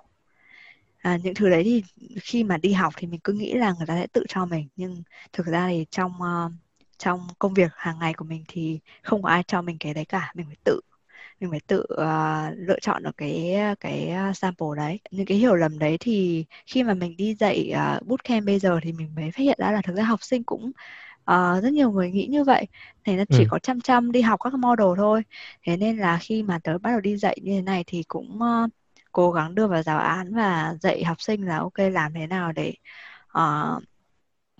À, 0.99 1.19
những 1.25 1.35
thứ 1.35 1.49
đấy 1.51 1.63
thì 1.65 1.83
khi 2.23 2.45
mà 2.45 2.57
đi 2.57 2.73
học 2.73 2.95
thì 2.97 3.07
mình 3.07 3.21
cứ 3.25 3.33
nghĩ 3.33 3.53
là 3.55 3.75
người 3.79 3.87
ta 3.87 3.95
sẽ 4.01 4.07
tự 4.07 4.25
cho 4.29 4.47
mình 4.47 4.69
nhưng 4.77 5.03
thực 5.33 5.47
ra 5.47 5.69
thì 5.69 5.87
trong 5.91 6.13
uh, 6.13 6.53
trong 6.99 7.27
công 7.39 7.55
việc 7.55 7.71
hàng 7.75 7.99
ngày 7.99 8.15
của 8.15 8.25
mình 8.25 8.45
thì 8.49 8.81
không 9.03 9.23
có 9.23 9.29
ai 9.29 9.43
cho 9.43 9.63
mình 9.63 9.77
cái 9.81 9.95
đấy 9.95 10.05
cả. 10.05 10.33
Mình 10.35 10.47
phải 10.47 10.57
tự 10.65 10.81
mình 11.41 11.51
phải 11.51 11.61
tự 11.67 11.81
uh, 11.93 12.59
lựa 12.69 12.79
chọn 12.83 13.03
được 13.03 13.17
cái 13.17 13.57
cái 13.81 14.09
ờ, 14.11 14.33
sample 14.33 14.69
đấy. 14.77 15.01
Những 15.11 15.27
cái 15.27 15.39
hiểu 15.39 15.55
lầm 15.55 15.79
đấy 15.79 15.97
thì 16.01 16.45
khi 16.67 16.83
mà 16.83 16.95
mình 16.95 17.17
đi 17.17 17.35
dạy 17.35 17.73
uh, 17.97 18.07
bootcamp 18.07 18.47
bây 18.47 18.59
giờ 18.59 18.81
thì 18.83 18.93
mình 18.93 19.15
mới 19.15 19.31
phát 19.31 19.39
hiện 19.43 19.59
ra 19.61 19.71
là 19.73 19.83
thực 19.83 19.97
ra 19.97 20.03
học 20.05 20.23
sinh 20.23 20.45
cũng 20.45 20.73
uh, 21.33 21.63
rất 21.63 21.73
nhiều 21.73 21.91
người 21.91 22.11
nghĩ 22.11 22.27
như 22.27 22.45
vậy. 22.45 22.67
Thì 23.05 23.17
nó 23.17 23.25
chỉ 23.31 23.43
ừ. 23.43 23.47
có 23.51 23.59
chăm 23.59 23.81
chăm 23.81 24.13
đi 24.13 24.21
học 24.21 24.41
các 24.45 24.55
model 24.55 24.89
thôi. 24.97 25.23
Thế 25.63 25.77
nên 25.77 25.97
là 25.97 26.19
khi 26.21 26.43
mà 26.43 26.59
tớ 26.65 26.79
bắt 26.79 26.91
đầu 26.91 27.01
đi 27.01 27.17
dạy 27.17 27.39
như 27.43 27.53
thế 27.57 27.63
này 27.63 27.85
thì 27.87 28.03
cũng 28.09 28.39
uh, 28.43 28.71
cố 29.13 29.33
gắng 29.33 29.55
đưa 29.55 29.67
vào 29.67 29.83
giáo 29.83 29.99
án 29.99 30.35
và 30.35 30.75
dạy 30.81 31.05
học 31.05 31.21
sinh 31.21 31.47
là 31.47 31.59
ok 31.59 31.79
làm 31.79 32.15
thế 32.15 32.27
nào 32.27 32.53
để 32.53 32.75
uh, 33.39 33.83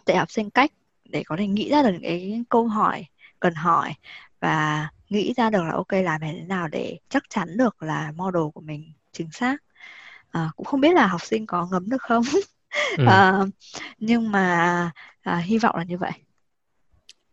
dạy 0.07 0.17
học 0.17 0.31
sinh 0.31 0.51
cách 0.51 0.73
để 1.05 1.23
có 1.27 1.37
thể 1.37 1.47
nghĩ 1.47 1.71
ra 1.71 1.83
được 1.83 1.91
những 1.93 2.03
cái 2.03 2.43
câu 2.49 2.69
hỏi 2.69 3.07
cần 3.41 3.55
hỏi 3.55 3.95
và 4.41 4.89
nghĩ 5.09 5.33
ra 5.37 5.51
được 5.51 5.63
là 5.63 5.73
ok 5.73 5.93
làm 5.93 6.21
thế 6.21 6.33
nào 6.33 6.69
để 6.69 6.99
chắc 7.09 7.23
chắn 7.29 7.57
được 7.57 7.83
là 7.83 8.13
model 8.17 8.43
của 8.55 8.61
mình 8.61 8.93
chính 9.13 9.31
xác. 9.33 9.57
À, 10.31 10.51
cũng 10.57 10.67
không 10.67 10.81
biết 10.81 10.95
là 10.95 11.07
học 11.07 11.25
sinh 11.25 11.47
có 11.47 11.67
ngấm 11.71 11.91
được 11.91 12.03
không? 12.03 12.23
Ừ. 12.99 13.05
à, 13.09 13.41
nhưng 13.99 14.33
mà 14.33 14.91
à, 15.23 15.37
hy 15.37 15.59
vọng 15.59 15.77
là 15.77 15.85
như 15.85 15.99
vậy 15.99 16.13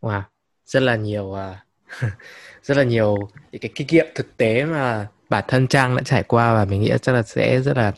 wow 0.00 0.22
rất 0.66 0.82
là 0.82 0.96
nhiều 0.96 1.24
uh, 1.24 1.56
rất 2.62 2.76
là 2.76 2.82
nhiều 2.82 3.16
những 3.52 3.60
cái 3.60 3.70
kinh 3.74 3.86
nghiệm 3.86 4.06
thực 4.14 4.36
tế 4.36 4.64
mà 4.64 5.08
bản 5.28 5.44
thân 5.48 5.66
trang 5.66 5.96
đã 5.96 6.02
trải 6.02 6.22
qua 6.22 6.54
và 6.54 6.64
mình 6.64 6.80
nghĩ 6.80 6.92
chắc 7.02 7.12
là 7.12 7.22
sẽ 7.22 7.60
rất 7.60 7.76
là 7.76 7.92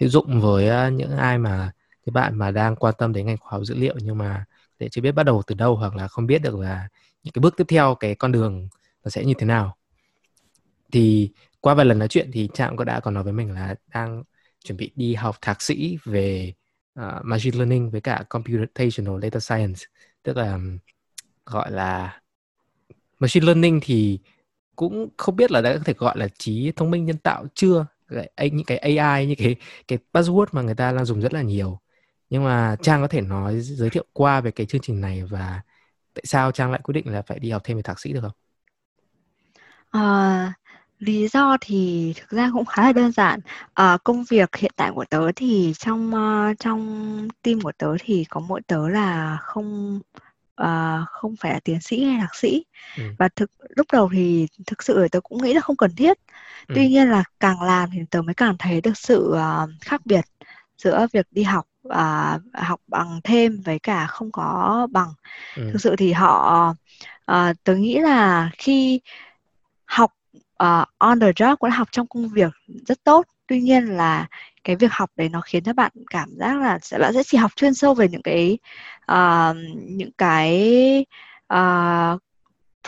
hữu 0.00 0.10
dụng 0.10 0.40
với 0.40 0.88
uh, 0.88 0.92
những 0.92 1.16
ai 1.16 1.38
mà 1.38 1.72
cái 2.06 2.10
bạn 2.10 2.38
mà 2.38 2.50
đang 2.50 2.76
quan 2.76 2.94
tâm 2.98 3.12
đến 3.12 3.26
ngành 3.26 3.36
khoa 3.36 3.50
học 3.50 3.62
dữ 3.64 3.74
liệu 3.74 3.94
nhưng 3.98 4.18
mà 4.18 4.44
để 4.78 4.88
chưa 4.88 5.02
biết 5.02 5.12
bắt 5.12 5.22
đầu 5.22 5.42
từ 5.46 5.54
đâu 5.54 5.76
hoặc 5.76 5.96
là 5.96 6.08
không 6.08 6.26
biết 6.26 6.42
được 6.42 6.58
là 6.58 6.88
những 7.22 7.32
cái 7.32 7.40
bước 7.40 7.54
tiếp 7.56 7.64
theo 7.68 7.94
cái 7.94 8.14
con 8.14 8.32
đường 8.32 8.68
nó 9.04 9.10
sẽ 9.10 9.24
như 9.24 9.34
thế 9.38 9.46
nào. 9.46 9.76
Thì 10.92 11.30
qua 11.60 11.74
vài 11.74 11.86
lần 11.86 11.98
nói 11.98 12.08
chuyện 12.08 12.30
thì 12.32 12.48
trạm 12.54 12.76
có 12.76 12.84
đã 12.84 13.00
còn 13.00 13.14
nói 13.14 13.24
với 13.24 13.32
mình 13.32 13.52
là 13.52 13.74
đang 13.88 14.22
chuẩn 14.64 14.76
bị 14.76 14.90
đi 14.96 15.14
học 15.14 15.36
thạc 15.40 15.62
sĩ 15.62 15.98
về 16.04 16.52
uh, 17.00 17.24
machine 17.24 17.58
learning 17.58 17.90
với 17.90 18.00
cả 18.00 18.24
computational 18.28 19.20
data 19.22 19.40
science. 19.40 19.80
Tức 20.22 20.36
là 20.36 20.58
gọi 21.46 21.70
là 21.70 22.20
machine 23.18 23.46
learning 23.46 23.80
thì 23.82 24.18
cũng 24.76 25.08
không 25.16 25.36
biết 25.36 25.50
là 25.50 25.60
đã 25.60 25.72
có 25.74 25.82
thể 25.84 25.94
gọi 25.98 26.18
là 26.18 26.28
trí 26.38 26.72
thông 26.76 26.90
minh 26.90 27.04
nhân 27.04 27.18
tạo 27.18 27.46
chưa 27.54 27.86
cái, 28.36 28.50
những 28.50 28.66
cái 28.66 28.78
AI 28.78 29.26
như 29.26 29.34
cái 29.38 29.56
cái 29.88 29.98
buzzword 30.12 30.46
mà 30.52 30.62
người 30.62 30.74
ta 30.74 30.92
đang 30.92 31.04
dùng 31.04 31.20
rất 31.20 31.32
là 31.34 31.42
nhiều 31.42 31.80
nhưng 32.30 32.44
mà 32.44 32.76
Trang 32.82 33.02
có 33.02 33.08
thể 33.08 33.20
nói 33.20 33.60
giới 33.60 33.90
thiệu 33.90 34.04
qua 34.12 34.40
về 34.40 34.50
cái 34.50 34.66
chương 34.66 34.80
trình 34.80 35.00
này 35.00 35.22
và 35.24 35.60
tại 36.14 36.22
sao 36.26 36.52
Trang 36.52 36.70
lại 36.70 36.80
quyết 36.84 36.92
định 36.92 37.12
là 37.12 37.22
phải 37.22 37.38
đi 37.38 37.50
học 37.50 37.62
thêm 37.64 37.76
về 37.76 37.82
thạc 37.82 38.00
sĩ 38.00 38.12
được 38.12 38.20
không? 38.22 38.32
À, 39.90 40.52
lý 40.98 41.28
do 41.28 41.56
thì 41.60 42.12
thực 42.16 42.30
ra 42.30 42.50
cũng 42.52 42.64
khá 42.64 42.82
là 42.82 42.92
đơn 42.92 43.12
giản. 43.12 43.40
À, 43.74 43.98
công 44.04 44.24
việc 44.24 44.56
hiện 44.56 44.72
tại 44.76 44.90
của 44.94 45.04
tớ 45.10 45.32
thì 45.36 45.72
trong 45.78 46.14
uh, 46.14 46.58
trong 46.58 47.28
team 47.42 47.60
của 47.60 47.72
tớ 47.78 47.96
thì 48.00 48.24
có 48.30 48.40
mỗi 48.40 48.60
tớ 48.66 48.88
là 48.88 49.38
không 49.40 50.00
uh, 50.62 51.08
không 51.08 51.36
phải 51.36 51.52
là 51.52 51.60
tiến 51.64 51.80
sĩ 51.80 52.04
hay 52.04 52.20
thạc 52.20 52.34
sĩ 52.34 52.64
ừ. 52.96 53.02
và 53.18 53.28
thực 53.36 53.50
lúc 53.76 53.86
đầu 53.92 54.10
thì 54.12 54.46
thực 54.66 54.82
sự 54.82 55.08
tớ 55.08 55.20
cũng 55.20 55.42
nghĩ 55.42 55.54
là 55.54 55.60
không 55.60 55.76
cần 55.76 55.96
thiết. 55.96 56.18
Ừ. 56.68 56.72
Tuy 56.74 56.88
nhiên 56.88 57.10
là 57.10 57.24
càng 57.40 57.62
làm 57.62 57.88
thì 57.92 57.98
tớ 58.10 58.22
mới 58.22 58.34
càng 58.34 58.56
thấy 58.58 58.80
được 58.80 58.96
sự 58.96 59.34
uh, 59.34 59.70
khác 59.80 60.00
biệt 60.04 60.24
giữa 60.78 61.06
việc 61.12 61.26
đi 61.30 61.42
học 61.42 61.66
uh, 61.88 62.42
học 62.54 62.80
bằng 62.86 63.20
thêm 63.24 63.60
với 63.64 63.78
cả 63.78 64.06
không 64.06 64.32
có 64.32 64.88
bằng. 64.90 65.12
Ừ. 65.56 65.70
Thực 65.72 65.80
sự 65.80 65.96
thì 65.98 66.12
họ 66.12 66.74
uh, 67.32 67.56
tớ 67.64 67.74
nghĩ 67.76 67.98
là 67.98 68.50
khi 68.58 69.00
học 69.84 70.12
uh, 70.64 70.88
on 70.98 71.20
the 71.20 71.32
job 71.32 71.56
cũng 71.56 71.70
là 71.70 71.76
học 71.76 71.88
trong 71.92 72.06
công 72.06 72.28
việc 72.28 72.52
rất 72.86 73.04
tốt 73.04 73.26
tuy 73.46 73.60
nhiên 73.60 73.84
là 73.84 74.26
cái 74.64 74.76
việc 74.76 74.92
học 74.92 75.10
đấy 75.16 75.28
nó 75.28 75.40
khiến 75.40 75.64
cho 75.64 75.72
bạn 75.72 75.92
cảm 76.10 76.28
giác 76.38 76.60
là 76.60 76.78
sẽ 76.82 76.98
bạn 76.98 77.14
sẽ 77.14 77.22
chỉ 77.22 77.36
học 77.38 77.50
chuyên 77.56 77.74
sâu 77.74 77.94
về 77.94 78.08
những 78.08 78.22
cái 78.22 78.58
uh, 79.12 79.56
những 79.82 80.12
cái 80.18 81.06
uh, 81.54 82.20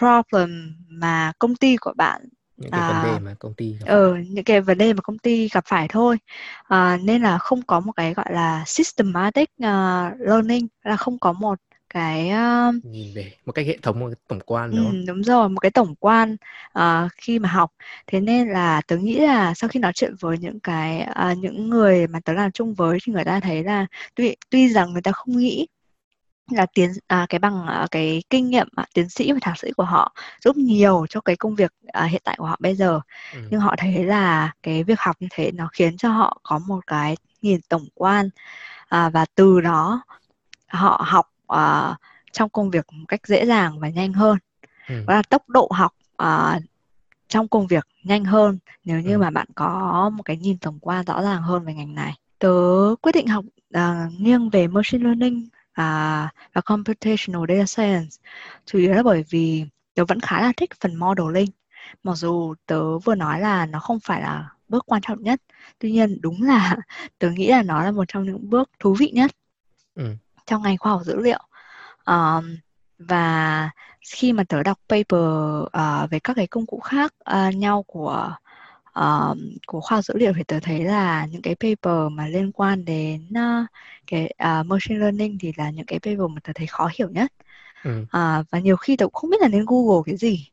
problem 0.01 0.77
mà 0.89 1.33
công 1.39 1.57
ty 1.57 1.77
của 1.77 1.93
bạn 1.97 2.23
những 2.57 2.71
cái 2.71 2.81
à, 2.81 3.03
vấn 3.03 3.13
đề 3.13 3.19
mà 3.19 3.35
công 3.35 3.55
ty 3.55 3.73
gặp 3.73 3.87
ừ, 3.87 4.17
những 4.31 4.45
cái 4.45 4.61
vấn 4.61 4.79
đề 4.79 4.93
mà 4.93 5.01
công 5.03 5.19
ty 5.19 5.49
gặp 5.49 5.65
phải 5.67 5.89
thôi. 5.89 6.19
À, 6.65 6.99
nên 7.03 7.23
là 7.23 7.39
không 7.39 7.63
có 7.63 7.81
một 7.81 7.93
cái 7.97 8.15
gọi 8.15 8.33
là 8.33 8.65
systematic 8.67 9.51
uh, 9.63 10.21
learning 10.21 10.67
là 10.83 10.97
không 10.97 11.19
có 11.19 11.33
một 11.33 11.59
cái 11.97 12.31
uh, 12.31 12.85
nhìn 12.85 13.15
về 13.15 13.33
một 13.47 13.53
cách 13.53 13.67
hệ 13.67 13.79
thống 13.83 14.01
một 14.01 14.07
cái 14.07 14.17
tổng 14.29 14.41
quan 14.47 14.71
đúng 14.71 14.85
không? 14.85 15.07
đúng 15.07 15.23
rồi 15.23 15.49
một 15.49 15.61
cái 15.61 15.71
tổng 15.71 15.95
quan 15.95 16.37
uh, 16.79 17.13
khi 17.17 17.39
mà 17.39 17.49
học 17.49 17.73
thế 18.07 18.21
nên 18.21 18.49
là 18.49 18.81
tớ 18.87 18.97
nghĩ 18.97 19.19
là 19.21 19.55
sau 19.55 19.69
khi 19.69 19.81
nói 19.81 19.93
chuyện 19.93 20.15
với 20.21 20.39
những 20.39 20.61
cái 20.61 21.09
uh, 21.11 21.39
những 21.39 21.71
người 21.71 22.07
mà 22.07 22.21
tớ 22.21 22.33
làm 22.33 22.53
chung 22.53 22.75
với 22.75 22.99
thì 23.05 23.13
người 23.13 23.25
ta 23.25 23.41
thấy 23.41 23.65
là 23.65 23.87
tuy 24.15 24.37
tuy 24.51 24.69
rằng 24.69 24.93
người 24.93 25.03
ta 25.03 25.13
không 25.13 25.37
nghĩ 25.37 25.67
là 26.51 26.67
tiến 26.75 26.93
à, 27.07 27.27
cái 27.29 27.39
bằng 27.39 27.67
à, 27.67 27.87
cái 27.91 28.23
kinh 28.31 28.51
nghiệm 28.51 28.69
à, 28.77 28.85
tiến 28.95 29.09
sĩ 29.09 29.33
và 29.33 29.39
thạc 29.43 29.59
sĩ 29.59 29.73
của 29.73 29.85
họ 29.85 30.15
giúp 30.45 30.57
nhiều 30.57 31.07
cho 31.11 31.21
cái 31.21 31.37
công 31.37 31.55
việc 31.55 31.73
à, 31.87 32.05
hiện 32.05 32.23
tại 32.25 32.37
của 32.39 32.47
họ 32.47 32.57
bây 32.61 32.75
giờ 32.75 33.01
ừ. 33.35 33.41
nhưng 33.51 33.61
họ 33.61 33.75
thấy 33.79 34.05
là 34.05 34.53
cái 34.63 34.85
việc 34.85 35.01
học 35.01 35.17
như 35.21 35.29
thế 35.31 35.51
nó 35.53 35.69
khiến 35.73 35.97
cho 35.97 36.09
họ 36.09 36.41
có 36.43 36.59
một 36.67 36.87
cái 36.87 37.17
nhìn 37.43 37.61
tổng 37.69 37.87
quan 37.95 38.31
à, 38.89 39.09
và 39.09 39.27
từ 39.35 39.61
đó 39.61 40.03
họ 40.69 41.05
học 41.07 41.27
uh, 41.53 41.97
trong 42.33 42.49
công 42.51 42.71
việc 42.71 42.87
một 42.93 43.05
cách 43.09 43.21
dễ 43.27 43.47
dàng 43.47 43.79
và 43.81 43.89
nhanh 43.89 44.13
hơn 44.13 44.39
ừ. 44.89 45.05
đó 45.07 45.15
là 45.15 45.23
tốc 45.23 45.49
độ 45.49 45.69
học 45.73 45.93
uh, 46.23 46.63
trong 47.29 47.49
công 47.49 47.67
việc 47.67 47.87
nhanh 48.05 48.25
hơn 48.25 48.59
nếu 48.85 49.01
như 49.01 49.13
Ừ. 49.15 49.19
mà 49.19 49.31
bạn 49.31 49.47
có 49.55 50.11
một 50.15 50.23
cái 50.23 50.37
nhìn 50.37 50.59
tổng 50.59 50.79
quan 50.81 51.05
rõ 51.05 51.23
ràng 51.23 51.43
hơn 51.43 51.65
về 51.65 51.75
ngành 51.75 51.95
này 51.95 52.15
tớ 52.39 52.51
quyết 53.03 53.13
định 53.15 53.27
học 53.27 53.45
à, 53.73 54.09
nghiêng 54.19 54.51
về 54.51 54.67
machine 54.69 55.05
learning 55.05 55.49
à, 55.73 56.33
và 56.53 56.61
computational 56.61 57.43
data 57.49 57.67
science 57.67 58.17
chủ 58.67 58.79
yếu 58.79 58.93
là 58.93 59.03
bởi 59.03 59.25
vì 59.31 59.65
tớ 59.95 60.05
vẫn 60.05 60.21
khá 60.21 60.41
là 60.43 60.53
thích 60.57 60.71
phần 60.81 60.95
modeling 60.95 61.51
mặc 62.03 62.15
dù 62.15 62.55
tớ 62.67 62.99
vừa 62.99 63.15
nói 63.15 63.41
là 63.41 63.67
nó 63.67 63.81
không 63.81 64.01
phải 64.01 64.21
là 64.23 64.49
bước 64.69 64.85
quan 64.87 65.03
trọng 65.07 65.23
nhất 65.23 65.43
tuy 65.79 65.93
nhiên 65.93 66.19
đúng 66.21 66.43
là 66.43 66.77
tớ 67.19 67.31
nghĩ 67.31 67.49
là 67.51 67.63
nó 67.63 67.83
là 67.83 67.91
một 67.91 68.05
trong 68.09 68.25
những 68.25 68.51
bước 68.51 68.71
thú 68.81 68.95
vị 68.99 69.11
nhất 69.15 69.31
Ừ. 69.95 70.17
trong 70.47 70.63
ngành 70.63 70.79
khoa 70.79 70.93
học 70.93 71.03
dữ 71.05 71.17
liệu. 71.17 71.41
Um, 72.07 72.57
và 72.99 73.71
khi 74.01 74.33
mà 74.33 74.45
tớ 74.49 74.63
đọc 74.63 74.79
paper 74.89 75.21
uh, 75.63 76.11
về 76.11 76.19
các 76.19 76.35
cái 76.35 76.47
công 76.47 76.67
cụ 76.67 76.81
khác 76.81 77.15
uh, 77.31 77.55
nhau 77.55 77.83
của 77.83 78.33
uh, 78.99 79.37
của 79.67 79.81
khoa 79.81 79.97
học 79.97 80.05
dữ 80.05 80.15
liệu 80.17 80.33
thì 80.37 80.43
tớ 80.45 80.61
thấy 80.63 80.85
là 80.85 81.27
những 81.27 81.43
cái 81.43 81.55
paper 81.55 82.13
mà 82.13 82.27
liên 82.27 82.53
quan 82.53 82.85
đến 82.85 83.29
uh, 83.31 83.67
cái 84.07 84.35
uh, 84.45 84.67
machine 84.67 85.01
learning 85.01 85.39
thì 85.41 85.53
là 85.57 85.71
những 85.71 85.87
cái 85.87 85.99
paper 85.99 86.31
mà 86.31 86.41
tớ 86.45 86.53
thấy 86.55 86.67
khó 86.67 86.91
hiểu 86.99 87.09
nhất. 87.11 87.33
Ừ. 87.85 88.03
uh, 88.03 88.47
và 88.51 88.59
nhiều 88.63 88.77
khi 88.77 88.97
tớ 88.97 89.07
cũng 89.07 89.15
không 89.15 89.31
biết 89.31 89.41
là 89.41 89.49
nên 89.49 89.65
Google 89.67 90.03
cái 90.07 90.17
gì. 90.17 90.51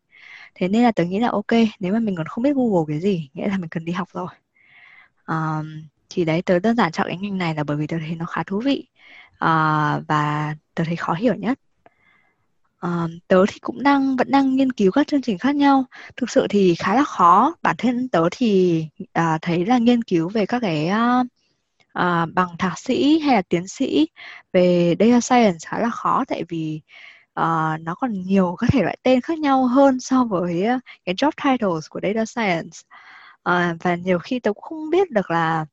Thế 0.55 0.67
nên 0.67 0.83
là 0.83 0.91
tớ 0.91 1.03
nghĩ 1.03 1.19
là 1.19 1.29
ok 1.29 1.51
nếu 1.79 1.93
mà 1.93 1.99
mình 1.99 2.15
còn 2.15 2.27
không 2.27 2.43
biết 2.43 2.55
Google 2.55 2.85
cái 2.87 2.99
gì 2.99 3.29
nghĩa 3.33 3.47
là 3.47 3.57
mình 3.57 3.69
cần 3.69 3.85
đi 3.85 3.91
học 3.91 4.07
rồi. 4.13 4.27
Um, 5.27 5.83
thì 6.13 6.25
đấy 6.25 6.41
tớ 6.41 6.59
đơn 6.59 6.75
giản 6.75 6.91
chọn 6.91 7.07
cái 7.07 7.17
ngành 7.17 7.37
này 7.37 7.55
là 7.55 7.63
bởi 7.63 7.77
vì 7.77 7.87
tớ 7.87 7.97
thấy 7.99 8.15
nó 8.15 8.25
khá 8.25 8.43
thú 8.43 8.61
vị. 8.65 8.87
Uh, 9.33 10.07
và 10.07 10.55
tớ 10.75 10.83
thấy 10.83 10.95
khó 10.95 11.13
hiểu 11.13 11.33
nhất. 11.33 11.59
Uh, 12.87 13.09
tớ 13.27 13.45
thì 13.47 13.59
cũng 13.59 13.83
đang 13.83 14.15
vẫn 14.15 14.31
đang 14.31 14.55
nghiên 14.55 14.71
cứu 14.71 14.91
các 14.91 15.07
chương 15.07 15.21
trình 15.21 15.37
khác 15.37 15.55
nhau. 15.55 15.85
Thực 16.17 16.29
sự 16.29 16.47
thì 16.49 16.75
khá 16.75 16.95
là 16.95 17.03
khó. 17.03 17.55
Bản 17.61 17.75
thân 17.77 18.09
tớ 18.09 18.27
thì 18.31 18.85
uh, 19.01 19.41
thấy 19.41 19.65
là 19.65 19.77
nghiên 19.77 20.03
cứu 20.03 20.29
về 20.29 20.45
các 20.45 20.59
cái 20.59 20.89
uh, 20.89 21.25
uh, 21.99 22.33
bằng 22.33 22.57
thạc 22.59 22.79
sĩ 22.79 23.19
hay 23.19 23.35
là 23.35 23.41
tiến 23.41 23.67
sĩ 23.67 24.07
về 24.53 24.95
data 24.99 25.21
science 25.21 25.59
khá 25.67 25.79
là 25.79 25.89
khó. 25.89 26.23
Tại 26.27 26.43
vì 26.49 26.81
uh, 27.39 27.81
nó 27.81 27.95
còn 27.99 28.11
nhiều 28.11 28.55
các 28.59 28.69
thể 28.71 28.81
loại 28.83 28.97
tên 29.03 29.21
khác 29.21 29.39
nhau 29.39 29.67
hơn 29.67 29.99
so 29.99 30.23
với 30.23 30.67
uh, 30.75 30.81
cái 31.05 31.15
job 31.15 31.31
titles 31.43 31.89
của 31.89 31.99
data 32.03 32.25
science. 32.25 32.79
Uh, 33.49 33.81
và 33.83 33.95
nhiều 33.95 34.19
khi 34.19 34.39
tớ 34.39 34.53
cũng 34.53 34.63
không 34.63 34.89
biết 34.89 35.11
được 35.11 35.31
là 35.31 35.65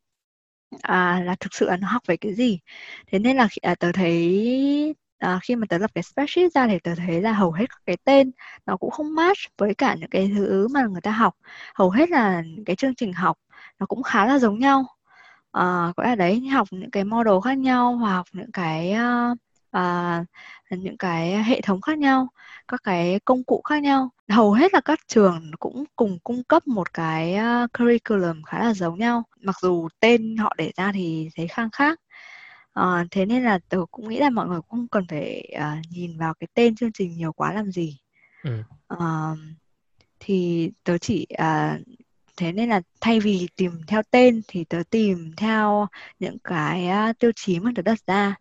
à, 0.82 1.20
là 1.24 1.36
thực 1.40 1.54
sự 1.54 1.66
là 1.66 1.76
nó 1.76 1.88
học 1.88 2.02
về 2.06 2.16
cái 2.16 2.34
gì? 2.34 2.58
Thế 3.06 3.18
nên 3.18 3.36
là 3.36 3.48
khi, 3.50 3.58
à, 3.62 3.74
tớ 3.74 3.92
thấy 3.92 4.94
à, 5.18 5.38
khi 5.42 5.56
mà 5.56 5.66
tớ 5.68 5.78
lập 5.78 5.90
cái 5.94 6.02
spreadsheet 6.02 6.52
ra 6.52 6.66
thì 6.68 6.78
tớ 6.78 6.94
thấy 6.94 7.20
là 7.22 7.32
hầu 7.32 7.52
hết 7.52 7.66
các 7.70 7.80
cái 7.86 7.96
tên 8.04 8.30
nó 8.66 8.76
cũng 8.76 8.90
không 8.90 9.14
match 9.14 9.38
với 9.58 9.74
cả 9.74 9.94
những 9.94 10.10
cái 10.10 10.32
thứ 10.36 10.68
mà 10.68 10.86
người 10.86 11.00
ta 11.00 11.10
học. 11.10 11.34
Hầu 11.74 11.90
hết 11.90 12.10
là 12.10 12.42
cái 12.66 12.76
chương 12.76 12.94
trình 12.94 13.12
học 13.12 13.38
nó 13.78 13.86
cũng 13.86 14.02
khá 14.02 14.26
là 14.26 14.38
giống 14.38 14.58
nhau. 14.58 14.84
À, 15.52 15.92
có 15.96 16.04
là 16.04 16.14
đấy 16.14 16.48
học 16.48 16.68
những 16.70 16.90
cái 16.90 17.04
model 17.04 17.34
khác 17.44 17.58
nhau 17.58 17.96
hoặc 17.96 18.12
học 18.12 18.26
những 18.32 18.52
cái 18.52 18.92
uh, 19.32 19.38
à, 19.70 20.24
những 20.70 20.96
cái 20.98 21.42
hệ 21.44 21.60
thống 21.60 21.80
khác 21.80 21.98
nhau 21.98 22.28
các 22.68 22.80
cái 22.84 23.20
công 23.24 23.44
cụ 23.44 23.62
khác 23.64 23.82
nhau 23.82 24.10
hầu 24.30 24.52
hết 24.52 24.74
là 24.74 24.80
các 24.80 25.00
trường 25.06 25.50
cũng 25.58 25.84
cùng 25.96 26.18
cung 26.24 26.44
cấp 26.44 26.66
một 26.66 26.94
cái 26.94 27.36
uh, 27.64 27.72
curriculum 27.78 28.42
khá 28.42 28.64
là 28.64 28.74
giống 28.74 28.98
nhau. 28.98 29.22
Mặc 29.40 29.56
dù 29.62 29.88
tên 30.00 30.36
họ 30.36 30.54
để 30.58 30.72
ra 30.76 30.92
thì 30.94 31.28
thấy 31.36 31.48
khang 31.48 31.70
khác. 31.72 32.00
Uh, 32.80 33.06
thế 33.10 33.26
nên 33.26 33.44
là 33.44 33.58
tôi 33.68 33.86
cũng 33.90 34.08
nghĩ 34.08 34.18
là 34.18 34.30
mọi 34.30 34.46
người 34.46 34.60
cũng 34.60 34.70
không 34.70 34.88
cần 34.88 35.06
phải 35.08 35.52
uh, 35.56 35.86
nhìn 35.90 36.18
vào 36.18 36.34
cái 36.34 36.48
tên 36.54 36.76
chương 36.76 36.92
trình 36.92 37.16
nhiều 37.16 37.32
quá 37.32 37.52
làm 37.52 37.72
gì. 37.72 37.98
Ừ. 38.42 38.62
uh, 38.94 39.38
thì 40.20 40.70
tớ 40.84 40.98
chỉ 40.98 41.26
uh, 41.34 41.80
thế 42.36 42.52
nên 42.52 42.68
là 42.68 42.80
thay 43.00 43.20
vì 43.20 43.48
tìm 43.56 43.72
theo 43.86 44.02
tên 44.10 44.42
thì 44.48 44.64
tớ 44.64 44.82
tìm 44.90 45.32
theo 45.36 45.86
những 46.18 46.38
cái 46.44 46.88
tiêu 47.18 47.30
chí 47.36 47.60
mà 47.60 47.70
tớ 47.76 47.82
đặt 47.82 47.98
ra 48.06 48.34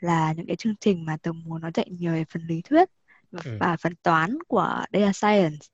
là 0.00 0.32
những 0.32 0.46
cái 0.46 0.56
chương 0.56 0.74
trình 0.80 1.04
mà 1.04 1.16
tớ 1.22 1.32
muốn 1.32 1.60
nó 1.60 1.70
dạy 1.74 1.86
nhiều 1.90 2.12
về 2.12 2.24
phần 2.24 2.42
lý 2.46 2.62
thuyết 2.62 2.90
Ừ. 3.30 3.38
và 3.58 3.76
phần 3.82 3.94
toán 4.02 4.38
của 4.48 4.84
data 4.92 5.12
science 5.12 5.66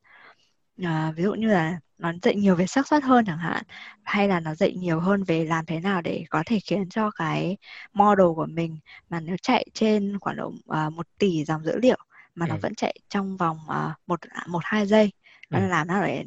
à, 0.83 1.13
ví 1.17 1.23
dụ 1.23 1.35
như 1.35 1.49
là 1.49 1.81
nó 1.99 2.13
dạy 2.23 2.35
nhiều 2.37 2.55
về 2.57 2.67
xác 2.67 2.87
suất 2.89 3.03
hơn 3.05 3.25
chẳng 3.27 3.39
hạn 3.39 3.63
hay 4.03 4.29
là 4.29 4.41
nó 4.41 4.55
dạy 4.55 4.75
nhiều 4.75 5.01
hơn 5.01 5.25
về 5.25 5.45
làm 5.45 5.67
thế 5.67 5.81
nào 5.81 6.03
để 6.03 6.25
có 6.31 6.43
thể 6.47 6.59
khiến 6.61 6.89
cho 6.89 7.11
cái 7.11 7.57
model 7.93 8.27
của 8.37 8.47
mình 8.47 8.79
mà 9.09 9.21
nó 9.21 9.35
chạy 9.43 9.67
trên 9.75 10.19
khoảng 10.21 10.37
độ 10.37 10.47
uh, 10.49 10.93
một 10.93 11.07
tỷ 11.19 11.45
dòng 11.45 11.65
dữ 11.65 11.77
liệu 11.83 11.99
mà 12.35 12.47
nó 12.47 12.55
Ừ. 12.55 12.61
vẫn 12.63 12.75
chạy 12.75 12.95
trong 13.09 13.37
vòng 13.37 13.59
uh, 13.69 13.93
một 14.07 14.21
một 14.49 14.61
hai 14.65 14.87
giây 14.87 15.13
nó 15.51 15.59
Ừ. 15.59 15.63
là 15.63 15.69
làm 15.69 15.87
nào 15.87 16.03
để 16.03 16.25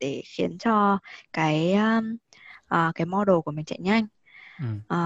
để 0.00 0.22
khiến 0.26 0.58
cho 0.58 0.98
cái 1.32 1.72
um, 1.74 2.16
uh, 2.74 2.94
cái 2.94 3.06
model 3.06 3.36
của 3.44 3.50
mình 3.50 3.64
chạy 3.64 3.78
nhanh 3.82 4.06
Ừ. 4.62 4.66
Ờ, 4.88 4.98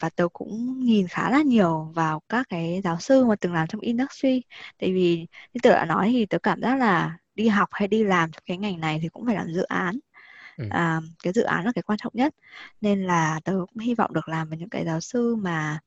và 0.00 0.10
tớ 0.16 0.28
cũng 0.32 0.80
nhìn 0.80 1.08
khá 1.08 1.30
là 1.30 1.42
nhiều 1.42 1.92
vào 1.94 2.22
các 2.28 2.46
cái 2.48 2.80
giáo 2.84 3.00
sư 3.00 3.24
mà 3.24 3.36
từng 3.40 3.52
làm 3.54 3.66
trong 3.66 3.80
industry 3.80 4.42
tại 4.78 4.92
vì 4.92 5.26
như 5.54 5.60
tớ 5.62 5.70
đã 5.72 5.84
nói 5.84 6.10
thì 6.12 6.26
tớ 6.26 6.38
cảm 6.38 6.60
giác 6.62 6.76
là 6.76 7.18
đi 7.34 7.48
học 7.48 7.68
hay 7.72 7.88
đi 7.88 8.04
làm 8.04 8.32
trong 8.32 8.42
cái 8.46 8.56
ngành 8.58 8.80
này 8.80 8.98
thì 9.02 9.08
cũng 9.08 9.26
phải 9.26 9.34
làm 9.34 9.52
dự 9.54 9.62
án 9.62 9.98
Ừ. 10.58 10.64
à, 10.70 11.00
cái 11.22 11.32
dự 11.32 11.42
án 11.42 11.64
là 11.64 11.72
cái 11.74 11.82
quan 11.82 11.98
trọng 12.02 12.12
nhất 12.16 12.34
nên 12.80 13.02
là 13.04 13.40
tớ 13.44 13.52
cũng 13.52 13.78
hy 13.84 13.94
vọng 13.94 14.12
được 14.14 14.28
làm 14.28 14.48
với 14.48 14.58
những 14.58 14.68
cái 14.68 14.84
giáo 14.84 15.00
sư 15.00 15.36
mà 15.36 15.80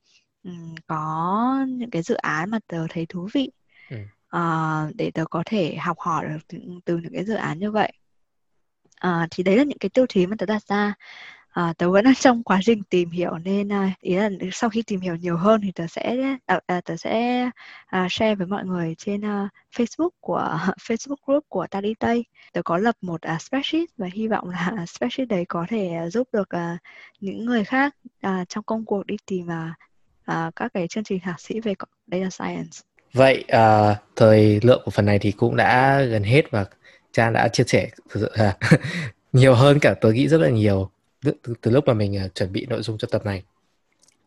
ừm, 0.44 0.74
có 0.86 1.66
những 1.68 1.90
cái 1.90 2.02
dự 2.02 2.14
án 2.14 2.50
mà 2.50 2.58
tớ 2.66 2.86
thấy 2.90 3.06
thú 3.08 3.28
vị 3.34 3.50
Ừ. 3.90 3.96
Ờ, 4.28 4.90
để 4.94 5.10
tớ 5.14 5.24
có 5.30 5.42
thể 5.46 5.76
học 5.76 5.98
hỏi 6.00 6.28
được 6.28 6.38
từ, 6.48 6.58
từ 6.84 6.96
những 6.98 7.12
cái 7.14 7.24
dự 7.24 7.34
án 7.34 7.58
như 7.58 7.70
vậy 7.72 7.92
Ờ, 9.00 9.26
thì 9.30 9.42
đấy 9.42 9.56
là 9.56 9.64
những 9.64 9.78
cái 9.78 9.88
tiêu 9.90 10.06
chí 10.08 10.26
mà 10.26 10.36
tớ 10.38 10.46
đặt 10.46 10.62
ra 10.68 10.94
À, 11.52 11.72
tớ 11.78 11.90
vẫn 11.90 12.04
đang 12.04 12.14
trong 12.14 12.42
quá 12.42 12.60
trình 12.62 12.82
tìm 12.90 13.10
hiểu 13.10 13.38
nên 13.38 13.72
à, 13.72 13.92
ý 14.00 14.14
là 14.14 14.30
sau 14.52 14.70
khi 14.70 14.82
tìm 14.82 15.00
hiểu 15.00 15.16
nhiều 15.16 15.36
hơn 15.36 15.60
thì 15.60 15.72
tớ 15.72 15.86
sẽ 15.86 16.36
à, 16.46 16.60
à, 16.66 16.80
tớ 16.80 16.96
sẽ 16.96 17.50
à, 17.86 18.06
share 18.10 18.34
với 18.34 18.46
mọi 18.46 18.64
người 18.64 18.94
trên 18.98 19.24
à, 19.24 19.48
Facebook 19.76 20.08
của 20.20 20.58
Facebook 20.88 21.16
group 21.26 21.44
của 21.48 21.66
Ta 21.70 21.80
đi 21.80 21.94
Tây. 21.98 22.24
Tớ 22.52 22.62
có 22.62 22.78
lập 22.78 22.96
một 23.00 23.22
à, 23.22 23.38
spreadsheet 23.38 23.88
và 23.96 24.08
hy 24.12 24.28
vọng 24.28 24.50
là 24.50 24.86
spreadsheet 24.86 25.28
đấy 25.28 25.44
có 25.48 25.66
thể 25.68 25.88
à, 25.88 26.10
giúp 26.10 26.28
được 26.32 26.48
à, 26.48 26.78
những 27.20 27.44
người 27.44 27.64
khác 27.64 27.94
à, 28.20 28.44
trong 28.48 28.64
công 28.64 28.84
cuộc 28.84 29.06
đi 29.06 29.16
tìm 29.26 29.50
à, 29.50 29.74
à, 30.24 30.50
các 30.56 30.70
cái 30.74 30.88
chương 30.88 31.04
trình 31.04 31.20
thạc 31.20 31.40
sĩ 31.40 31.60
về 31.60 31.74
data 32.06 32.30
science. 32.30 32.78
Vậy 33.12 33.44
à, 33.48 33.96
thời 34.16 34.60
lượng 34.62 34.82
của 34.84 34.90
phần 34.90 35.06
này 35.06 35.18
thì 35.18 35.32
cũng 35.32 35.56
đã 35.56 36.02
gần 36.02 36.22
hết 36.22 36.50
và 36.50 36.66
Trang 37.12 37.32
đã 37.32 37.48
chia 37.48 37.64
sẻ 37.66 37.88
nhiều 39.32 39.54
hơn 39.54 39.78
cả 39.80 39.94
tôi 40.00 40.14
nghĩ 40.14 40.28
rất 40.28 40.40
là 40.40 40.48
nhiều 40.48 40.90
từ, 41.24 41.32
từ, 41.42 41.54
từ 41.60 41.70
lúc 41.70 41.84
mà 41.86 41.94
mình 41.94 42.20
uh, 42.26 42.34
chuẩn 42.34 42.52
bị 42.52 42.66
nội 42.66 42.82
dung 42.82 42.98
cho 42.98 43.08
tập 43.10 43.26
này 43.26 43.42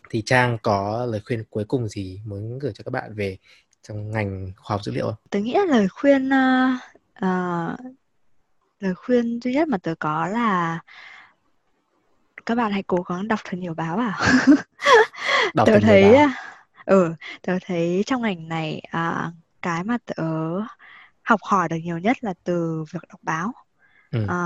thì 0.10 0.22
Trang 0.26 0.58
có 0.62 1.06
lời 1.10 1.22
khuyên 1.26 1.44
cuối 1.50 1.66
cùng 1.68 1.88
gì 1.88 2.22
muốn 2.26 2.60
gửi 2.60 2.72
cho 2.76 2.84
các 2.84 2.92
bạn 2.92 3.14
về 3.16 3.38
trong 3.82 4.12
ngành 4.12 4.52
khoa 4.58 4.76
học 4.76 4.84
dữ 4.84 4.92
liệu 4.92 5.06
không? 5.06 5.16
Tớ 5.30 5.40
nghĩ 5.40 5.54
là 5.54 5.66
lời 5.66 5.88
khuyên 5.88 6.30
uh, 6.30 6.80
uh, 7.18 7.96
lời 8.80 8.96
khuyên 8.96 9.40
duy 9.44 9.54
nhất 9.54 9.68
mà 9.68 9.78
tớ 9.78 9.96
có 10.00 10.28
là 10.28 10.80
các 12.46 12.56
bạn 12.56 12.72
hãy 12.72 12.84
cố 12.88 13.02
gắng 13.02 13.28
đọc 13.28 13.40
thật 13.44 13.58
nhiều 13.58 13.74
báo 13.74 13.98
vào 13.98 14.20
Đọc 15.54 15.68
tớ 15.68 15.80
thấy 15.80 16.14
báo. 16.14 16.30
ừ 16.86 17.14
tớ 17.42 17.58
thấy 17.66 18.04
trong 18.06 18.22
ngành 18.22 18.48
này 18.48 18.82
à, 18.92 19.32
cái 19.62 19.84
mà 19.84 19.98
tớ 20.06 20.24
học 21.24 21.40
hỏi 21.44 21.70
được 21.70 21.78
nhiều 21.84 21.98
nhất 21.98 22.18
là 22.24 22.34
từ 22.44 22.84
việc 22.92 23.02
đọc 23.10 23.20
báo 23.24 23.54
Ừ. 24.12 24.26
à, 24.28 24.38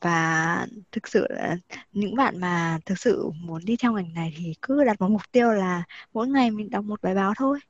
và 0.00 0.66
thực 0.92 1.08
sự 1.08 1.26
là 1.30 1.56
những 1.92 2.14
bạn 2.16 2.40
mà 2.40 2.78
thực 2.86 2.98
sự 2.98 3.30
muốn 3.34 3.64
đi 3.64 3.76
theo 3.76 3.92
ngành 3.92 4.14
này 4.14 4.34
thì 4.38 4.54
cứ 4.62 4.84
đặt 4.84 5.00
một 5.00 5.08
mục 5.08 5.22
tiêu 5.32 5.50
là 5.50 5.82
mỗi 6.12 6.28
ngày 6.28 6.50
mình 6.50 6.70
đọc 6.70 6.84
một 6.84 7.02
bài 7.02 7.14
báo 7.14 7.32
thôi 7.36 7.60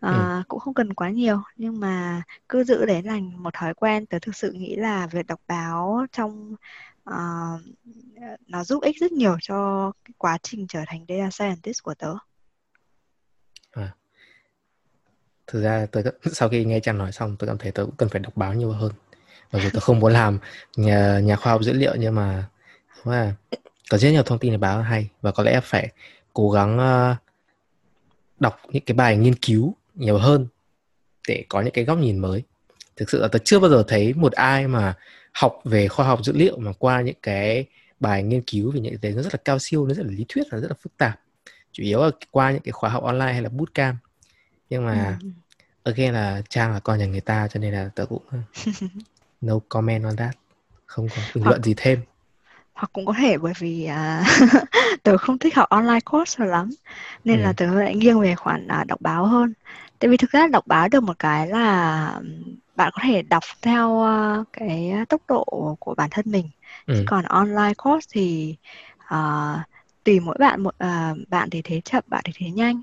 à, 0.00 0.36
Ừ. 0.38 0.42
cũng 0.48 0.60
không 0.60 0.74
cần 0.74 0.94
quá 0.94 1.10
nhiều 1.10 1.42
nhưng 1.56 1.80
mà 1.80 2.22
cứ 2.48 2.64
giữ 2.64 2.86
đấy 2.86 3.02
là 3.02 3.18
một 3.20 3.54
thói 3.54 3.74
quen 3.74 4.06
tớ 4.06 4.18
thực 4.22 4.36
sự 4.36 4.52
nghĩ 4.52 4.76
là 4.76 5.06
việc 5.06 5.26
đọc 5.26 5.40
báo 5.48 6.06
trong 6.12 6.54
à, 7.04 7.16
nó 8.48 8.64
giúp 8.64 8.82
ích 8.82 8.96
rất 9.00 9.12
nhiều 9.12 9.36
cho 9.42 9.92
cái 10.04 10.14
quá 10.18 10.38
trình 10.42 10.66
trở 10.68 10.80
thành 10.86 11.04
data 11.08 11.30
scientist 11.30 11.82
của 11.82 11.94
tớ 11.94 12.14
À. 13.72 13.94
Thực 15.46 15.62
ra 15.62 15.86
tôi 15.92 16.02
sau 16.32 16.48
khi 16.48 16.64
nghe 16.64 16.80
Trang 16.80 16.98
nói 16.98 17.12
xong 17.12 17.36
tôi 17.38 17.48
cảm 17.48 17.58
thấy 17.58 17.72
tôi 17.72 17.86
cũng 17.86 17.96
cần 17.96 18.08
phải 18.08 18.20
đọc 18.20 18.36
báo 18.36 18.54
nhiều 18.54 18.72
hơn. 18.72 18.92
Mặc 19.52 19.60
dù 19.62 19.68
tôi 19.72 19.80
không 19.80 20.00
muốn 20.00 20.12
làm 20.12 20.38
nhà 20.76 21.20
nhà 21.20 21.36
khoa 21.36 21.52
học 21.52 21.62
dữ 21.62 21.72
liệu 21.72 21.94
nhưng 21.98 22.14
mà 22.14 22.48
là 23.04 23.32
có 23.90 23.98
rất 23.98 24.10
nhiều 24.10 24.22
thông 24.22 24.38
tin 24.38 24.52
về 24.52 24.58
báo 24.58 24.82
hay 24.82 25.08
và 25.22 25.32
có 25.32 25.42
lẽ 25.42 25.60
phải 25.64 25.88
cố 26.32 26.50
gắng 26.50 26.78
uh, 26.78 27.16
đọc 28.40 28.60
những 28.68 28.82
cái 28.86 28.94
bài 28.94 29.16
nghiên 29.16 29.34
cứu 29.34 29.74
nhiều 29.94 30.18
hơn 30.18 30.46
để 31.28 31.44
có 31.48 31.60
những 31.60 31.72
cái 31.72 31.84
góc 31.84 31.98
nhìn 31.98 32.18
mới. 32.18 32.42
Thực 32.96 33.10
sự 33.10 33.20
là 33.20 33.28
tôi 33.28 33.40
chưa 33.44 33.58
bao 33.58 33.70
giờ 33.70 33.84
thấy 33.88 34.14
một 34.14 34.32
ai 34.32 34.68
mà 34.68 34.94
học 35.32 35.60
về 35.64 35.88
khoa 35.88 36.06
học 36.06 36.24
dữ 36.24 36.32
liệu 36.32 36.58
mà 36.58 36.72
qua 36.78 37.00
những 37.00 37.16
cái 37.22 37.66
bài 38.00 38.22
nghiên 38.22 38.42
cứu 38.42 38.70
về 38.70 38.80
những 38.80 38.98
cái 38.98 39.12
nó 39.12 39.22
rất 39.22 39.34
là 39.34 39.38
cao 39.44 39.58
siêu, 39.58 39.86
nó 39.86 39.94
rất 39.94 40.06
là 40.06 40.12
lý 40.12 40.24
thuyết, 40.28 40.42
nó 40.50 40.58
rất 40.58 40.68
là 40.68 40.76
phức 40.80 40.96
tạp. 40.96 41.20
Chủ 41.72 41.82
yếu 41.82 42.02
là 42.02 42.10
qua 42.30 42.50
những 42.50 42.62
cái 42.62 42.72
khóa 42.72 42.90
học 42.90 43.02
online 43.04 43.32
hay 43.32 43.42
là 43.42 43.48
bootcamp. 43.48 43.96
Nhưng 44.70 44.86
mà 44.86 45.18
ừ. 45.22 45.28
again 45.82 46.14
là 46.14 46.42
Trang 46.48 46.72
là 46.72 46.80
con 46.80 46.98
nhà 46.98 47.06
người 47.06 47.20
ta 47.20 47.48
cho 47.48 47.60
nên 47.60 47.72
là 47.72 47.90
tớ 47.94 48.06
cũng 48.06 48.22
no 49.42 49.54
comment 49.68 50.04
on 50.04 50.16
that 50.16 50.36
không 50.86 51.08
có 51.08 51.22
bình 51.34 51.44
luận 51.44 51.62
gì 51.62 51.74
thêm 51.76 52.00
hoặc 52.74 52.90
cũng 52.92 53.06
có 53.06 53.14
thể 53.18 53.38
bởi 53.38 53.52
vì 53.58 53.84
à, 53.84 54.24
tớ 55.02 55.16
không 55.16 55.38
thích 55.38 55.54
học 55.54 55.68
online 55.68 56.00
course 56.00 56.46
lắm 56.46 56.70
nên 57.24 57.38
ừ. 57.38 57.42
là 57.42 57.52
tớ 57.56 57.66
lại 57.66 57.96
nghiêng 57.96 58.20
về 58.20 58.34
khoản 58.34 58.68
à, 58.68 58.84
đọc 58.84 59.00
báo 59.00 59.26
hơn 59.26 59.52
tại 59.98 60.08
vì 60.08 60.16
thực 60.16 60.30
ra 60.30 60.46
đọc 60.46 60.66
báo 60.66 60.88
được 60.88 61.02
một 61.02 61.18
cái 61.18 61.46
là 61.46 62.20
bạn 62.76 62.90
có 62.94 63.02
thể 63.04 63.22
đọc 63.22 63.42
theo 63.62 63.90
uh, 63.90 64.46
cái 64.52 64.92
tốc 65.08 65.22
độ 65.28 65.76
của 65.80 65.94
bản 65.94 66.10
thân 66.10 66.24
mình 66.28 66.48
ừ. 66.86 66.94
Chứ 66.96 67.04
còn 67.06 67.24
online 67.24 67.74
course 67.74 68.08
thì 68.12 68.56
uh, 69.14 69.58
tùy 70.04 70.20
mỗi 70.20 70.36
bạn 70.38 70.62
một 70.62 70.74
uh, 70.84 71.28
bạn 71.28 71.50
thì 71.50 71.62
thế 71.62 71.80
chậm 71.84 72.04
bạn 72.06 72.22
thì 72.24 72.32
thế 72.36 72.50
nhanh 72.50 72.82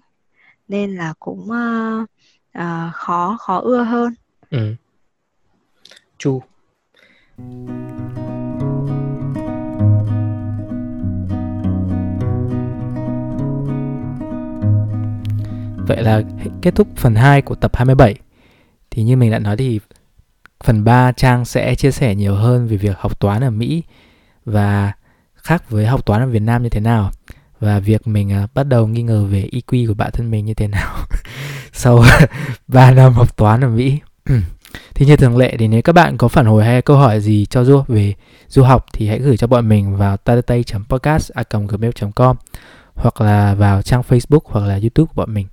nên 0.67 0.95
là 0.95 1.13
cũng 1.19 1.39
uh, 1.39 2.09
uh, 2.57 2.93
khó 2.93 3.37
khó 3.39 3.59
ưa 3.59 3.83
hơn 3.83 4.13
ừ 4.49 4.75
chu 6.19 6.41
Vậy 15.87 16.03
là 16.03 16.21
kết 16.61 16.75
thúc 16.75 16.87
phần 16.95 17.15
2 17.15 17.41
của 17.41 17.55
tập 17.55 17.75
27. 17.75 18.15
Thì 18.91 19.03
như 19.03 19.17
mình 19.17 19.31
đã 19.31 19.39
nói 19.39 19.57
thì 19.57 19.79
phần 20.63 20.83
3 20.83 21.11
Trang 21.11 21.45
sẽ 21.45 21.75
chia 21.75 21.91
sẻ 21.91 22.15
nhiều 22.15 22.35
hơn 22.35 22.67
về 22.67 22.77
việc 22.77 22.97
học 22.97 23.19
toán 23.19 23.43
ở 23.43 23.49
Mỹ 23.49 23.83
và 24.45 24.93
khác 25.35 25.69
với 25.69 25.85
học 25.85 26.05
toán 26.05 26.21
ở 26.21 26.27
Việt 26.27 26.39
Nam 26.39 26.63
như 26.63 26.69
thế 26.69 26.79
nào 26.79 27.11
và 27.59 27.79
việc 27.79 28.07
mình 28.07 28.43
uh, 28.43 28.53
bắt 28.53 28.63
đầu 28.63 28.87
nghi 28.87 29.01
ngờ 29.01 29.25
về 29.25 29.49
IQ 29.51 29.87
của 29.87 29.93
bản 29.93 30.11
thân 30.13 30.31
mình 30.31 30.45
như 30.45 30.53
thế 30.53 30.67
nào 30.67 30.95
sau 31.73 32.03
3 32.67 32.91
năm 32.91 33.13
học 33.13 33.37
toán 33.37 33.63
ở 33.63 33.69
Mỹ. 33.69 33.99
thì 34.93 35.05
như 35.05 35.15
thường 35.15 35.37
lệ 35.37 35.55
thì 35.59 35.67
nếu 35.67 35.81
các 35.81 35.93
bạn 35.93 36.17
có 36.17 36.27
phản 36.27 36.45
hồi 36.45 36.65
hay 36.65 36.81
câu 36.81 36.97
hỏi 36.97 37.19
gì 37.19 37.45
cho 37.45 37.63
du 37.63 37.83
về 37.87 38.13
du 38.47 38.63
học 38.63 38.85
thì 38.93 39.07
hãy 39.07 39.19
gửi 39.19 39.37
cho 39.37 39.47
bọn 39.47 39.69
mình 39.69 39.97
vào 39.97 40.17
tadatay.podcast@gmail.com 40.17 42.37
hoặc 42.93 43.21
là 43.21 43.55
vào 43.55 43.81
trang 43.81 44.01
Facebook 44.09 44.39
hoặc 44.43 44.65
là 44.65 44.75
YouTube 44.75 45.07
của 45.07 45.13
bọn 45.15 45.33
mình. 45.33 45.47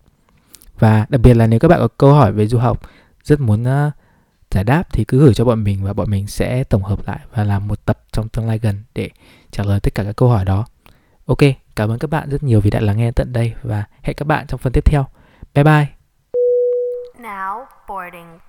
Và 0.79 1.07
đặc 1.09 1.21
biệt 1.21 1.35
là 1.35 1.47
nếu 1.47 1.59
các 1.59 1.69
bạn 1.69 1.81
có 1.81 1.89
câu 1.89 2.13
hỏi 2.13 2.33
về 2.33 2.47
du 2.47 2.59
học 2.59 2.81
rất 3.25 3.41
muốn 3.41 3.63
uh, 3.63 3.93
giải 4.51 4.65
đáp 4.65 4.83
thì 4.93 5.05
cứ 5.05 5.21
gửi 5.21 5.35
cho 5.35 5.45
bọn 5.45 5.65
mình 5.65 5.85
và 5.85 5.93
bọn 5.93 6.11
mình 6.11 6.27
sẽ 6.27 6.65
tổng 6.65 6.83
hợp 6.83 7.07
lại 7.07 7.19
và 7.35 7.45
làm 7.45 7.69
một 7.69 7.85
tập 7.85 7.99
trong 8.13 8.29
tương 8.29 8.49
lai 8.49 8.59
gần 8.59 8.83
để 8.95 9.11
trả 9.51 9.65
lời 9.65 9.81
tất 9.81 9.95
cả 9.95 10.05
các 10.05 10.17
câu 10.17 10.29
hỏi 10.29 10.45
đó. 10.45 10.67
Ok, 11.27 11.39
cảm 11.77 11.91
ơn 11.91 11.99
các 11.99 12.11
bạn 12.11 12.31
rất 12.31 12.43
nhiều 12.43 12.61
vì 12.61 12.71
đã 12.71 12.81
lắng 12.81 12.97
nghe 12.97 13.11
tận 13.11 13.33
đây 13.33 13.55
và 13.63 13.85
hẹn 14.03 14.17
các 14.17 14.27
bạn 14.27 14.47
trong 14.47 14.61
phần 14.61 14.73
tiếp 14.73 14.85
theo. 14.85 15.07
Bye 15.55 15.65
bye. 15.65 15.87
Now 17.23 17.65
boarding 17.89 18.46